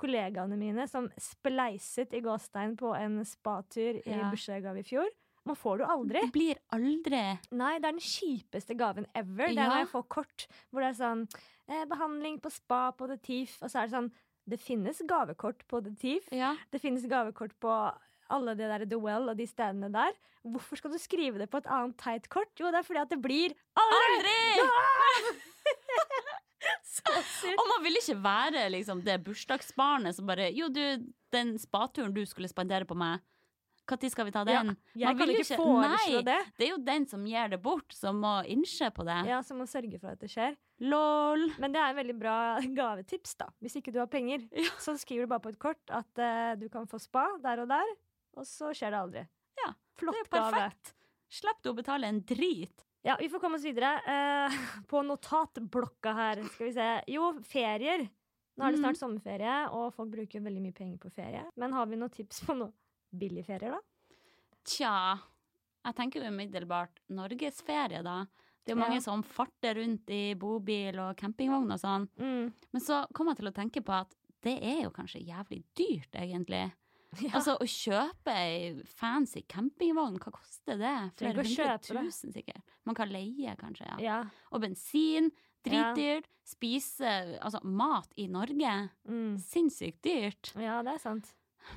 Kollegaene 0.03 0.59
mine 0.59 0.87
som 0.91 1.07
spleiset 1.21 2.13
i 2.19 2.21
gåstein 2.25 2.75
på 2.79 2.91
en 2.99 3.21
spatur 3.29 4.01
i 4.03 4.11
Ja. 4.11 4.31
bursdagsgave 4.33 4.83
i 4.83 4.87
fjor. 4.87 5.09
Man 5.45 5.57
får 5.59 5.79
det 5.79 5.85
jo 5.87 5.93
aldri. 5.97 6.21
Det 6.23 6.33
blir 6.35 6.59
aldri 6.73 7.23
Nei, 7.51 7.79
det 7.79 7.89
er 7.89 7.97
den 7.97 7.99
kjipeste 7.99 8.77
gaven 8.79 9.07
ever. 9.15 9.49
Det 9.49 9.59
er 9.59 9.69
når 9.73 9.81
jeg 9.83 9.89
får 9.91 10.05
kort 10.09 10.47
hvor 10.71 10.85
det 10.85 10.91
er 10.93 10.99
sånn 11.01 11.25
eh, 11.69 11.85
Behandling 11.91 12.37
på 12.41 12.51
spa 12.55 12.93
på 12.95 13.09
The 13.11 13.17
Thief, 13.19 13.57
og 13.63 13.71
så 13.71 13.81
er 13.83 13.87
det 13.89 13.95
sånn 13.97 14.13
Det 14.49 14.59
finnes 14.61 14.99
gavekort 15.07 15.67
på 15.71 15.81
The 15.83 15.95
Thief. 15.99 16.29
Ja. 16.35 16.57
Det 16.71 16.81
finnes 16.83 17.05
gavekort 17.07 17.53
på 17.63 17.71
alle 18.31 18.55
de 18.59 18.67
der 18.71 18.87
The 18.87 18.99
Well 18.99 19.29
og 19.31 19.37
de 19.37 19.47
stedene 19.47 19.91
der. 19.93 20.13
Hvorfor 20.43 20.77
skal 20.79 20.91
du 20.91 20.99
skrive 20.99 21.39
det 21.39 21.51
på 21.51 21.59
et 21.59 21.67
annet 21.71 21.97
teit 21.99 22.29
kort? 22.29 22.51
Jo, 22.59 22.71
det 22.73 22.81
er 22.81 22.87
fordi 22.87 23.03
at 23.03 23.11
det 23.11 23.21
blir 23.23 23.55
aldri! 23.79 24.39
Aldri! 24.59 25.43
Sykt. 25.63 26.29
Og 27.59 27.67
man 27.73 27.83
vil 27.85 27.99
ikke 27.99 28.17
være 28.23 28.69
liksom, 28.75 29.01
det 29.07 29.19
bursdagsbarnet 29.27 30.15
som 30.17 30.29
bare 30.29 30.51
Jo, 30.55 30.69
du, 30.73 30.83
den 31.35 31.55
spaturen 31.61 32.15
du 32.15 32.23
skulle 32.29 32.51
spandere 32.51 32.87
på 32.89 32.97
meg, 32.99 33.21
når 33.91 34.11
skal 34.13 34.29
vi 34.29 34.33
ta 34.35 34.45
Ja, 34.47 34.61
den? 34.63 34.77
jeg 34.95 35.09
Man 35.11 35.19
kan 35.19 35.31
ikke, 35.33 35.43
ikke 35.43 35.57
foreslå 35.59 36.21
Nei, 36.21 36.23
det. 36.29 36.37
det 36.59 36.67
er 36.67 36.71
jo 36.71 36.79
den 36.87 37.07
som 37.11 37.25
gir 37.27 37.49
det 37.53 37.59
bort, 37.65 37.93
som 37.97 38.21
må 38.23 38.35
innse 38.49 38.89
på 38.95 39.05
det. 39.09 39.17
Ja, 39.29 39.41
som 39.43 39.59
må 39.59 39.67
sørge 39.69 39.99
for 40.01 40.15
at 40.15 40.21
det 40.23 40.31
skjer. 40.33 40.55
Lol. 40.87 41.49
Men 41.59 41.75
det 41.75 41.81
er 41.83 41.91
en 41.91 41.99
veldig 41.99 42.17
bra 42.21 42.37
gavetips, 42.79 43.35
da. 43.43 43.51
Hvis 43.61 43.77
ikke 43.81 43.93
du 43.93 43.99
har 44.01 44.09
penger, 44.13 44.47
Ja. 44.55 44.71
så 44.81 44.95
skriver 45.01 45.27
du 45.27 45.33
bare 45.35 45.43
på 45.45 45.53
et 45.53 45.59
kort 45.63 45.93
at 45.93 46.23
uh, 46.23 46.55
du 46.63 46.69
kan 46.73 46.87
få 46.89 47.01
spa 47.03 47.27
der 47.43 47.65
og 47.67 47.69
der, 47.75 47.93
og 48.39 48.47
så 48.49 48.71
skjer 48.73 48.95
det 48.95 49.03
aldri. 49.03 49.27
Ja, 49.65 49.73
Flott 50.01 50.17
det 50.17 50.25
er 50.25 50.31
perfekt. 50.39 50.93
gave. 50.95 50.99
Slipp 51.43 51.61
du 51.65 51.71
å 51.73 51.77
betale 51.77 52.09
en 52.13 52.23
drit. 52.29 52.87
Ja, 53.05 53.17
vi 53.21 53.29
får 53.29 53.41
komme 53.43 53.57
oss 53.59 53.65
videre. 53.67 53.97
Eh, 54.07 54.53
på 54.91 55.03
notatblokka 55.03 56.13
her, 56.15 56.43
skal 56.55 56.67
vi 56.69 56.73
se. 56.77 56.89
Jo, 57.11 57.33
ferier. 57.43 58.09
Nå 58.57 58.67
er 58.67 58.73
det 58.73 58.79
Mhm. 58.79 58.85
snart 58.85 58.99
sommerferie, 59.01 59.55
og 59.73 59.95
folk 59.95 60.11
bruker 60.13 60.39
jo 60.39 60.45
veldig 60.45 60.61
mye 60.63 60.75
penger 60.77 60.99
på 60.99 61.11
ferie. 61.11 61.45
Men 61.57 61.73
har 61.73 61.87
vi 61.87 61.97
noen 61.97 62.11
tips 62.13 62.43
på 62.45 62.55
noe 62.59 62.73
billigferier, 63.17 63.71
da? 63.73 63.81
Tja, 64.65 65.19
jeg 65.85 65.95
tenker 65.97 66.23
jo 66.23 66.29
umiddelbart 66.31 67.01
norgesferie, 67.11 68.03
da. 68.05 68.27
Det 68.65 68.73
er 68.73 68.77
jo 68.77 68.81
Ja. 68.83 68.89
mange 68.89 69.01
som 69.03 69.23
farter 69.23 69.75
rundt 69.75 70.09
i 70.11 70.35
bobil 70.35 70.99
og 71.01 71.17
campingvogn 71.17 71.73
og 71.73 71.81
sånn. 71.81 72.09
Mm. 72.19 72.53
Men 72.73 72.81
så 72.81 73.07
kom 73.13 73.27
jeg 73.29 73.39
til 73.39 73.49
å 73.49 73.53
tenke 73.55 73.83
på 73.83 73.93
at 73.93 74.15
det 74.43 74.63
er 74.63 74.83
jo 74.85 74.91
kanskje 74.91 75.27
jævlig 75.27 75.65
dyrt, 75.75 76.13
egentlig. 76.13 76.73
Ja. 77.21 77.35
Altså, 77.37 77.59
å 77.61 77.67
kjøpe 77.69 78.33
ei 78.33 78.71
fancy 78.89 79.43
campingvogn, 79.45 80.15
hva 80.23 80.31
koster 80.33 80.79
det? 80.81 80.93
Flere 81.21 81.43
hundre 81.45 81.75
tusen, 81.85 82.33
sikkert. 82.33 82.63
Man 82.89 82.97
kan 82.97 83.11
leie, 83.13 83.53
kanskje. 83.61 83.85
ja. 83.91 83.99
ja. 84.01 84.21
Og 84.51 84.63
bensin, 84.65 85.29
dritdyrt. 85.67 86.31
Spise 86.49 87.11
altså 87.39 87.61
mat 87.65 88.09
i 88.19 88.25
Norge, 88.33 88.73
Mm. 89.07 89.37
sinnssykt 89.39 90.01
dyrt. 90.03 90.55
ja, 90.59 90.81
det 90.83 90.95
er 90.97 90.99
sant. 91.05 91.29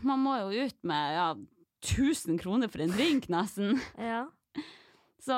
Man 0.02 0.24
må 0.24 0.38
jo 0.40 0.66
ut 0.66 0.80
med 0.88 1.14
ja, 1.14 1.28
1000 1.86 2.40
kroner 2.42 2.72
for 2.72 2.82
en 2.82 2.96
drink, 2.96 3.28
nesten. 3.30 3.76
Ja. 4.00 4.24
Så 5.22 5.36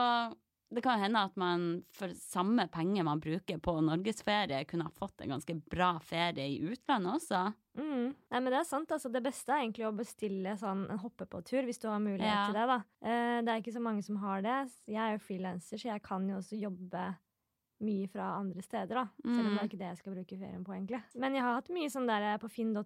det 0.73 0.81
kan 0.83 0.97
jo 0.99 1.03
hende 1.05 1.21
at 1.27 1.35
man 1.39 1.67
for 1.95 2.11
samme 2.19 2.65
penger 2.71 3.03
man 3.07 3.21
bruker 3.23 3.59
på 3.63 3.77
norgesferie, 3.81 4.65
kunne 4.67 4.87
ha 4.87 4.91
fått 4.95 5.21
en 5.23 5.29
ganske 5.35 5.55
bra 5.71 5.93
ferie 6.03 6.47
i 6.53 6.57
utlandet 6.71 7.13
også. 7.21 7.41
Mm. 7.77 8.15
Nei, 8.31 8.39
men 8.41 8.51
det 8.51 8.59
er 8.59 8.63
sant. 8.65 8.89
Altså, 8.91 9.11
det 9.13 9.21
beste 9.23 9.49
er 9.53 9.61
egentlig 9.63 9.85
å 9.85 9.95
bestille 9.95 10.55
sånn 10.57 10.89
en 10.89 10.97
hoppe-på-tur, 10.97 11.63
hvis 11.67 11.79
du 11.79 11.87
har 11.87 11.99
mulighet 11.99 12.25
Ja. 12.33 12.45
til 12.47 12.53
det. 12.57 12.67
da. 12.67 12.77
Eh, 13.03 13.41
det 13.41 13.49
er 13.53 13.61
ikke 13.61 13.73
så 13.77 13.81
mange 13.81 14.03
som 14.03 14.15
har 14.17 14.41
det. 14.41 14.71
Jeg 14.87 14.97
er 14.97 15.11
jo 15.17 15.19
frilanser, 15.23 15.77
så 15.77 15.91
jeg 15.93 16.01
kan 16.01 16.27
jo 16.27 16.37
også 16.37 16.59
jobbe 16.59 17.15
mye 17.79 18.07
fra 18.09 18.39
andre 18.39 18.61
steder, 18.65 18.95
da. 18.95 19.05
Selv 19.23 19.39
om 19.39 19.43
det 19.45 19.53
Mm. 19.53 19.59
er 19.61 19.67
ikke 19.67 19.77
det 19.77 19.87
jeg 19.93 19.97
skal 19.97 20.13
bruke 20.15 20.37
ferien 20.39 20.63
på, 20.65 20.73
egentlig. 20.73 21.03
Men 21.15 21.33
jeg 21.33 21.41
har 21.43 21.53
hatt 21.61 21.69
mye 21.69 21.89
sånn 21.93 22.07
der 22.07 22.37
på 22.39 22.49
finn.no 22.49 22.81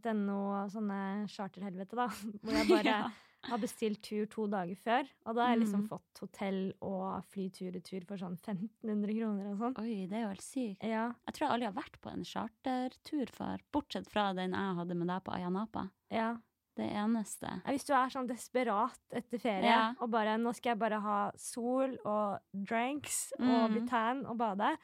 og 0.65 0.69
sånne 0.69 1.27
charterhelvete, 1.31 1.95
da. 1.95 2.07
Hvor 2.43 2.51
jeg 2.51 2.67
bare 2.67 2.83
Ja. 2.91 3.09
Har 3.43 3.57
bestilt 3.57 4.01
tur 4.03 4.25
to 4.27 4.47
dager 4.47 4.75
før. 4.75 5.07
Og 5.25 5.35
da 5.35 5.45
har 5.47 5.55
jeg 5.55 5.61
liksom 5.65 5.81
Mm. 5.81 5.89
fått 5.89 6.19
hotell 6.21 6.73
og 6.81 7.23
flytur-retur 7.25 8.05
for 8.05 8.17
sånn 8.17 8.37
1500 8.37 9.13
kroner 9.17 9.51
og 9.51 9.57
sånn. 9.57 9.77
Oi, 9.79 10.05
det 10.07 10.13
er 10.13 10.21
jo 10.21 10.27
helt 10.27 10.41
sykt. 10.41 10.83
Ja, 10.83 11.13
Jeg 11.27 11.33
tror 11.33 11.47
jeg 11.47 11.49
aldri 11.49 11.65
har 11.65 11.73
vært 11.83 12.01
på 12.01 12.11
en 12.13 12.23
chartertur 12.23 13.27
før, 13.29 13.59
bortsett 13.73 14.07
fra 14.09 14.33
den 14.33 14.51
jeg 14.51 14.75
hadde 14.77 14.95
med 14.95 15.07
deg 15.07 15.23
på 15.23 15.33
Ayanapa. 15.35 15.89
ja. 16.11 16.37
Det 16.73 16.89
eneste. 16.89 17.41
Ja, 17.65 17.71
Hvis 17.73 17.83
du 17.85 17.91
er 17.93 18.07
sånn 18.07 18.27
desperat 18.29 18.97
etter 19.11 19.37
ferie 19.39 19.61
Ja. 19.65 19.93
og 19.99 20.09
bare 20.09 20.37
'nå 20.37 20.55
skal 20.55 20.69
jeg 20.71 20.79
bare 20.79 21.01
ha 21.01 21.31
sol 21.35 21.97
og 22.05 22.39
drinks 22.55 23.33
og 23.37 23.69
Mm. 23.69 23.71
bli 23.73 23.87
tan 23.87 24.25
og 24.25 24.37
bade', 24.37 24.77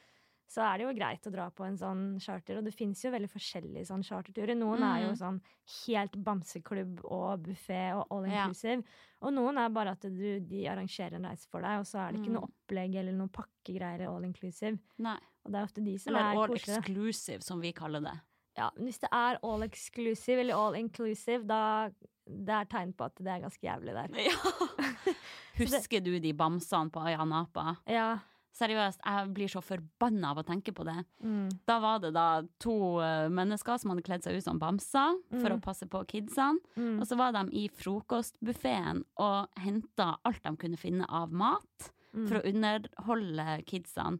så 0.47 0.61
er 0.63 0.77
det 0.77 0.85
jo 0.87 0.93
greit 0.95 1.27
å 1.27 1.31
dra 1.31 1.49
på 1.51 1.65
en 1.67 1.75
sånn 1.77 2.21
charter. 2.23 2.57
Og 2.57 2.63
det 2.63 2.73
fins 2.73 3.01
jo 3.03 3.11
veldig 3.11 3.29
forskjellige 3.29 3.85
sånn 3.89 4.03
charterturer. 4.07 4.55
Noen 4.55 4.81
er 4.83 5.01
jo 5.03 5.09
Mm. 5.11 5.17
sånn 5.19 5.41
helt 5.85 6.13
bamseklubb 6.23 7.01
og 7.05 7.43
buffé 7.43 7.93
og 7.97 8.07
all 8.11 8.25
Ja. 8.25 8.45
inclusive. 8.47 8.83
Og 9.21 9.33
noen 9.33 9.57
er 9.57 9.69
bare 9.69 9.91
at 9.91 9.99
du, 10.01 10.39
de 10.39 10.63
arrangerer 10.67 11.15
en 11.15 11.25
reise 11.25 11.47
for 11.51 11.61
deg, 11.61 11.79
og 11.79 11.85
så 11.85 11.99
er 12.07 12.11
det 12.13 12.21
ikke 12.21 12.29
Mm. 12.29 12.33
noe 12.33 12.47
opplegg 12.49 12.95
eller 12.95 13.11
noe 13.11 13.27
pakkegreier 13.27 14.07
all 14.07 14.23
inclusive. 14.23 14.79
Nei. 14.97 15.17
Og 15.45 15.51
det 15.51 15.55
er 15.59 15.63
ofte 15.65 15.83
de 15.83 15.97
som 15.97 16.15
Eller 16.15 16.31
er 16.31 16.37
all 16.37 16.53
exclusive, 16.53 17.43
som 17.43 17.59
vi 17.61 17.71
kaller 17.73 18.01
det. 18.01 18.19
Ja, 18.57 18.69
men 18.75 18.85
hvis 18.87 18.99
det 18.99 19.09
er 19.11 19.37
all 19.43 19.61
exclusive 19.63 20.39
eller 20.39 20.55
all 20.55 20.73
inclusive, 20.75 21.45
da 21.45 21.89
det 22.25 22.49
er 22.49 22.65
tegn 22.65 22.93
på 22.93 23.05
at 23.05 23.15
det 23.15 23.27
er 23.27 23.39
ganske 23.39 23.61
jævlig 23.61 23.93
der. 23.93 24.09
Ja. 24.17 25.13
Husker 25.57 26.03
du 26.03 26.19
de 26.19 26.33
bamsene 26.33 26.91
på 26.91 27.01
Ayanapa? 27.01 27.77
Ja. 27.87 28.19
Seriøst, 28.57 28.97
jeg 29.05 29.33
blir 29.35 29.47
så 29.51 29.61
forbanna 29.61 30.31
av 30.33 30.39
å 30.41 30.45
tenke 30.47 30.73
på 30.73 30.83
det. 30.87 30.95
Mm. 31.21 31.49
Da 31.69 31.75
var 31.83 31.99
det 32.01 32.09
da 32.15 32.41
to 32.63 32.97
eh, 33.05 33.27
mennesker 33.29 33.77
som 33.77 33.91
hadde 33.93 34.01
kledd 34.07 34.23
seg 34.25 34.37
ut 34.39 34.43
som 34.47 34.57
bamser 34.61 35.19
for 35.29 35.49
Mm. 35.51 35.59
å 35.59 35.61
passe 35.61 35.85
på 35.85 36.01
kidsene. 36.09 36.57
Mm. 36.75 36.95
Og 36.99 37.05
så 37.05 37.17
var 37.19 37.31
de 37.37 37.43
i 37.53 37.67
frokostbuffeen 37.69 39.03
og 39.21 39.47
henta 39.61 40.15
alt 40.25 40.41
de 40.43 40.55
kunne 40.57 40.77
finne 40.81 41.05
av 41.09 41.31
mat 41.31 41.91
Mm. 42.15 42.27
for 42.27 42.39
å 42.39 42.45
underholde 42.49 43.63
kidsene. 43.67 44.19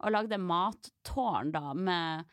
Og 0.00 0.12
lagde 0.12 0.38
mattårn 0.40 1.52
da 1.52 1.74
med 1.74 2.24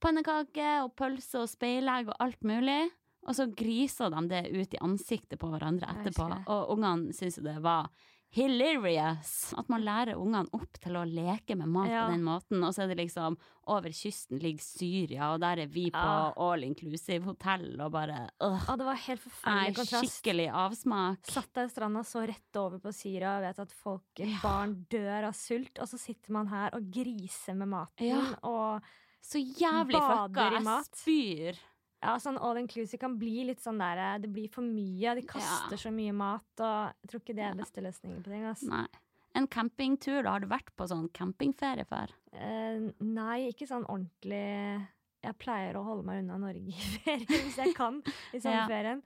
pannekaker 0.00 0.84
og 0.84 0.94
pølse 0.98 1.40
og 1.42 1.48
speilegg 1.48 2.08
og 2.12 2.16
alt 2.20 2.42
mulig. 2.46 2.90
Og 3.28 3.34
så 3.34 3.46
grisa 3.54 4.08
de 4.10 4.22
det 4.28 4.44
ut 4.54 4.74
i 4.74 4.78
ansiktet 4.84 5.38
på 5.40 5.48
hverandre 5.52 5.88
etterpå. 5.88 6.28
Og 6.48 6.70
ungene 6.76 7.12
syntes 7.12 7.38
jo 7.38 7.44
det 7.44 7.58
var 7.62 7.88
hilarious. 8.30 9.52
At 9.58 9.68
man 9.72 9.82
lærer 9.86 10.16
ungene 10.18 10.48
opp 10.56 10.78
til 10.82 10.96
å 10.98 11.04
leke 11.08 11.56
med 11.56 11.68
mat 11.72 11.88
Ja. 11.90 12.06
på 12.06 12.12
den 12.12 12.24
måten. 12.26 12.64
Og 12.64 12.74
så 12.74 12.82
er 12.84 12.88
det 12.94 12.98
liksom 12.98 13.36
over 13.68 13.88
kysten 13.90 14.38
ligger 14.40 14.62
Syria, 14.64 15.32
og 15.34 15.40
der 15.40 15.58
er 15.64 15.66
vi 15.66 15.90
på 15.90 15.98
Ja. 15.98 16.32
all 16.36 16.62
inclusive 16.64 17.24
hotell 17.24 17.80
og 17.80 17.92
bare 17.92 18.30
øh. 18.40 18.66
Ja, 18.68 18.76
det 18.76 18.84
var 18.86 18.94
helt 18.94 19.20
forferdelig 19.20 19.68
er 19.68 19.74
kontrast. 19.74 20.22
skikkelig 20.22 20.48
avsmak. 20.52 21.18
Satt 21.26 21.52
der 21.54 21.64
i 21.64 21.68
stranda, 21.68 22.00
så 22.00 22.26
rett 22.26 22.56
over 22.56 22.78
på 22.78 22.92
Syria 22.94 23.36
og 23.38 23.42
vet 23.42 23.58
at 23.58 23.72
folk, 23.72 24.42
barn 24.42 24.86
dør 24.90 25.28
av 25.28 25.32
sult, 25.34 25.78
og 25.78 25.86
så 25.88 25.98
sitter 25.98 26.30
man 26.32 26.46
her 26.48 26.70
og 26.74 26.90
griser 26.90 27.54
med 27.54 27.68
maten. 27.68 28.06
Ja. 28.08 28.34
Og 28.42 28.82
Så 29.20 29.38
jævlig 29.42 29.98
fucka. 29.98 30.50
Jeg 30.52 30.84
spyr. 30.94 31.58
Ja, 32.02 32.14
sånn 32.22 32.38
all 32.40 32.56
inclusive 32.60 32.98
kan 33.02 33.16
bli 33.18 33.44
litt 33.48 33.60
sånn 33.60 33.78
der 33.78 34.18
Det 34.22 34.30
blir 34.32 34.48
for 34.52 34.62
mye. 34.62 35.14
De 35.18 35.22
kaster 35.26 35.72
Ja. 35.74 35.76
så 35.76 35.90
mye 35.92 36.12
mat, 36.14 36.44
og 36.60 36.92
jeg 37.02 37.10
tror 37.10 37.20
ikke 37.20 37.34
det 37.36 37.44
er 37.44 37.54
beste 37.58 37.82
løsningen 37.82 38.22
på 38.22 38.30
ting. 38.30 38.44
Altså. 38.44 38.68
Nei. 38.70 38.86
En 39.34 39.46
campingtur, 39.46 40.22
da 40.22 40.30
har 40.32 40.40
du 40.40 40.46
vært 40.46 40.70
på 40.76 40.86
sånn 40.88 41.08
campingferie 41.12 41.84
før? 41.86 42.08
Eh, 42.32 42.90
nei, 43.00 43.48
ikke 43.52 43.66
sånn 43.68 43.84
ordentlig 43.86 44.86
Jeg 45.24 45.34
pleier 45.38 45.74
å 45.74 45.82
holde 45.84 46.04
meg 46.06 46.22
unna 46.22 46.38
Norge 46.38 46.68
i 46.68 46.72
ferie 47.02 47.26
hvis 47.26 47.56
jeg 47.58 47.74
kan 47.74 48.02
i 48.32 48.38
sommerferien. 48.38 49.02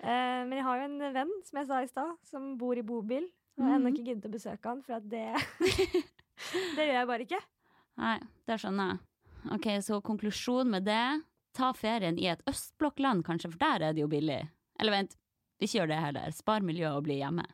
Eh, 0.00 0.44
men 0.48 0.52
jeg 0.56 0.64
har 0.64 0.78
jo 0.78 0.84
en 0.84 1.12
venn, 1.12 1.30
som 1.44 1.58
jeg 1.60 1.66
sa 1.68 1.80
i 1.82 1.86
stad, 1.86 2.16
som 2.24 2.56
bor 2.56 2.74
i 2.76 2.82
bobil. 2.82 3.24
Og 3.58 3.64
jeg 3.64 3.68
har 3.68 3.78
ennå 3.78 3.90
Mhm. 3.90 3.94
ikke 3.94 4.06
giddet 4.08 4.24
å 4.30 4.32
besøke 4.32 4.64
han, 4.64 4.80
for 4.82 4.94
at 4.94 5.08
det 5.08 5.34
Det 6.76 6.86
gjør 6.88 6.96
jeg 6.96 7.06
bare 7.06 7.24
ikke. 7.26 7.40
Nei, 8.00 8.18
det 8.48 8.56
skjønner 8.62 8.88
jeg. 8.88 8.98
Ok, 9.52 9.66
så 9.84 10.00
konklusjon 10.02 10.70
med 10.72 10.84
det. 10.88 11.22
Ta 11.56 11.72
ferien 11.74 12.18
i 12.20 12.28
et 12.30 12.42
østblokkland, 12.50 13.24
kanskje, 13.26 13.50
for 13.52 13.60
der 13.62 13.88
er 13.88 13.96
det 13.96 14.04
jo 14.04 14.10
billig. 14.10 14.42
Eller 14.80 14.94
vent, 14.94 15.16
ikke 15.60 15.80
gjør 15.80 15.90
det 15.90 16.02
heller. 16.04 16.36
Spar 16.36 16.64
miljøet 16.64 16.98
og 16.98 17.06
bli 17.08 17.18
hjemme. 17.20 17.46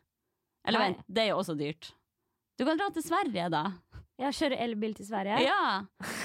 Eller 0.66 0.82
Nei. 0.82 0.88
vent, 0.90 1.06
det 1.08 1.24
er 1.24 1.32
jo 1.32 1.38
også 1.40 1.56
dyrt. 1.58 1.92
Du 2.56 2.64
kan 2.64 2.78
dra 2.80 2.88
til 2.92 3.04
Sverige, 3.04 3.48
da. 3.52 3.64
Ja, 4.16 4.30
Kjøre 4.32 4.56
elbil 4.64 4.94
til 4.96 5.04
Sverige. 5.04 5.42
Ja! 5.44 5.82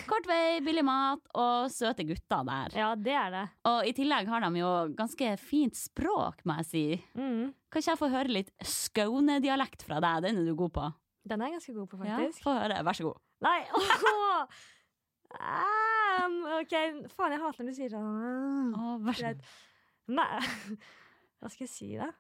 Kort 0.08 0.28
vei, 0.30 0.62
billig 0.64 0.84
mat 0.88 1.26
og 1.36 1.72
søte 1.74 2.06
gutter 2.08 2.46
der. 2.48 2.76
Ja, 2.80 2.92
det 2.96 3.16
er 3.20 3.34
det. 3.34 3.44
Og 3.68 3.88
i 3.90 3.92
tillegg 3.96 4.30
har 4.32 4.46
de 4.46 4.62
jo 4.62 4.70
ganske 4.96 5.34
fint 5.42 5.76
språk, 5.76 6.46
må 6.48 6.56
jeg 6.62 6.70
si. 6.70 6.84
Mm. 7.20 7.52
Kan 7.72 7.84
ikke 7.84 7.92
jeg 7.92 8.00
få 8.00 8.12
høre 8.14 8.32
litt 8.32 8.54
Skaune-dialekt 8.64 9.84
fra 9.88 10.00
deg? 10.04 10.24
Den 10.24 10.40
er 10.40 10.48
du 10.48 10.56
god 10.60 10.74
på. 10.78 10.88
Den 11.28 11.44
er 11.44 11.52
jeg 11.52 11.60
ganske 11.60 11.76
god 11.82 11.90
på, 11.92 12.00
faktisk. 12.00 12.40
Ja. 12.40 12.46
Få 12.48 12.56
høre, 12.62 12.80
vær 12.88 12.98
så 12.98 13.10
god. 13.10 13.20
Nei! 13.44 13.60
åh! 13.82 14.62
Um, 15.40 16.36
OK, 16.60 16.74
faen, 17.16 17.32
jeg 17.36 17.42
hater 17.42 17.64
når 17.64 17.72
du 17.72 17.78
sier 17.78 17.94
sånn. 17.94 18.74
Åh, 18.76 18.98
vær 19.06 19.16
så 19.18 19.24
Greit. 19.24 19.38
god. 19.38 20.18
Nej. 20.18 20.78
Vad 21.42 21.52
ska 21.54 21.64
jag 21.64 21.70
säga? 21.70 22.12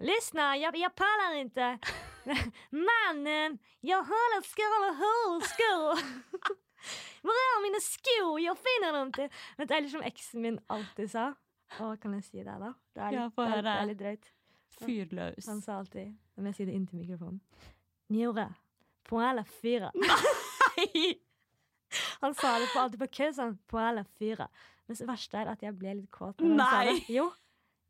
Lyssna, 0.00 0.56
jag, 0.56 0.76
jag 0.76 0.94
pallar 0.94 1.34
inte. 1.34 1.78
Mannen, 2.70 3.58
jag 3.80 4.02
håller 4.02 4.42
skål 4.42 4.88
och 5.36 5.42
skor. 5.42 6.00
Hvor 7.22 7.36
er 7.36 7.62
mine 7.62 7.80
sko? 7.84 8.38
Jeg 8.40 8.56
finner 8.56 8.92
dem 8.96 9.08
ikke! 9.12 9.26
Men 9.58 9.68
det 9.68 9.76
er 9.76 9.88
som 9.92 10.02
eksen 10.08 10.40
min 10.42 10.58
alltid 10.72 11.10
sa. 11.12 11.26
Åh, 11.80 11.96
kan 12.00 12.14
jeg 12.16 12.24
si 12.24 12.38
det 12.40 12.56
da? 12.62 12.72
Det 12.96 13.02
er 13.04 13.16
litt- 13.18 13.34
få 13.36 13.44
det, 13.44 13.58
er, 13.58 13.62
det 13.66 13.74
er 13.76 13.86
litt 13.90 13.98
drøyt. 14.00 14.24
dröjt. 14.24 14.86
Fyr 14.86 15.12
løs. 15.18 15.46
Han 15.50 15.60
sa 15.60 15.76
alltid, 15.82 16.14
Da 16.34 16.40
må 16.42 16.48
jeg 16.48 16.56
si 16.56 16.64
det 16.70 16.72
inntil 16.78 17.02
mikrofonen. 17.02 17.40
Njore, 18.10 18.48
på 19.04 19.20
alle 19.20 19.44
fyra. 19.44 19.92
Han 22.22 22.34
sa 22.34 22.58
det 22.58 22.68
på, 22.72 22.78
alltid 22.82 23.00
på 23.02 23.10
kø, 23.18 23.30
sånn, 23.36 23.56
på 23.70 23.78
alle 23.82 24.04
fyra. 24.18 24.46
Men 24.86 24.96
det 24.98 25.06
verste 25.08 25.38
er 25.42 25.50
at 25.52 25.62
jeg 25.62 25.76
ble 25.78 25.94
litt 26.00 26.10
kåt. 26.10 26.40
når 26.42 26.58
han 26.58 26.58
sa 26.58 26.84
Nei. 26.84 26.94
det. 26.98 27.14
Jo. 27.14 27.28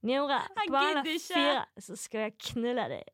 Njora, 0.08 0.40
på 0.56 0.76
alle 0.80 1.02
fyra 1.04 1.64
så 1.78 1.96
skal 2.00 2.20
jeg 2.28 2.38
knulle 2.50 2.86
deg. 2.88 3.08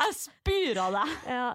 Jeg 0.00 0.14
spyr 0.16 0.78
av 0.80 0.94
deg! 0.96 1.10
Ja. 1.28 1.48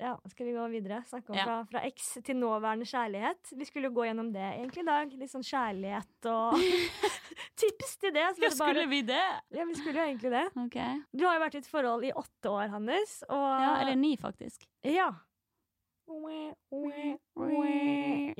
ja, 0.00 0.12
skal 0.32 0.46
vi 0.48 0.52
gå 0.56 0.64
videre? 0.72 1.02
Snakke 1.08 1.32
om 1.34 1.36
Ja. 1.36 1.44
fra, 1.44 1.56
fra 1.68 1.82
eks 1.88 2.06
til 2.24 2.36
nåværende 2.38 2.86
kjærlighet. 2.88 3.52
Vi 3.60 3.66
skulle 3.68 3.90
jo 3.90 3.96
gå 3.98 4.06
gjennom 4.08 4.30
det 4.32 4.44
egentlig 4.54 4.84
i 4.84 4.88
dag. 4.88 5.12
Litt 5.20 5.32
sånn 5.34 5.44
kjærlighet 5.44 6.28
og 6.32 6.56
tips 7.60 7.96
til 8.00 8.14
det. 8.16 8.24
Ja, 8.40 8.50
skulle 8.54 8.86
vi 8.88 9.02
det? 9.08 9.20
Ja, 9.52 9.66
vi 9.68 9.76
skulle 9.76 10.00
jo 10.00 10.06
egentlig 10.06 10.32
det. 10.32 10.46
Ok. 10.64 10.78
Du 11.12 11.26
har 11.28 11.36
jo 11.36 11.44
vært 11.44 11.58
i 11.58 11.62
et 11.62 11.68
forhold 11.70 12.08
i 12.08 12.12
åtte 12.16 12.54
år, 12.56 12.68
Hannes. 12.72 13.18
Og 13.28 13.46
Ja, 13.66 13.74
eller 13.82 13.98
ni, 14.00 14.14
faktisk. 14.20 14.64
Ja. 14.86 15.10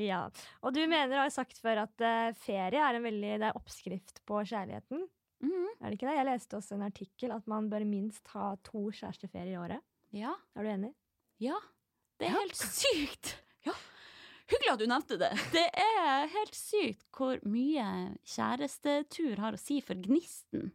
Ja. 0.01 0.23
Og 0.63 0.75
du 0.75 0.81
mener, 0.87 1.17
har 1.25 1.31
sagt 1.35 1.59
før, 1.63 1.85
at 1.87 2.01
eh, 2.05 2.31
ferie 2.45 2.81
er 2.83 2.99
en 2.99 3.05
veldig 3.07 3.35
det 3.43 3.49
er 3.51 3.59
oppskrift 3.59 4.23
på 4.29 4.43
kjærligheten. 4.49 5.05
Mhm. 5.45 5.67
Er 5.79 5.85
det 5.93 5.99
ikke 5.99 6.09
det? 6.11 6.17
Jeg 6.19 6.27
leste 6.27 6.57
også 6.59 6.75
en 6.79 6.87
artikkel 6.89 7.31
at 7.35 7.47
man 7.51 7.69
bør 7.71 7.85
minst 7.87 8.27
ha 8.35 8.53
to 8.67 8.89
kjæresteferier 8.91 9.53
i 9.55 9.61
året. 9.61 9.85
Ja. 10.17 10.33
Er 10.57 10.65
du 10.67 10.71
enig? 10.73 10.93
Ja. 11.45 11.59
Det 12.19 12.27
er 12.27 12.33
Ja. 12.35 12.39
helt 12.41 12.57
sykt! 12.57 13.37
Ja. 13.67 13.73
Hyggelig 14.49 14.73
at 14.73 14.81
du 14.81 14.87
nevnte 14.89 15.19
det. 15.21 15.31
Det 15.53 15.67
er 15.77 16.27
helt 16.33 16.55
sykt 16.57 17.05
hvor 17.15 17.39
mye 17.47 18.17
kjærestetur 18.25 19.39
har 19.39 19.53
å 19.53 19.61
si 19.61 19.81
for 19.85 19.95
gnisten. 19.95 20.71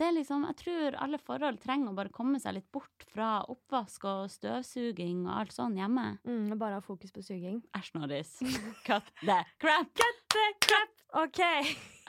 Det 0.00 0.06
er 0.08 0.14
liksom, 0.16 0.46
Jeg 0.48 0.56
tror 0.62 0.94
alle 1.04 1.18
forhold 1.20 1.58
trenger 1.60 1.90
å 1.90 1.96
bare 1.98 2.12
komme 2.14 2.38
seg 2.40 2.54
litt 2.56 2.68
bort 2.72 3.04
fra 3.12 3.42
oppvask 3.52 4.06
og 4.08 4.30
støvsuging 4.32 5.26
og 5.26 5.34
alt 5.42 5.52
sånn 5.52 5.76
hjemme. 5.76 6.06
mm, 6.24 6.54
bare 6.56 6.78
ha 6.78 6.80
fokus 6.84 7.12
på 7.12 7.20
suging. 7.20 7.58
Æsj, 7.76 7.90
Norris. 7.98 8.30
Cut 8.86 9.10
the 9.20 9.36
crap! 9.60 9.92
The 10.32 10.46
crap! 10.62 10.94
OK. 11.20 11.40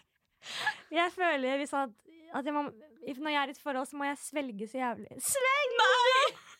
Jeg 0.97 1.11
føler 1.11 1.59
hvis 1.59 1.73
at, 1.75 1.91
at 2.37 2.45
jeg 2.47 2.53
må, 2.55 2.63
når 2.71 3.33
jeg 3.33 3.39
er 3.41 3.51
i 3.51 3.53
et 3.55 3.59
forhold, 3.61 3.87
så 3.89 3.97
må 3.97 4.07
jeg 4.07 4.17
svelge 4.21 4.67
så 4.69 4.79
jævlig 4.79 5.17
Svelge! 5.21 5.87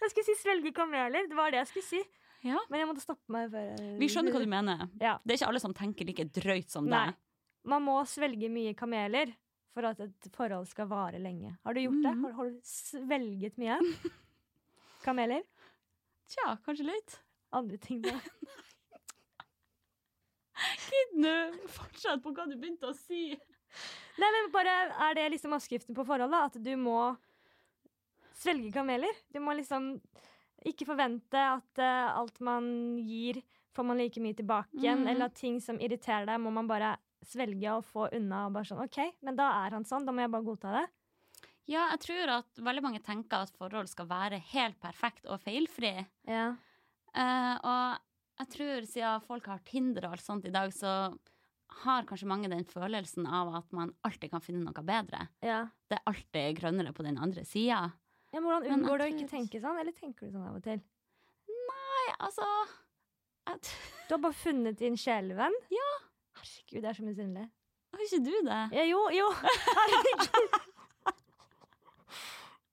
Jeg 0.02 0.12
skulle 0.12 0.26
si 0.28 0.36
svelge 0.42 0.72
kameler. 0.76 1.30
Det 1.30 1.38
var 1.38 1.54
det 1.54 1.62
jeg 1.62 1.70
skulle 1.72 1.88
si. 1.88 2.02
Ja. 2.46 2.58
Men 2.70 2.82
jeg 2.82 2.90
måtte 2.90 3.04
stoppe 3.06 3.34
meg 3.34 3.52
før. 3.54 3.82
Vi 4.02 4.10
skjønner 4.10 4.34
hva 4.34 4.42
du 4.42 4.50
mener. 4.50 4.84
Ja. 5.02 5.16
Det 5.24 5.36
er 5.36 5.40
ikke 5.40 5.52
alle 5.54 5.62
som 5.64 5.76
tenker 5.78 6.10
like 6.10 6.26
drøyt 6.34 6.74
som 6.74 6.90
Nei. 6.90 7.06
deg. 7.12 7.20
Man 7.70 7.86
må 7.86 8.00
svelge 8.10 8.50
mye 8.50 8.74
kameler 8.78 9.32
for 9.72 9.88
at 9.88 10.00
et 10.04 10.30
forhold 10.36 10.68
skal 10.70 10.90
vare 10.92 11.20
lenge. 11.22 11.54
Har 11.64 11.76
du 11.76 11.82
gjort 11.84 12.02
det? 12.04 12.14
Mhm. 12.16 12.24
Har, 12.26 12.32
har 12.40 12.50
du 12.50 12.60
svelget 12.68 13.58
mye? 13.62 13.80
Kameler? 15.06 15.44
Tja, 16.32 16.58
kanskje 16.66 16.88
litt. 16.88 17.18
Andre 17.52 17.78
ting, 17.82 18.02
da? 18.06 18.16
Gidd 20.92 21.16
nå, 21.24 21.36
fortsett 21.72 22.22
på 22.24 22.34
hva 22.36 22.46
du 22.48 22.56
begynte 22.60 22.92
å 22.92 22.96
si. 22.96 23.32
Nei, 24.20 24.30
men 24.36 24.52
bare 24.54 24.74
Er 25.08 25.16
det 25.18 25.30
liksom 25.34 25.56
oppskriften 25.56 25.96
på 25.98 26.06
forholdet? 26.06 26.52
At 26.52 26.60
du 26.62 26.74
må 26.78 27.16
svelge 28.38 28.72
kameler? 28.76 29.16
Du 29.32 29.40
må 29.44 29.56
liksom 29.58 29.96
ikke 30.68 30.86
forvente 30.86 31.40
at 31.40 31.82
uh, 31.82 32.20
alt 32.20 32.38
man 32.44 32.66
gir, 33.02 33.40
får 33.74 33.88
man 33.88 33.98
like 33.98 34.22
mye 34.22 34.38
tilbake 34.38 34.78
igjen. 34.78 35.06
Mm. 35.06 35.10
Eller 35.14 35.32
at 35.32 35.40
ting 35.40 35.58
som 35.64 35.80
irriterer 35.82 36.28
deg, 36.30 36.42
må 36.44 36.54
man 36.54 36.70
bare 36.70 36.96
svelge 37.28 37.76
og 37.76 37.86
få 37.88 38.08
unna. 38.18 38.46
Og 38.48 38.58
bare 38.58 38.70
sånn, 38.70 38.84
OK, 38.86 39.00
men 39.26 39.38
da 39.40 39.50
er 39.66 39.78
han 39.78 39.88
sånn. 39.88 40.08
Da 40.08 40.16
må 40.16 40.24
jeg 40.24 40.34
bare 40.34 40.48
godta 40.48 40.76
det. 40.80 40.86
Ja, 41.70 41.88
jeg 41.94 42.02
tror 42.04 42.32
at 42.40 42.62
veldig 42.66 42.84
mange 42.84 43.02
tenker 43.06 43.46
at 43.46 43.54
forhold 43.56 43.90
skal 43.92 44.10
være 44.10 44.42
helt 44.52 44.80
perfekt 44.82 45.28
og 45.30 45.42
feilfri. 45.44 45.94
Ja. 46.28 46.54
Uh, 47.12 47.56
og 47.60 48.42
jeg 48.42 48.50
tror 48.56 48.88
siden 48.90 49.28
folk 49.28 49.50
har 49.52 49.62
Tinder 49.68 50.08
og 50.08 50.16
alt 50.16 50.26
sånt 50.26 50.48
i 50.50 50.54
dag, 50.54 50.74
så 50.74 51.12
har 51.82 52.08
kanskje 52.08 52.28
mange 52.28 52.50
den 52.52 52.66
følelsen 52.68 53.28
av 53.28 53.54
at 53.62 53.70
man 53.76 53.94
alltid 54.08 54.34
kan 54.34 54.44
finne 54.44 54.64
noe 54.66 54.84
bedre. 54.86 55.28
ja. 55.46 55.64
Det 55.92 55.98
er 56.00 56.08
alltid 56.08 56.58
grønnere 56.60 56.94
på 56.96 57.04
den 57.04 57.18
andre 57.20 57.44
sida. 57.44 57.90
Ja, 58.32 58.40
men 58.40 58.48
Hvordan 58.48 58.70
Men 58.70 58.80
unngår 58.80 58.98
du 58.98 59.04
å 59.04 59.12
ikke 59.12 59.28
tenke 59.28 59.60
sånn, 59.60 59.80
eller 59.80 59.92
tenker 59.92 60.28
du 60.28 60.32
sånn 60.32 60.48
av 60.48 60.56
og 60.56 60.64
til? 60.64 60.80
Nei, 61.52 62.06
altså 62.16 62.48
at... 63.52 63.72
Du 64.08 64.16
har 64.16 64.22
bare 64.24 64.38
funnet 64.40 64.80
din 64.80 64.96
sjelevenn? 65.00 65.58
Ja. 65.72 65.90
Herregud, 66.42 66.82
jeg 66.82 66.90
er 66.90 66.94
så 66.98 67.04
misunnelig. 67.06 67.48
Har 67.92 68.00
ikke 68.06 68.20
du 68.26 68.36
det? 68.48 68.62
Ja, 68.74 68.84
jo, 68.90 69.02
jo. 69.14 69.32
Herregud. 69.78 70.60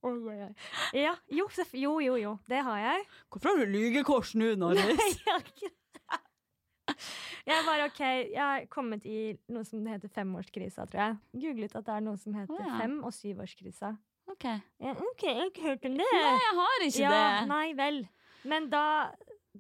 Oi. 0.09 0.37
Ja, 0.95 1.15
jo, 1.29 1.49
jo, 1.75 2.01
jo, 2.01 2.15
jo. 2.17 2.37
Det 2.49 2.63
har 2.65 2.79
jeg. 2.79 3.05
Hvorfor 3.29 3.49
har 3.51 3.65
du 3.65 3.73
lygekors 3.73 4.35
nå, 4.39 4.55
Nei, 7.49 7.57
jeg 7.57 7.65
bare 7.67 7.85
OK, 7.89 8.01
jeg 8.01 8.41
har 8.41 8.65
kommet 8.71 9.05
i 9.09 9.33
noe 9.53 9.65
som 9.65 9.85
heter 9.89 10.11
femårskrisa, 10.13 10.85
tror 10.89 11.01
jeg. 11.01 11.17
Googlet 11.43 11.77
at 11.77 11.87
det 11.87 11.95
er 11.97 12.05
noe 12.05 12.21
som 12.21 12.37
heter 12.37 12.55
oh, 12.55 12.65
ja. 12.65 12.79
fem- 12.81 13.03
og 13.05 13.15
syvårskrisa. 13.17 13.95
Ok. 14.29 14.45
Ja, 14.45 14.93
OK, 14.93 15.25
jeg 15.25 15.37
har 15.39 15.51
ikke 15.51 15.67
hørt 15.67 15.89
om 15.89 15.97
det. 15.99 16.09
Nei, 16.13 16.35
jeg 16.37 16.55
har 16.61 16.87
ikke 16.87 17.03
ja, 17.03 17.13
det. 17.19 17.49
Nei 17.51 17.69
vel. 17.79 18.03
Men 18.49 18.69
da, 18.73 18.85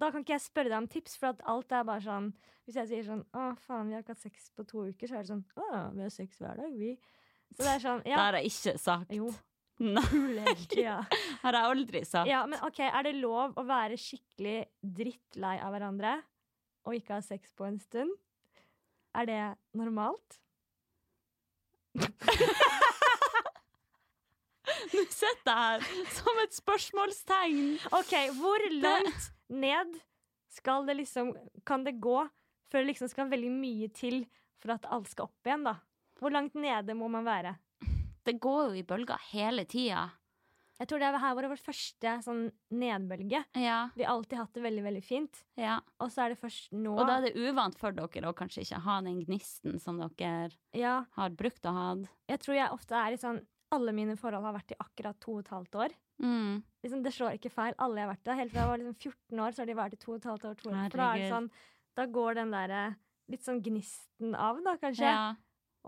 da 0.00 0.10
kan 0.14 0.24
ikke 0.24 0.36
jeg 0.36 0.44
spørre 0.44 0.70
deg 0.72 0.78
om 0.78 0.88
tips, 0.90 1.16
for 1.20 1.32
at 1.32 1.42
alt 1.50 1.74
er 1.74 1.84
bare 1.88 2.04
sånn 2.04 2.30
Hvis 2.68 2.76
jeg 2.80 2.88
sier 2.90 3.04
sånn 3.06 3.24
Å, 3.32 3.50
faen, 3.64 3.88
vi 3.88 3.96
har 3.96 4.04
ikke 4.04 4.14
hatt 4.16 4.24
sex 4.24 4.50
på 4.56 4.64
to 4.68 4.86
uker, 4.90 5.10
så 5.10 5.18
er 5.18 5.24
det 5.24 5.32
sånn 5.32 5.44
Å, 5.58 5.66
vi 5.96 6.04
har 6.04 6.12
sex 6.14 6.40
hver 6.42 6.58
dag, 6.60 6.72
vi. 6.78 6.94
Så 7.54 7.64
det 7.64 7.70
er 7.72 7.84
sånn 7.84 8.02
ja. 8.04 8.16
Det 8.16 8.24
har 8.24 8.38
jeg 8.38 8.52
ikke 8.52 8.74
sagt. 8.82 9.14
Jo. 9.16 9.30
Nei, 9.78 10.02
har 11.44 11.54
jeg 11.54 11.62
aldri 11.62 12.02
sagt. 12.06 12.28
Ja, 12.28 12.42
men 12.50 12.58
OK, 12.66 12.80
er 12.88 13.02
det 13.06 13.14
lov 13.20 13.54
å 13.58 13.62
være 13.66 13.96
skikkelig 14.00 14.58
drittlei 14.82 15.56
av 15.62 15.70
hverandre 15.74 16.16
og 16.88 16.96
ikke 16.98 17.18
ha 17.18 17.22
sex 17.24 17.54
på 17.54 17.66
en 17.68 17.78
stund? 17.82 18.12
Er 19.18 19.24
det 19.28 19.42
normalt? 19.78 20.40
Nå 24.92 25.02
sitter 25.08 25.48
jeg 25.48 25.58
her 25.58 25.80
som 26.12 26.38
et 26.42 26.54
spørsmålstegn. 26.54 27.78
OK, 27.96 28.14
hvor 28.38 28.60
langt 28.82 29.32
ned 29.50 29.98
skal 30.52 30.86
det 30.88 30.96
liksom 31.00 31.32
Kan 31.68 31.84
det 31.84 31.98
gå 32.00 32.18
før 32.68 32.82
det 32.84 32.90
liksom 32.92 33.08
skal 33.12 33.30
veldig 33.30 33.50
mye 33.52 33.88
til 33.96 34.22
for 34.60 34.74
at 34.74 34.86
alt 34.90 35.08
skal 35.08 35.28
opp 35.28 35.46
igjen, 35.48 35.64
da? 35.64 35.76
Hvor 36.18 36.32
langt 36.34 36.54
nede 36.58 36.94
må 36.98 37.06
man 37.08 37.24
være? 37.24 37.54
Det 38.26 38.34
går 38.42 38.72
jo 38.72 38.80
i 38.80 38.82
bølger 38.84 39.20
hele 39.30 39.64
tida. 39.64 40.08
Jeg 40.78 40.86
tror 40.90 41.00
det 41.02 41.08
her 41.22 41.34
var 41.34 41.46
vår 41.50 41.58
første 41.62 42.10
sånn 42.22 42.42
nedbølge. 42.70 43.40
Ja, 43.58 43.88
Vi 43.96 44.04
har 44.04 44.12
alltid 44.14 44.38
hatt 44.38 44.52
det 44.54 44.62
veldig, 44.62 44.82
veldig 44.84 45.02
fint. 45.02 45.40
ja. 45.58 45.78
Og 45.98 46.10
så 46.14 46.26
er 46.26 46.34
det 46.34 46.38
først 46.42 46.68
nå 46.72 46.92
Og 46.98 47.06
da 47.08 47.16
er 47.18 47.26
det 47.26 47.36
uvant 47.48 47.78
for 47.78 47.90
dere 47.96 48.30
å 48.30 48.34
kanskje 48.36 48.62
ikke 48.66 48.82
ha 48.84 49.00
den 49.02 49.22
gnisten 49.24 49.80
som 49.82 49.98
dere 49.98 50.50
Ja, 50.76 51.04
har 51.16 51.30
brukt 51.30 51.64
å 51.66 51.72
ha. 51.74 51.88
jeg 52.28 52.38
tror 52.44 52.54
jeg 52.54 52.70
ofte 52.74 52.94
er 52.94 53.12
i 53.16 53.16
sånn 53.18 53.40
alle 53.72 53.92
mine 53.92 54.14
forhold 54.16 54.44
har 54.44 54.54
vært 54.54 54.70
i 54.72 54.78
akkurat 54.80 55.18
to 55.20 55.32
og 55.38 55.40
et 55.40 55.50
halvt 55.52 55.74
år. 55.86 55.96
Mm. 56.22 56.62
Liksom, 56.84 57.02
det 57.02 57.12
slår 57.14 57.38
ikke 57.38 57.52
feil. 57.52 57.74
Alle 57.78 58.00
jeg 58.00 58.08
har 58.08 58.14
vært 58.14 58.24
der. 58.28 58.38
Helt 58.42 58.54
fra 58.54 58.62
jeg 58.62 58.70
var 58.72 58.80
liksom 58.82 58.96
14 58.96 59.42
år, 59.44 59.52
så 59.52 59.62
har 59.62 59.70
de 59.70 59.76
vært 59.78 59.98
i 59.98 60.00
to 60.02 60.14
og 60.14 60.20
et 60.20 60.30
halvt 60.30 60.48
år. 60.50 60.56
To 60.62 60.70
år. 60.70 60.88
For 60.88 61.02
da 61.02 61.28
sånn 61.34 61.52
Da 61.98 62.06
går 62.14 62.38
den 62.38 62.54
derre 62.54 62.82
litt 63.28 63.44
sånn 63.44 63.60
gnisten 63.64 64.34
av, 64.38 64.60
da, 64.64 64.76
kanskje. 64.80 65.10
Ja. 65.10 65.34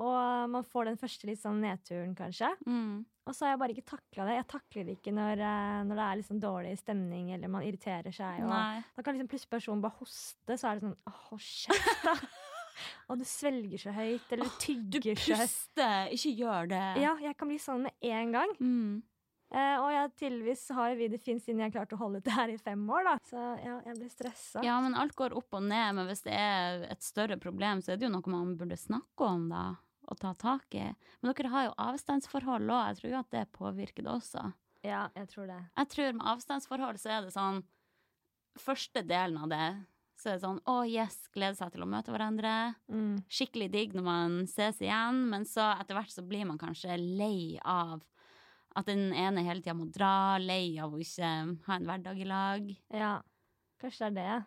Og 0.01 0.51
man 0.53 0.65
får 0.65 0.91
den 0.91 0.99
første 1.01 1.29
litt 1.29 1.41
sånn 1.43 1.61
nedturen, 1.63 2.13
kanskje. 2.17 2.51
Mm. 2.67 3.03
Og 3.29 3.37
så 3.37 3.47
har 3.47 3.53
jeg 3.53 3.61
bare 3.63 3.75
ikke 3.75 3.91
takla 3.93 4.27
det. 4.27 4.37
Jeg 4.39 4.49
takler 4.51 4.87
det 4.87 4.95
ikke 4.97 5.13
når, 5.15 5.43
eh, 5.45 5.81
når 5.87 5.99
det 5.99 6.05
er 6.07 6.21
liksom 6.21 6.41
dårlig 6.43 6.73
stemning, 6.81 7.33
eller 7.37 7.53
man 7.53 7.67
irriterer 7.67 8.15
seg. 8.15 8.41
Da 8.47 9.05
kan 9.05 9.15
liksom 9.15 9.29
plutselig 9.31 9.53
personen 9.53 9.85
bare 9.85 9.99
hoste, 10.01 10.57
så 10.57 10.71
er 10.71 10.81
det 10.81 10.87
sånn 10.89 10.97
Åh, 11.11 11.21
hold 11.29 11.45
kjeft, 11.45 12.07
da! 12.07 12.17
og 13.13 13.21
du 13.21 13.27
svelger 13.29 13.85
så 13.85 13.95
høyt, 13.95 14.27
eller 14.33 14.49
Du 14.49 14.59
tygger 14.63 15.05
så 15.15 15.37
høyt. 15.37 15.45
Du 15.45 15.45
puster, 15.45 16.15
ikke 16.17 16.35
gjør 16.41 16.73
det. 16.73 16.85
Ja, 17.05 17.15
jeg 17.21 17.37
kan 17.37 17.53
bli 17.53 17.61
sånn 17.61 17.87
med 17.87 18.11
en 18.11 18.35
gang. 18.39 18.57
Mm. 18.59 19.03
Eh, 19.51 19.77
og 19.83 19.89
jeg 19.91 20.11
tydeligvis 20.21 20.63
har 20.77 20.95
vi 20.95 21.09
det 21.11 21.19
fint 21.25 21.43
siden 21.43 21.65
jeg 21.65 21.75
klarte 21.75 21.97
å 21.97 22.01
holde 22.05 22.21
ut 22.21 22.27
det 22.27 22.35
her 22.37 22.53
i 22.53 22.59
fem 22.61 22.83
år, 22.87 23.07
da. 23.09 23.15
Så 23.27 23.41
ja, 23.65 23.77
jeg 23.89 23.99
blir 23.99 24.13
stressa. 24.13 24.63
Ja, 24.67 24.77
men 24.85 24.95
alt 24.99 25.17
går 25.19 25.35
opp 25.39 25.59
og 25.59 25.65
ned, 25.67 25.97
men 25.99 26.07
hvis 26.07 26.23
det 26.27 26.37
er 26.39 26.87
et 26.93 27.03
større 27.03 27.39
problem, 27.41 27.83
så 27.83 27.95
er 27.95 28.01
det 28.01 28.07
jo 28.07 28.15
noe 28.15 28.31
man 28.35 28.55
burde 28.61 28.79
snakke 28.79 29.27
om, 29.27 29.49
da, 29.51 29.65
og 30.07 30.21
ta 30.23 30.33
tak 30.39 30.79
i. 30.79 30.87
Men 31.21 31.35
dere 31.35 31.55
har 31.55 31.67
jo 31.67 31.77
avstandsforhold 31.83 32.71
òg, 32.71 32.83
jeg 32.93 33.01
tror 33.01 33.11
jo 33.11 33.23
at 33.25 33.35
det 33.35 33.45
påvirker 33.59 34.07
det 34.07 34.15
også. 34.15 34.45
Ja, 34.87 35.09
jeg 35.19 35.29
tror 35.35 35.51
det. 35.51 35.61
Jeg 35.77 35.93
tror 35.93 36.13
med 36.15 36.29
avstandsforhold 36.31 37.01
så 37.03 37.17
er 37.17 37.27
det 37.27 37.37
sånn 37.37 37.63
Første 38.59 39.05
delen 39.07 39.37
av 39.39 39.51
det, 39.53 39.67
så 40.19 40.33
er 40.33 40.37
det 40.37 40.43
sånn 40.43 40.57
å 40.69 40.81
yes, 40.83 41.21
glede 41.33 41.55
seg 41.55 41.71
til 41.71 41.85
å 41.85 41.89
møte 41.89 42.11
hverandre. 42.11 42.75
Mm. 42.91 43.21
Skikkelig 43.31 43.69
digg 43.73 43.95
når 43.95 44.05
man 44.05 44.35
ses 44.51 44.81
igjen, 44.83 45.21
men 45.31 45.47
så 45.49 45.69
etter 45.77 45.97
hvert 45.97 46.11
så 46.11 46.25
blir 46.27 46.49
man 46.49 46.59
kanskje 46.61 46.99
lei 46.99 47.61
av 47.63 48.03
at 48.77 48.87
den 48.87 49.13
ene 49.13 49.43
hele 49.45 49.61
tida 49.63 49.75
må 49.75 49.87
dra, 49.93 50.39
lei 50.39 50.79
av 50.79 50.93
å 50.95 50.99
ikke 51.03 51.31
ha 51.67 51.75
en 51.77 51.87
hverdag 51.89 52.21
i 52.21 52.25
lag. 52.29 52.69
Ja, 52.95 53.21
kanskje 53.83 54.13
det 54.15 54.23
er 54.23 54.39
det. 54.39 54.47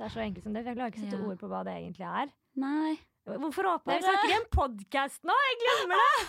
Det 0.00 0.04
er 0.06 0.14
så 0.14 0.20
enkelt 0.24 0.42
som 0.44 0.52
det. 0.54 0.62
for 0.64 0.70
Jeg 0.70 0.76
klarer 0.78 0.90
ikke 0.92 1.00
å 1.00 1.04
sette 1.10 1.20
Ja. 1.22 1.28
ord 1.28 1.38
på 1.38 1.48
hva 1.48 1.64
det 1.64 1.74
egentlig 1.76 2.06
er. 2.08 2.32
Nei. 2.56 2.98
Hvorfor 3.26 3.62
jeg? 3.68 3.84
Dere- 3.84 4.02
Snakker 4.02 4.28
vi 4.28 4.34
en 4.40 4.50
podkast 4.50 5.22
nå? 5.28 5.34
Jeg 5.46 5.58
glemmer 5.62 5.96
det! 6.00 6.28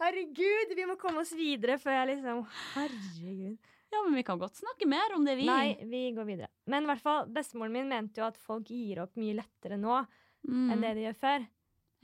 Herregud, 0.00 0.74
vi 0.76 0.84
må 0.86 0.96
komme 1.00 1.20
oss 1.24 1.32
videre 1.32 1.78
før 1.82 1.94
jeg 2.04 2.08
liksom 2.16 2.44
Herregud. 2.74 3.58
Ja, 3.90 4.02
men 4.04 4.14
vi 4.18 4.22
kan 4.22 4.38
godt 4.38 4.58
snakke 4.60 4.86
mer 4.86 5.14
om 5.16 5.24
det, 5.24 5.36
vi. 5.38 5.46
Nei, 5.48 5.74
vi 5.88 6.12
går 6.12 6.26
videre. 6.28 6.48
Men 6.68 6.84
i 6.84 6.86
hvert 6.90 7.00
fall, 7.00 7.26
bestemoren 7.32 7.72
min 7.72 7.88
mente 7.88 8.20
jo 8.20 8.26
at 8.26 8.36
folk 8.36 8.68
gir 8.68 9.00
opp 9.02 9.16
mye 9.16 9.38
lettere 9.40 9.78
nå 9.80 10.06
Mm. 10.46 10.70
enn 10.72 10.80
det 10.80 10.94
de 10.94 11.00
gjør 11.06 11.16
før. 11.18 11.46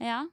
Ja. 0.01 0.25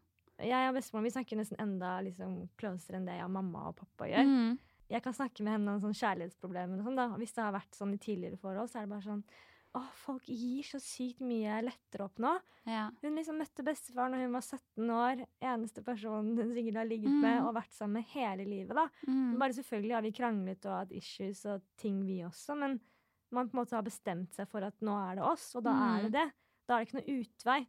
Jeg 0.42 0.68
og 0.68 0.74
bestemoren 0.74 1.04
vi 1.04 1.14
snakker 1.14 1.36
nesten 1.38 1.60
enda 1.62 2.00
liksom, 2.02 2.48
closere 2.58 2.96
enn 2.98 3.06
det 3.06 3.14
jeg 3.18 3.24
og 3.28 3.30
mamma 3.38 3.68
og 3.70 3.76
pappa 3.76 4.08
gjør. 4.10 4.26
Mm. 4.26 4.58
Jeg 4.92 5.02
kan 5.02 5.14
snakke 5.16 5.40
med 5.46 5.52
henne 5.56 5.72
om 5.76 5.80
sånn 5.80 5.94
kjærlighetsproblemer 5.96 6.80
og 6.82 6.84
sånn. 6.84 7.16
Hvis 7.22 7.32
det 7.36 7.42
har 7.46 7.52
vært 7.54 7.78
sånn 7.78 7.94
i 7.94 7.98
tidligere 8.02 8.36
forhold, 8.42 8.68
så 8.68 8.78
er 8.80 8.86
det 8.86 8.94
bare 8.96 9.06
sånn 9.08 9.24
Å, 9.72 9.80
folk 9.96 10.26
gir 10.28 10.66
så 10.68 10.76
sykt 10.84 11.22
mye 11.24 11.62
lettere 11.64 12.04
opp 12.04 12.18
nå. 12.20 12.34
ja. 12.68 12.90
Hun 13.00 13.14
liksom 13.16 13.38
møtte 13.40 13.64
bestefar 13.64 14.10
når 14.12 14.26
hun 14.26 14.34
var 14.36 14.42
17 14.44 14.90
år. 14.92 15.22
Eneste 15.40 15.80
personen 15.82 16.36
hun 16.36 16.50
sikkert 16.52 16.76
har 16.76 16.84
ligget 16.90 17.08
med 17.22 17.38
Mm. 17.40 17.46
og 17.48 17.54
vært 17.56 17.72
sammen 17.72 17.94
med 18.02 18.04
hele 18.12 18.44
livet. 18.44 18.74
da. 18.76 18.84
Mm. 19.08 19.38
Bare 19.38 19.56
selvfølgelig 19.56 19.94
har 19.94 20.02
vi 20.02 20.12
kranglet 20.12 20.66
og 20.66 20.76
hatt 20.76 20.92
issues 20.92 21.46
og 21.46 21.62
ting, 21.78 22.04
vi 22.04 22.18
også, 22.20 22.54
men 22.58 22.80
man 23.32 23.48
på 23.48 23.54
en 23.56 23.64
måte 23.64 23.72
har 23.72 23.82
bestemt 23.82 24.34
seg 24.34 24.46
for 24.46 24.60
at 24.62 24.74
nå 24.82 24.92
er 25.10 25.14
det 25.16 25.24
oss, 25.24 25.54
og 25.56 25.64
da 25.64 25.72
Mm. 25.72 25.96
er 25.96 26.02
det 26.02 26.12
det. 26.12 26.32
Da 26.68 26.74
er 26.76 26.84
det 26.84 26.88
ikke 26.92 27.00
noe 27.00 27.16
utvei. 27.24 27.66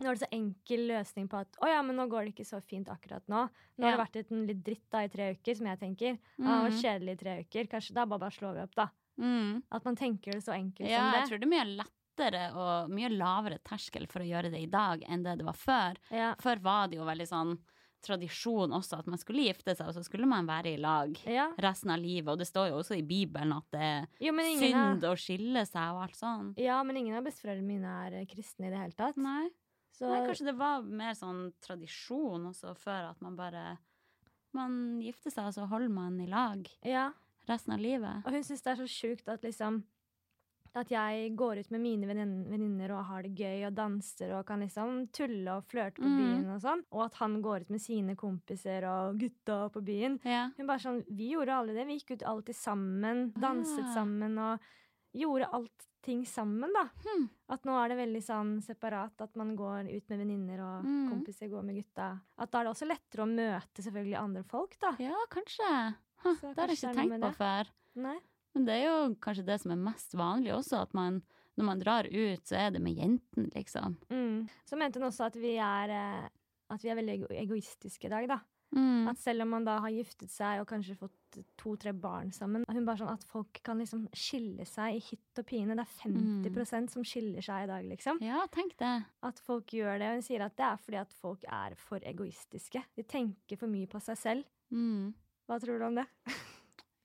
Nå 0.00 0.08
er 0.08 0.16
det 0.16 0.22
så 0.24 0.28
enkel 0.32 0.86
løsning 0.88 1.28
på 1.28 1.40
at 1.42 1.58
å 1.60 1.68
ja, 1.68 1.82
men 1.84 1.96
nå 1.96 2.06
går 2.08 2.24
det 2.24 2.32
ikke 2.34 2.46
så 2.48 2.60
fint 2.64 2.88
akkurat 2.88 3.22
nå. 3.28 3.42
Nå 3.76 3.84
har 3.86 3.96
det 3.96 4.00
vært 4.00 4.30
en 4.32 4.46
litt 4.48 4.62
dritt 4.64 4.86
da 4.90 5.02
i 5.04 5.08
tre 5.12 5.30
uker, 5.36 5.54
som 5.58 5.66
jeg 5.66 5.78
tenker. 5.82 6.18
Ja, 6.38 6.44
det 6.44 6.58
var 6.64 6.70
Mm. 6.70 6.80
kjedelig 6.82 7.12
i 7.12 7.20
tre 7.24 7.34
uker. 7.44 7.66
Kanskje 7.74 7.94
da 7.94 8.06
bare, 8.06 8.18
bare 8.24 8.30
slår 8.38 8.54
vi 8.56 8.62
opp, 8.62 8.74
da. 8.74 8.88
Mm. 9.20 9.62
At 9.70 9.84
man 9.84 9.96
tenker 9.96 10.32
det 10.32 10.42
så 10.44 10.52
enkelt 10.56 10.88
Ja, 10.88 11.10
som 11.10 11.20
jeg 11.20 11.28
tror 11.28 11.38
det 11.40 11.48
er 11.48 11.54
mye 11.56 11.66
lettere 11.84 12.44
og 12.56 12.90
mye 12.90 13.08
lavere 13.12 13.58
terskel 13.64 14.06
for 14.08 14.20
å 14.20 14.28
gjøre 14.28 14.50
det 14.50 14.62
i 14.62 14.66
dag 14.72 15.04
enn 15.08 15.22
det 15.22 15.36
det 15.38 15.44
var 15.44 15.58
før. 15.60 15.96
Ja. 16.10 16.34
Før 16.40 16.60
var 16.64 16.88
det 16.88 16.96
jo 16.96 17.04
veldig 17.04 17.28
sånn 17.28 17.58
tradisjon 18.00 18.72
også 18.72 18.98
at 19.00 19.06
man 19.12 19.18
skulle 19.20 19.42
gifte 19.44 19.74
seg, 19.76 19.88
og 19.90 19.92
så 19.94 20.02
skulle 20.06 20.24
man 20.28 20.46
være 20.48 20.72
i 20.72 20.78
lag 20.80 21.18
ja. 21.28 21.50
resten 21.60 21.90
av 21.92 22.00
livet. 22.00 22.30
Og 22.32 22.38
det 22.40 22.46
står 22.48 22.70
jo 22.70 22.78
også 22.80 22.96
i 22.96 23.02
Bibelen 23.04 23.52
at 23.52 23.66
det 23.74 23.80
er 23.80 24.06
Jo, 24.24 24.32
ingen 24.32 24.62
synd 24.72 25.04
å 25.04 25.12
skille 25.20 25.66
seg 25.68 25.92
og 25.94 26.02
alt 26.06 26.16
sånn. 26.16 26.54
ja, 26.56 26.82
men 26.82 26.96
ingen 26.96 27.18
av 27.18 27.24
besteforeldrene 27.28 27.66
mine 27.66 27.96
er 28.06 28.24
kristne 28.30 28.68
i 28.68 28.70
det 28.72 28.78
hele 28.80 28.96
tatt. 28.96 29.16
Nei. 29.20 29.50
Så 30.00 30.08
Nei, 30.08 30.22
kanskje 30.26 30.46
det 30.48 30.56
var 30.56 30.80
mer 30.82 31.12
sånn 31.18 31.50
tradisjon 31.60 32.46
også 32.48 32.72
før 32.80 33.10
at 33.12 33.20
man 33.20 33.36
bare 33.36 33.76
Man 34.56 34.98
gifter 35.04 35.30
seg, 35.30 35.46
og 35.46 35.54
så 35.54 35.66
holder 35.70 35.92
man 35.94 36.16
i 36.24 36.26
lag 36.26 36.64
ja. 36.82 37.10
resten 37.46 37.74
av 37.76 37.78
livet. 37.84 38.24
Og 38.26 38.32
hun 38.34 38.42
syns 38.42 38.64
det 38.64 38.72
er 38.72 38.80
så 38.80 38.88
sjukt 38.90 39.28
at 39.30 39.44
liksom 39.46 39.82
at 40.74 40.86
jeg 40.90 41.32
går 41.34 41.58
ut 41.60 41.70
med 41.74 41.80
mine 41.82 42.06
vennin- 42.06 42.44
venninner 42.46 42.92
og 42.94 43.04
har 43.08 43.22
det 43.26 43.32
gøy 43.34 43.64
og 43.66 43.74
danser 43.74 44.36
og 44.38 44.44
kan 44.46 44.60
liksom 44.62 45.08
tulle 45.12 45.50
og 45.56 45.64
flørte 45.66 45.98
på 45.98 46.06
Mm. 46.06 46.18
byen 46.18 46.50
og 46.54 46.60
sånn, 46.62 46.84
og 46.92 47.04
at 47.06 47.14
han 47.18 47.40
går 47.42 47.62
ut 47.62 47.70
med 47.70 47.80
sine 47.82 48.14
kompiser 48.16 48.84
og 48.86 49.18
gutta 49.18 49.68
på 49.74 49.82
byen. 49.82 50.20
Ja. 50.24 50.50
Hun 50.56 50.66
bare 50.68 50.78
sånn 50.78 51.04
Vi 51.10 51.32
gjorde 51.32 51.50
aldri 51.58 51.74
det. 51.74 51.86
Vi 51.88 51.98
gikk 51.98 52.10
ut 52.12 52.22
alltid 52.22 52.54
sammen, 52.54 53.32
danset 53.34 53.84
Ah. 53.84 53.94
sammen 53.94 54.38
og 54.38 54.60
gjorde 55.12 55.48
allting 56.00 56.26
sammen, 56.26 56.72
da. 56.72 56.88
Hmm. 57.04 57.28
At 57.48 57.64
nå 57.64 57.74
er 57.76 57.88
det 57.92 57.96
veldig 57.98 58.22
sånn 58.24 58.52
separat, 58.64 59.20
at 59.20 59.34
man 59.36 59.54
går 59.56 59.88
ut 59.90 60.08
med 60.08 60.18
venninner 60.18 60.60
og 60.60 60.84
Mm. 60.84 61.10
kompiser 61.10 61.48
går 61.50 61.62
med 61.62 61.76
gutta. 61.76 62.20
At 62.38 62.50
da 62.50 62.60
er 62.60 62.64
det 62.64 62.72
også 62.74 62.88
lettere 62.88 63.22
å 63.22 63.28
møte 63.28 63.82
selvfølgelig 63.82 64.18
andre 64.18 64.42
folk, 64.44 64.78
da. 64.80 64.96
ja, 64.98 65.14
kanskje. 65.30 65.94
Huh, 66.22 66.34
det 66.40 66.56
har 66.56 66.68
jeg 66.68 66.76
ikke 66.78 66.94
tenkt 66.94 67.20
på 67.20 67.34
før. 67.36 67.66
Nei. 67.96 68.18
Men 68.54 68.64
det 68.64 68.74
er 68.74 68.84
jo 68.86 69.14
kanskje 69.14 69.44
det 69.46 69.60
som 69.60 69.70
er 69.72 69.76
mest 69.76 70.12
vanlig 70.14 70.52
også, 70.52 70.82
at 70.82 70.94
man 70.94 71.22
når 71.58 71.64
man 71.64 71.78
drar 71.78 72.04
ut, 72.04 72.44
så 72.44 72.56
er 72.56 72.70
det 72.70 72.80
med 72.80 72.96
jentene, 72.96 73.50
liksom. 73.54 73.96
Mm. 74.08 74.48
Så 74.64 74.76
mente 74.78 74.98
hun 74.98 75.10
også 75.10 75.26
at 75.26 75.34
vi 75.36 75.56
er 75.58 75.90
eh, 75.90 76.28
At 76.70 76.80
vi 76.82 76.88
er 76.88 76.94
veldig 76.94 77.26
egoistiske 77.30 78.04
i 78.06 78.08
dag, 78.08 78.28
da. 78.28 78.38
Mm. 78.74 79.08
At 79.10 79.18
selv 79.18 79.42
om 79.42 79.48
man 79.50 79.64
da 79.66 79.78
har 79.82 79.90
giftet 79.90 80.30
seg 80.30 80.60
og 80.62 80.68
kanskje 80.70 80.94
fått 80.98 81.38
to-tre 81.58 81.90
barn 81.92 82.30
sammen 82.34 82.62
Hun 82.70 82.84
bare 82.86 82.98
sånn 83.00 83.10
at 83.12 83.24
folk 83.26 83.58
kan 83.66 83.78
liksom 83.82 84.04
skille 84.14 84.62
seg 84.66 84.94
i 84.94 85.00
hytt 85.08 85.38
og 85.42 85.46
pine. 85.46 85.74
Det 85.74 85.82
er 85.82 85.96
50% 86.04 86.90
som 86.94 87.02
skiller 87.06 87.42
seg 87.42 87.64
i 87.64 87.70
dag, 87.70 87.84
liksom. 87.90 88.20
Ja, 88.22 88.44
tenk 88.54 88.76
det. 88.78 88.92
At 89.26 89.38
folk 89.42 89.66
gjør 89.74 89.98
det. 89.98 90.08
Og 90.12 90.20
hun 90.20 90.22
sier 90.26 90.44
at 90.46 90.54
det 90.58 90.66
er 90.68 90.76
fordi 90.84 91.00
at 91.02 91.12
folk 91.18 91.44
er 91.50 91.74
for 91.78 91.98
egoistiske. 92.06 92.82
De 92.96 93.02
tenker 93.02 93.58
for 93.58 93.66
mye 93.70 93.90
på 93.90 93.98
seg 94.02 94.18
selv. 94.18 94.44
Mm. 94.70 95.12
Hva 95.50 95.58
tror 95.62 95.78
du 95.82 95.86
om 95.90 95.98
det? 96.02 96.06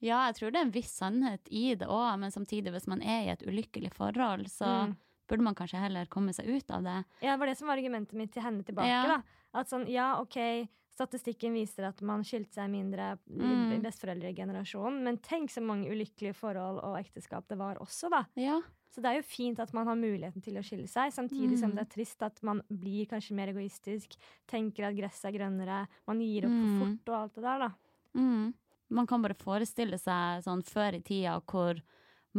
Ja, 0.03 0.25
jeg 0.27 0.35
tror 0.37 0.51
det 0.51 0.59
er 0.59 0.65
en 0.67 0.73
viss 0.75 0.91
sannhet 0.99 1.47
i 1.55 1.69
det 1.79 1.87
òg, 1.89 2.19
men 2.19 2.29
samtidig, 2.29 2.69
hvis 2.75 2.85
man 2.91 2.99
er 3.01 3.23
i 3.25 3.29
et 3.31 3.41
ulykkelig 3.47 3.93
forhold, 3.95 4.43
så 4.51 4.67
Mm. 4.85 4.95
burde 5.27 5.41
man 5.47 5.55
kanskje 5.55 5.79
heller 5.81 6.05
komme 6.11 6.33
seg 6.35 6.45
ut 6.51 6.69
av 6.69 6.83
det. 6.83 6.97
Ja, 7.23 7.31
det 7.31 7.39
var 7.39 7.47
det 7.47 7.57
som 7.57 7.67
var 7.71 7.77
argumentet 7.79 8.13
mitt 8.13 8.31
til 8.35 8.43
henne 8.43 8.61
tilbake. 8.67 8.85
Ja. 8.91 9.07
da. 9.07 9.21
At 9.55 9.67
sånn, 9.71 9.87
ja, 9.89 10.19
ok, 10.21 10.67
statistikken 10.95 11.53
viser 11.53 11.89
at 11.89 12.01
man 12.01 12.23
skilte 12.23 12.53
seg 12.55 12.69
mindre 12.71 13.17
i 13.27 13.35
Mm. 13.35 13.81
besteforeldregenerasjonen, 13.83 15.03
men 15.03 15.17
tenk 15.19 15.51
så 15.51 15.61
mange 15.61 15.89
ulykkelige 15.91 16.33
forhold 16.35 16.79
og 16.83 16.97
ekteskap 16.99 17.47
det 17.51 17.57
var 17.59 17.75
også, 17.83 18.09
da. 18.09 18.23
Ja. 18.39 18.61
Så 18.89 19.01
det 19.03 19.11
er 19.11 19.15
jo 19.19 19.27
fint 19.27 19.59
at 19.59 19.73
man 19.75 19.87
har 19.87 19.95
muligheten 19.99 20.41
til 20.41 20.55
å 20.55 20.63
skille 20.63 20.87
seg, 20.87 21.11
samtidig 21.11 21.59
som 21.59 21.71
Mm. 21.71 21.75
det 21.75 21.81
er 21.81 21.93
trist 21.95 22.21
at 22.23 22.41
man 22.43 22.61
blir 22.71 23.05
kanskje 23.07 23.35
mer 23.35 23.47
egoistisk, 23.51 24.15
tenker 24.47 24.87
at 24.87 24.95
gresset 24.95 25.25
er 25.33 25.37
grønnere, 25.37 25.87
man 26.07 26.19
gir 26.21 26.45
opp 26.45 26.51
Mm. 26.51 26.79
for 26.79 26.85
fort 26.85 27.09
og 27.09 27.21
alt 27.23 27.33
det 27.35 27.43
der, 27.43 27.59
da. 27.59 27.71
Mm. 28.15 28.53
Man 28.89 29.07
kan 29.07 29.21
bare 29.21 29.33
forestille 29.35 29.99
seg 29.99 30.43
sånn 30.43 30.63
før 30.63 30.95
i 30.95 31.01
tida 31.01 31.41
hvor 31.45 31.81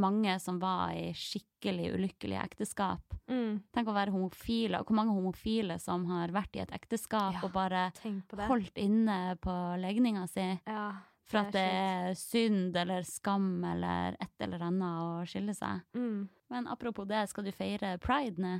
mange 0.01 0.37
som 0.43 0.59
var 0.63 0.93
i 0.97 1.11
skikkelig 1.17 1.91
ulykkelige 1.97 2.43
ekteskap. 2.45 3.17
Mm. 3.31 3.59
Tenk 3.75 3.89
å 3.91 3.95
være 3.97 4.13
homofile, 4.15 4.79
og 4.81 4.87
hvor 4.87 4.99
mange 5.01 5.15
homofile 5.17 5.79
som 5.83 6.05
har 6.13 6.31
vært 6.35 6.57
i 6.57 6.63
et 6.63 6.73
ekteskap 6.77 7.35
Ja, 7.39 7.43
og 7.47 7.53
bare 7.57 7.89
holdt 8.47 8.79
inne 8.79 9.37
på 9.43 9.55
legninga 9.83 10.27
si 10.31 10.47
Ja, 10.67 10.93
for 11.27 11.43
at 11.43 11.53
det 11.57 11.65
er 11.67 12.15
synd 12.15 12.77
eller 12.79 13.03
skam 13.03 13.65
eller 13.67 14.15
et 14.23 14.47
eller 14.47 14.63
annet 14.69 15.03
å 15.03 15.25
skille 15.27 15.55
seg. 15.59 15.83
mm. 15.99 16.29
Men 16.49 16.69
apropos 16.71 17.09
det, 17.11 17.25
skal 17.29 17.43
du 17.43 17.51
feire 17.51 17.97
pride 17.99 18.39
nå? 18.39 18.53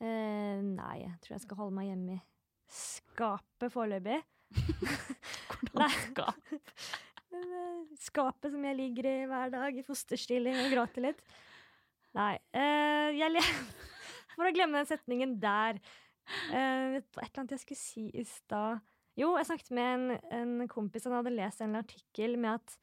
eh, 0.00 0.60
nei, 0.60 0.96
jeg 1.00 1.14
tror 1.22 1.34
jeg 1.38 1.44
skal 1.46 1.56
holde 1.62 1.76
meg 1.78 1.88
hjemme 1.88 2.18
i 2.18 2.20
skapet 2.70 3.72
foreløpig. 3.72 4.20
Hvordan 5.70 5.90
skal 5.90 6.34
Eh, 6.50 7.09
Skapet 8.00 8.52
som 8.52 8.64
jeg 8.66 8.78
ligger 8.78 9.06
i 9.06 9.16
hver 9.30 9.52
dag 9.52 9.76
i 9.76 9.84
fosterstilling 9.86 10.56
og 10.64 10.70
gråter 10.74 11.04
litt. 11.08 11.20
Nei. 12.16 12.34
Uh, 12.54 13.10
jeg 13.14 13.44
For 14.36 14.48
å 14.48 14.54
glemme 14.54 14.80
den 14.80 14.88
setningen 14.88 15.36
der. 15.42 15.80
uh, 16.50 16.98
et 16.98 17.04
eller 17.04 17.42
annet 17.42 17.56
jeg 17.56 17.64
skulle 17.64 17.82
si 17.82 18.06
i 18.10 18.24
stad. 18.26 18.80
Jo, 19.18 19.34
jeg 19.38 19.50
snakket 19.50 19.74
med 19.76 19.90
en, 19.92 20.16
en 20.32 20.70
kompis 20.70 21.04
som 21.04 21.14
hadde 21.16 21.34
lest 21.34 21.62
en 21.64 21.78
artikkel 21.78 22.38
med 22.40 22.60
at 22.60 22.78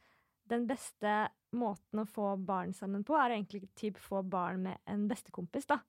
den 0.48 0.68
beste 0.68 1.14
måten 1.58 2.04
å 2.04 2.08
få 2.08 2.36
barn 2.40 2.74
sammen 2.76 3.04
på, 3.08 3.16
er 3.20 3.36
egentlig 3.36 3.68
typ 3.80 4.00
få 4.00 4.22
barn 4.28 4.64
med 4.68 4.80
en 4.88 5.08
bestekompis, 5.10 5.68
da. 5.68 5.80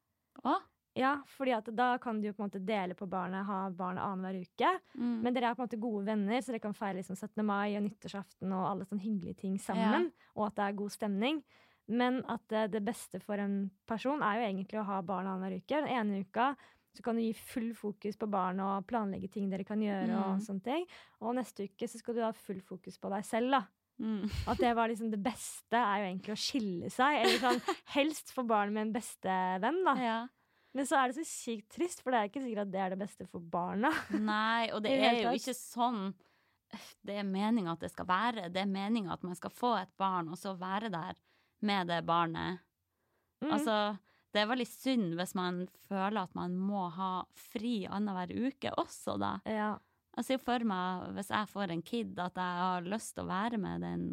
Å? 0.46 0.56
Ja, 0.98 1.12
fordi 1.30 1.54
at 1.54 1.68
da 1.78 1.92
kan 2.02 2.18
du 2.20 2.28
jo 2.28 2.34
på 2.34 2.42
en 2.42 2.48
måte 2.48 2.62
dele 2.64 2.96
på 2.98 3.06
barnet, 3.10 3.46
ha 3.46 3.60
barnet 3.70 4.02
annenhver 4.02 4.40
uke. 4.42 4.72
Mm. 4.98 5.14
Men 5.24 5.36
dere 5.36 5.52
er 5.52 5.58
på 5.58 5.62
en 5.62 5.68
måte 5.68 5.80
gode 5.80 6.04
venner, 6.08 6.42
så 6.42 6.52
dere 6.52 6.64
kan 6.64 6.76
feire 6.76 6.98
liksom 6.98 7.18
17. 7.18 7.44
mai 7.46 7.76
og 7.78 7.84
nyttårsaften 7.86 8.54
og 8.56 8.66
alle 8.72 8.88
sånne 8.88 9.04
hyggelige 9.04 9.42
ting 9.44 9.56
sammen. 9.62 10.10
Og 10.36 10.48
at 10.48 10.58
det 10.58 10.66
er 10.66 10.80
god 10.80 10.94
stemning. 10.94 11.40
Men 11.88 12.20
at 12.28 12.52
eh, 12.52 12.68
det 12.68 12.82
beste 12.84 13.20
for 13.22 13.40
en 13.40 13.70
person 13.88 14.20
er 14.24 14.40
jo 14.40 14.48
egentlig 14.50 14.80
å 14.80 14.88
ha 14.90 14.98
barn 15.06 15.30
annenhver 15.30 15.62
uke. 15.62 15.78
Den 15.78 15.88
ene 15.88 16.20
uka 16.26 16.52
så 16.96 17.04
kan 17.04 17.16
du 17.16 17.22
gi 17.22 17.32
full 17.36 17.70
fokus 17.78 18.18
på 18.18 18.26
barn 18.30 18.58
og 18.64 18.86
planlegge 18.90 19.30
ting 19.32 19.48
dere 19.52 19.66
kan 19.66 19.80
gjøre. 19.82 20.10
Mm. 20.10 20.20
Og 20.20 20.44
sånne 20.44 20.64
ting. 20.66 20.86
Og 21.22 21.36
neste 21.38 21.68
uke 21.68 21.88
så 21.88 22.00
skal 22.00 22.16
du 22.16 22.24
ha 22.26 22.32
full 22.34 22.60
fokus 22.66 22.98
på 23.00 23.12
deg 23.12 23.26
selv. 23.28 23.54
da. 23.54 23.62
Mm. 23.98 24.26
At 24.50 24.60
det 24.62 24.72
var 24.78 24.90
liksom 24.90 25.10
det 25.10 25.20
beste 25.22 25.78
er 25.78 26.02
jo 26.02 26.08
egentlig 26.10 26.34
å 26.34 26.40
skille 26.42 26.90
seg. 26.92 27.20
Eller 27.22 27.38
sånn, 27.42 27.62
helst 27.96 28.34
få 28.34 28.44
barn 28.48 28.74
med 28.74 28.88
en 28.88 28.96
bestevenn, 28.98 29.80
da. 29.86 29.94
Ja. 30.02 30.18
Men 30.76 30.86
så 30.86 30.98
er 31.00 31.10
det 31.10 31.18
så 31.18 31.26
sykt 31.26 31.68
trist, 31.74 32.02
for 32.04 32.12
det 32.12 32.20
er 32.20 32.30
ikke 32.30 32.42
sikkert 32.44 32.66
at 32.66 32.72
det 32.72 32.80
er 32.84 32.94
det 32.94 33.00
beste 33.00 33.26
for 33.28 33.40
barna. 33.40 33.92
Nei, 34.14 34.68
og 34.74 34.82
det 34.84 34.96
er 34.98 35.22
jo 35.24 35.36
ikke 35.38 35.56
sånn 35.56 36.10
det 37.08 37.14
er 37.16 37.24
meninga 37.24 37.72
at 37.72 37.84
det 37.84 37.88
skal 37.92 38.08
være. 38.08 38.50
Det 38.52 38.60
er 38.60 38.68
meninga 38.68 39.14
at 39.14 39.24
man 39.24 39.36
skal 39.38 39.52
få 39.54 39.72
et 39.80 39.92
barn, 40.00 40.28
og 40.28 40.36
så 40.36 40.52
være 40.58 40.90
der 40.92 41.16
med 41.64 41.88
det 41.88 42.02
barnet. 42.06 42.60
Mm. 43.40 43.52
Altså, 43.54 43.76
det 44.34 44.42
er 44.42 44.50
veldig 44.50 44.66
synd 44.68 45.12
hvis 45.18 45.34
man 45.38 45.62
føler 45.88 46.20
at 46.26 46.34
man 46.36 46.56
må 46.58 46.88
ha 46.94 47.12
fri 47.38 47.80
annenhver 47.86 48.34
uke 48.48 48.74
også, 48.76 49.16
da. 49.20 49.38
ja. 49.48 49.76
Jeg 50.18 50.26
ser 50.26 50.40
for 50.42 50.64
meg, 50.66 51.12
hvis 51.14 51.28
jeg 51.30 51.46
får 51.46 51.70
en 51.70 51.82
kid, 51.86 52.16
at 52.18 52.38
jeg 52.40 52.62
har 52.64 52.86
lyst 52.90 53.12
til 53.14 53.22
å 53.22 53.28
være 53.28 53.58
med 53.62 53.84
den 53.86 54.06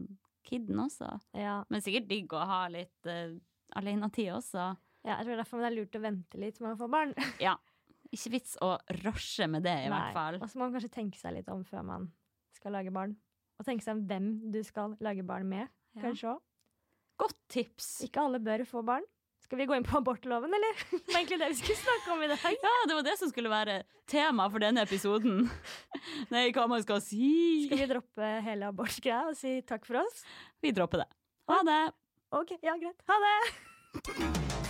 kiden 0.45 0.77
også. 0.83 1.07
ja. 1.33 1.63
Men 1.73 1.81
sikkert 1.81 2.11
digg 2.11 2.35
å 2.37 2.43
ha 2.45 2.59
litt 2.69 3.09
uh, 3.09 3.33
alenetid 3.79 4.29
også. 4.35 4.67
Ja, 5.05 5.19
jeg 5.19 5.27
tror 5.27 5.37
derfor 5.39 5.61
det 5.61 5.67
er 5.69 5.75
lurt 5.77 5.95
å 5.95 6.01
vente 6.01 6.39
litt 6.41 6.59
med 6.63 6.73
å 6.73 6.79
få 6.79 6.89
barn. 6.91 7.13
Ja. 7.43 7.55
Ikke 8.13 8.31
vits 8.35 8.53
å 8.63 8.75
rushe 9.03 9.47
med 9.49 9.63
det, 9.65 9.73
i 9.85 9.89
Nei. 9.89 9.95
hvert 9.97 10.13
fall. 10.15 10.35
Og 10.39 10.47
så 10.49 10.57
må 10.59 10.67
man 10.67 10.75
kanskje 10.77 10.91
tenke 10.93 11.17
seg 11.19 11.33
litt 11.35 11.47
om 11.51 11.63
før 11.67 11.83
man 11.83 12.05
skal 12.55 12.71
lage 12.77 12.93
barn. 12.93 13.15
Og 13.59 13.65
tenke 13.67 13.83
seg 13.83 13.97
om 13.97 14.03
hvem 14.07 14.27
du 14.53 14.59
skal 14.63 14.93
lage 15.03 15.23
barn 15.25 15.47
med, 15.49 15.67
Ja. 15.97 16.01
kanskje 16.05 16.29
òg. 16.35 16.39
Godt 17.19 17.37
tips! 17.51 17.89
Ikke 18.05 18.23
alle 18.23 18.39
bør 18.43 18.63
få 18.67 18.83
barn. 18.85 19.03
Skal 19.45 19.59
vi 19.59 19.67
gå 19.69 19.75
inn 19.77 19.83
på 19.85 19.97
abortloven, 19.99 20.53
eller? 20.57 20.79
Det 20.91 21.01
var 21.11 21.19
egentlig 21.19 21.39
det 21.43 21.49
vi 21.51 21.57
skulle 21.59 21.81
snakke 21.81 22.13
om 22.15 22.23
i 22.25 22.29
dag. 22.31 22.57
Ja, 22.65 22.73
det 22.89 22.95
var 22.97 23.05
det 23.09 23.17
som 23.19 23.29
skulle 23.33 23.51
være 23.51 23.75
tema 24.09 24.47
for 24.49 24.63
denne 24.63 24.85
episoden. 24.87 25.45
Nei, 26.33 26.47
hva 26.55 26.65
man 26.71 26.81
skal 26.85 27.01
si. 27.05 27.65
Skal 27.67 27.83
vi 27.83 27.89
droppe 27.93 28.31
hele 28.47 28.71
abortgreia 28.73 29.25
og 29.29 29.37
si 29.37 29.59
takk 29.69 29.85
for 29.89 30.01
oss? 30.05 30.23
Vi 30.65 30.73
dropper 30.73 31.03
det. 31.05 31.09
Ha 31.51 31.61
det! 31.67 31.81
Ok, 32.35 32.55
ja, 32.65 32.73
greit. 32.81 33.05
Ha 33.11 33.21
det! 33.27 34.64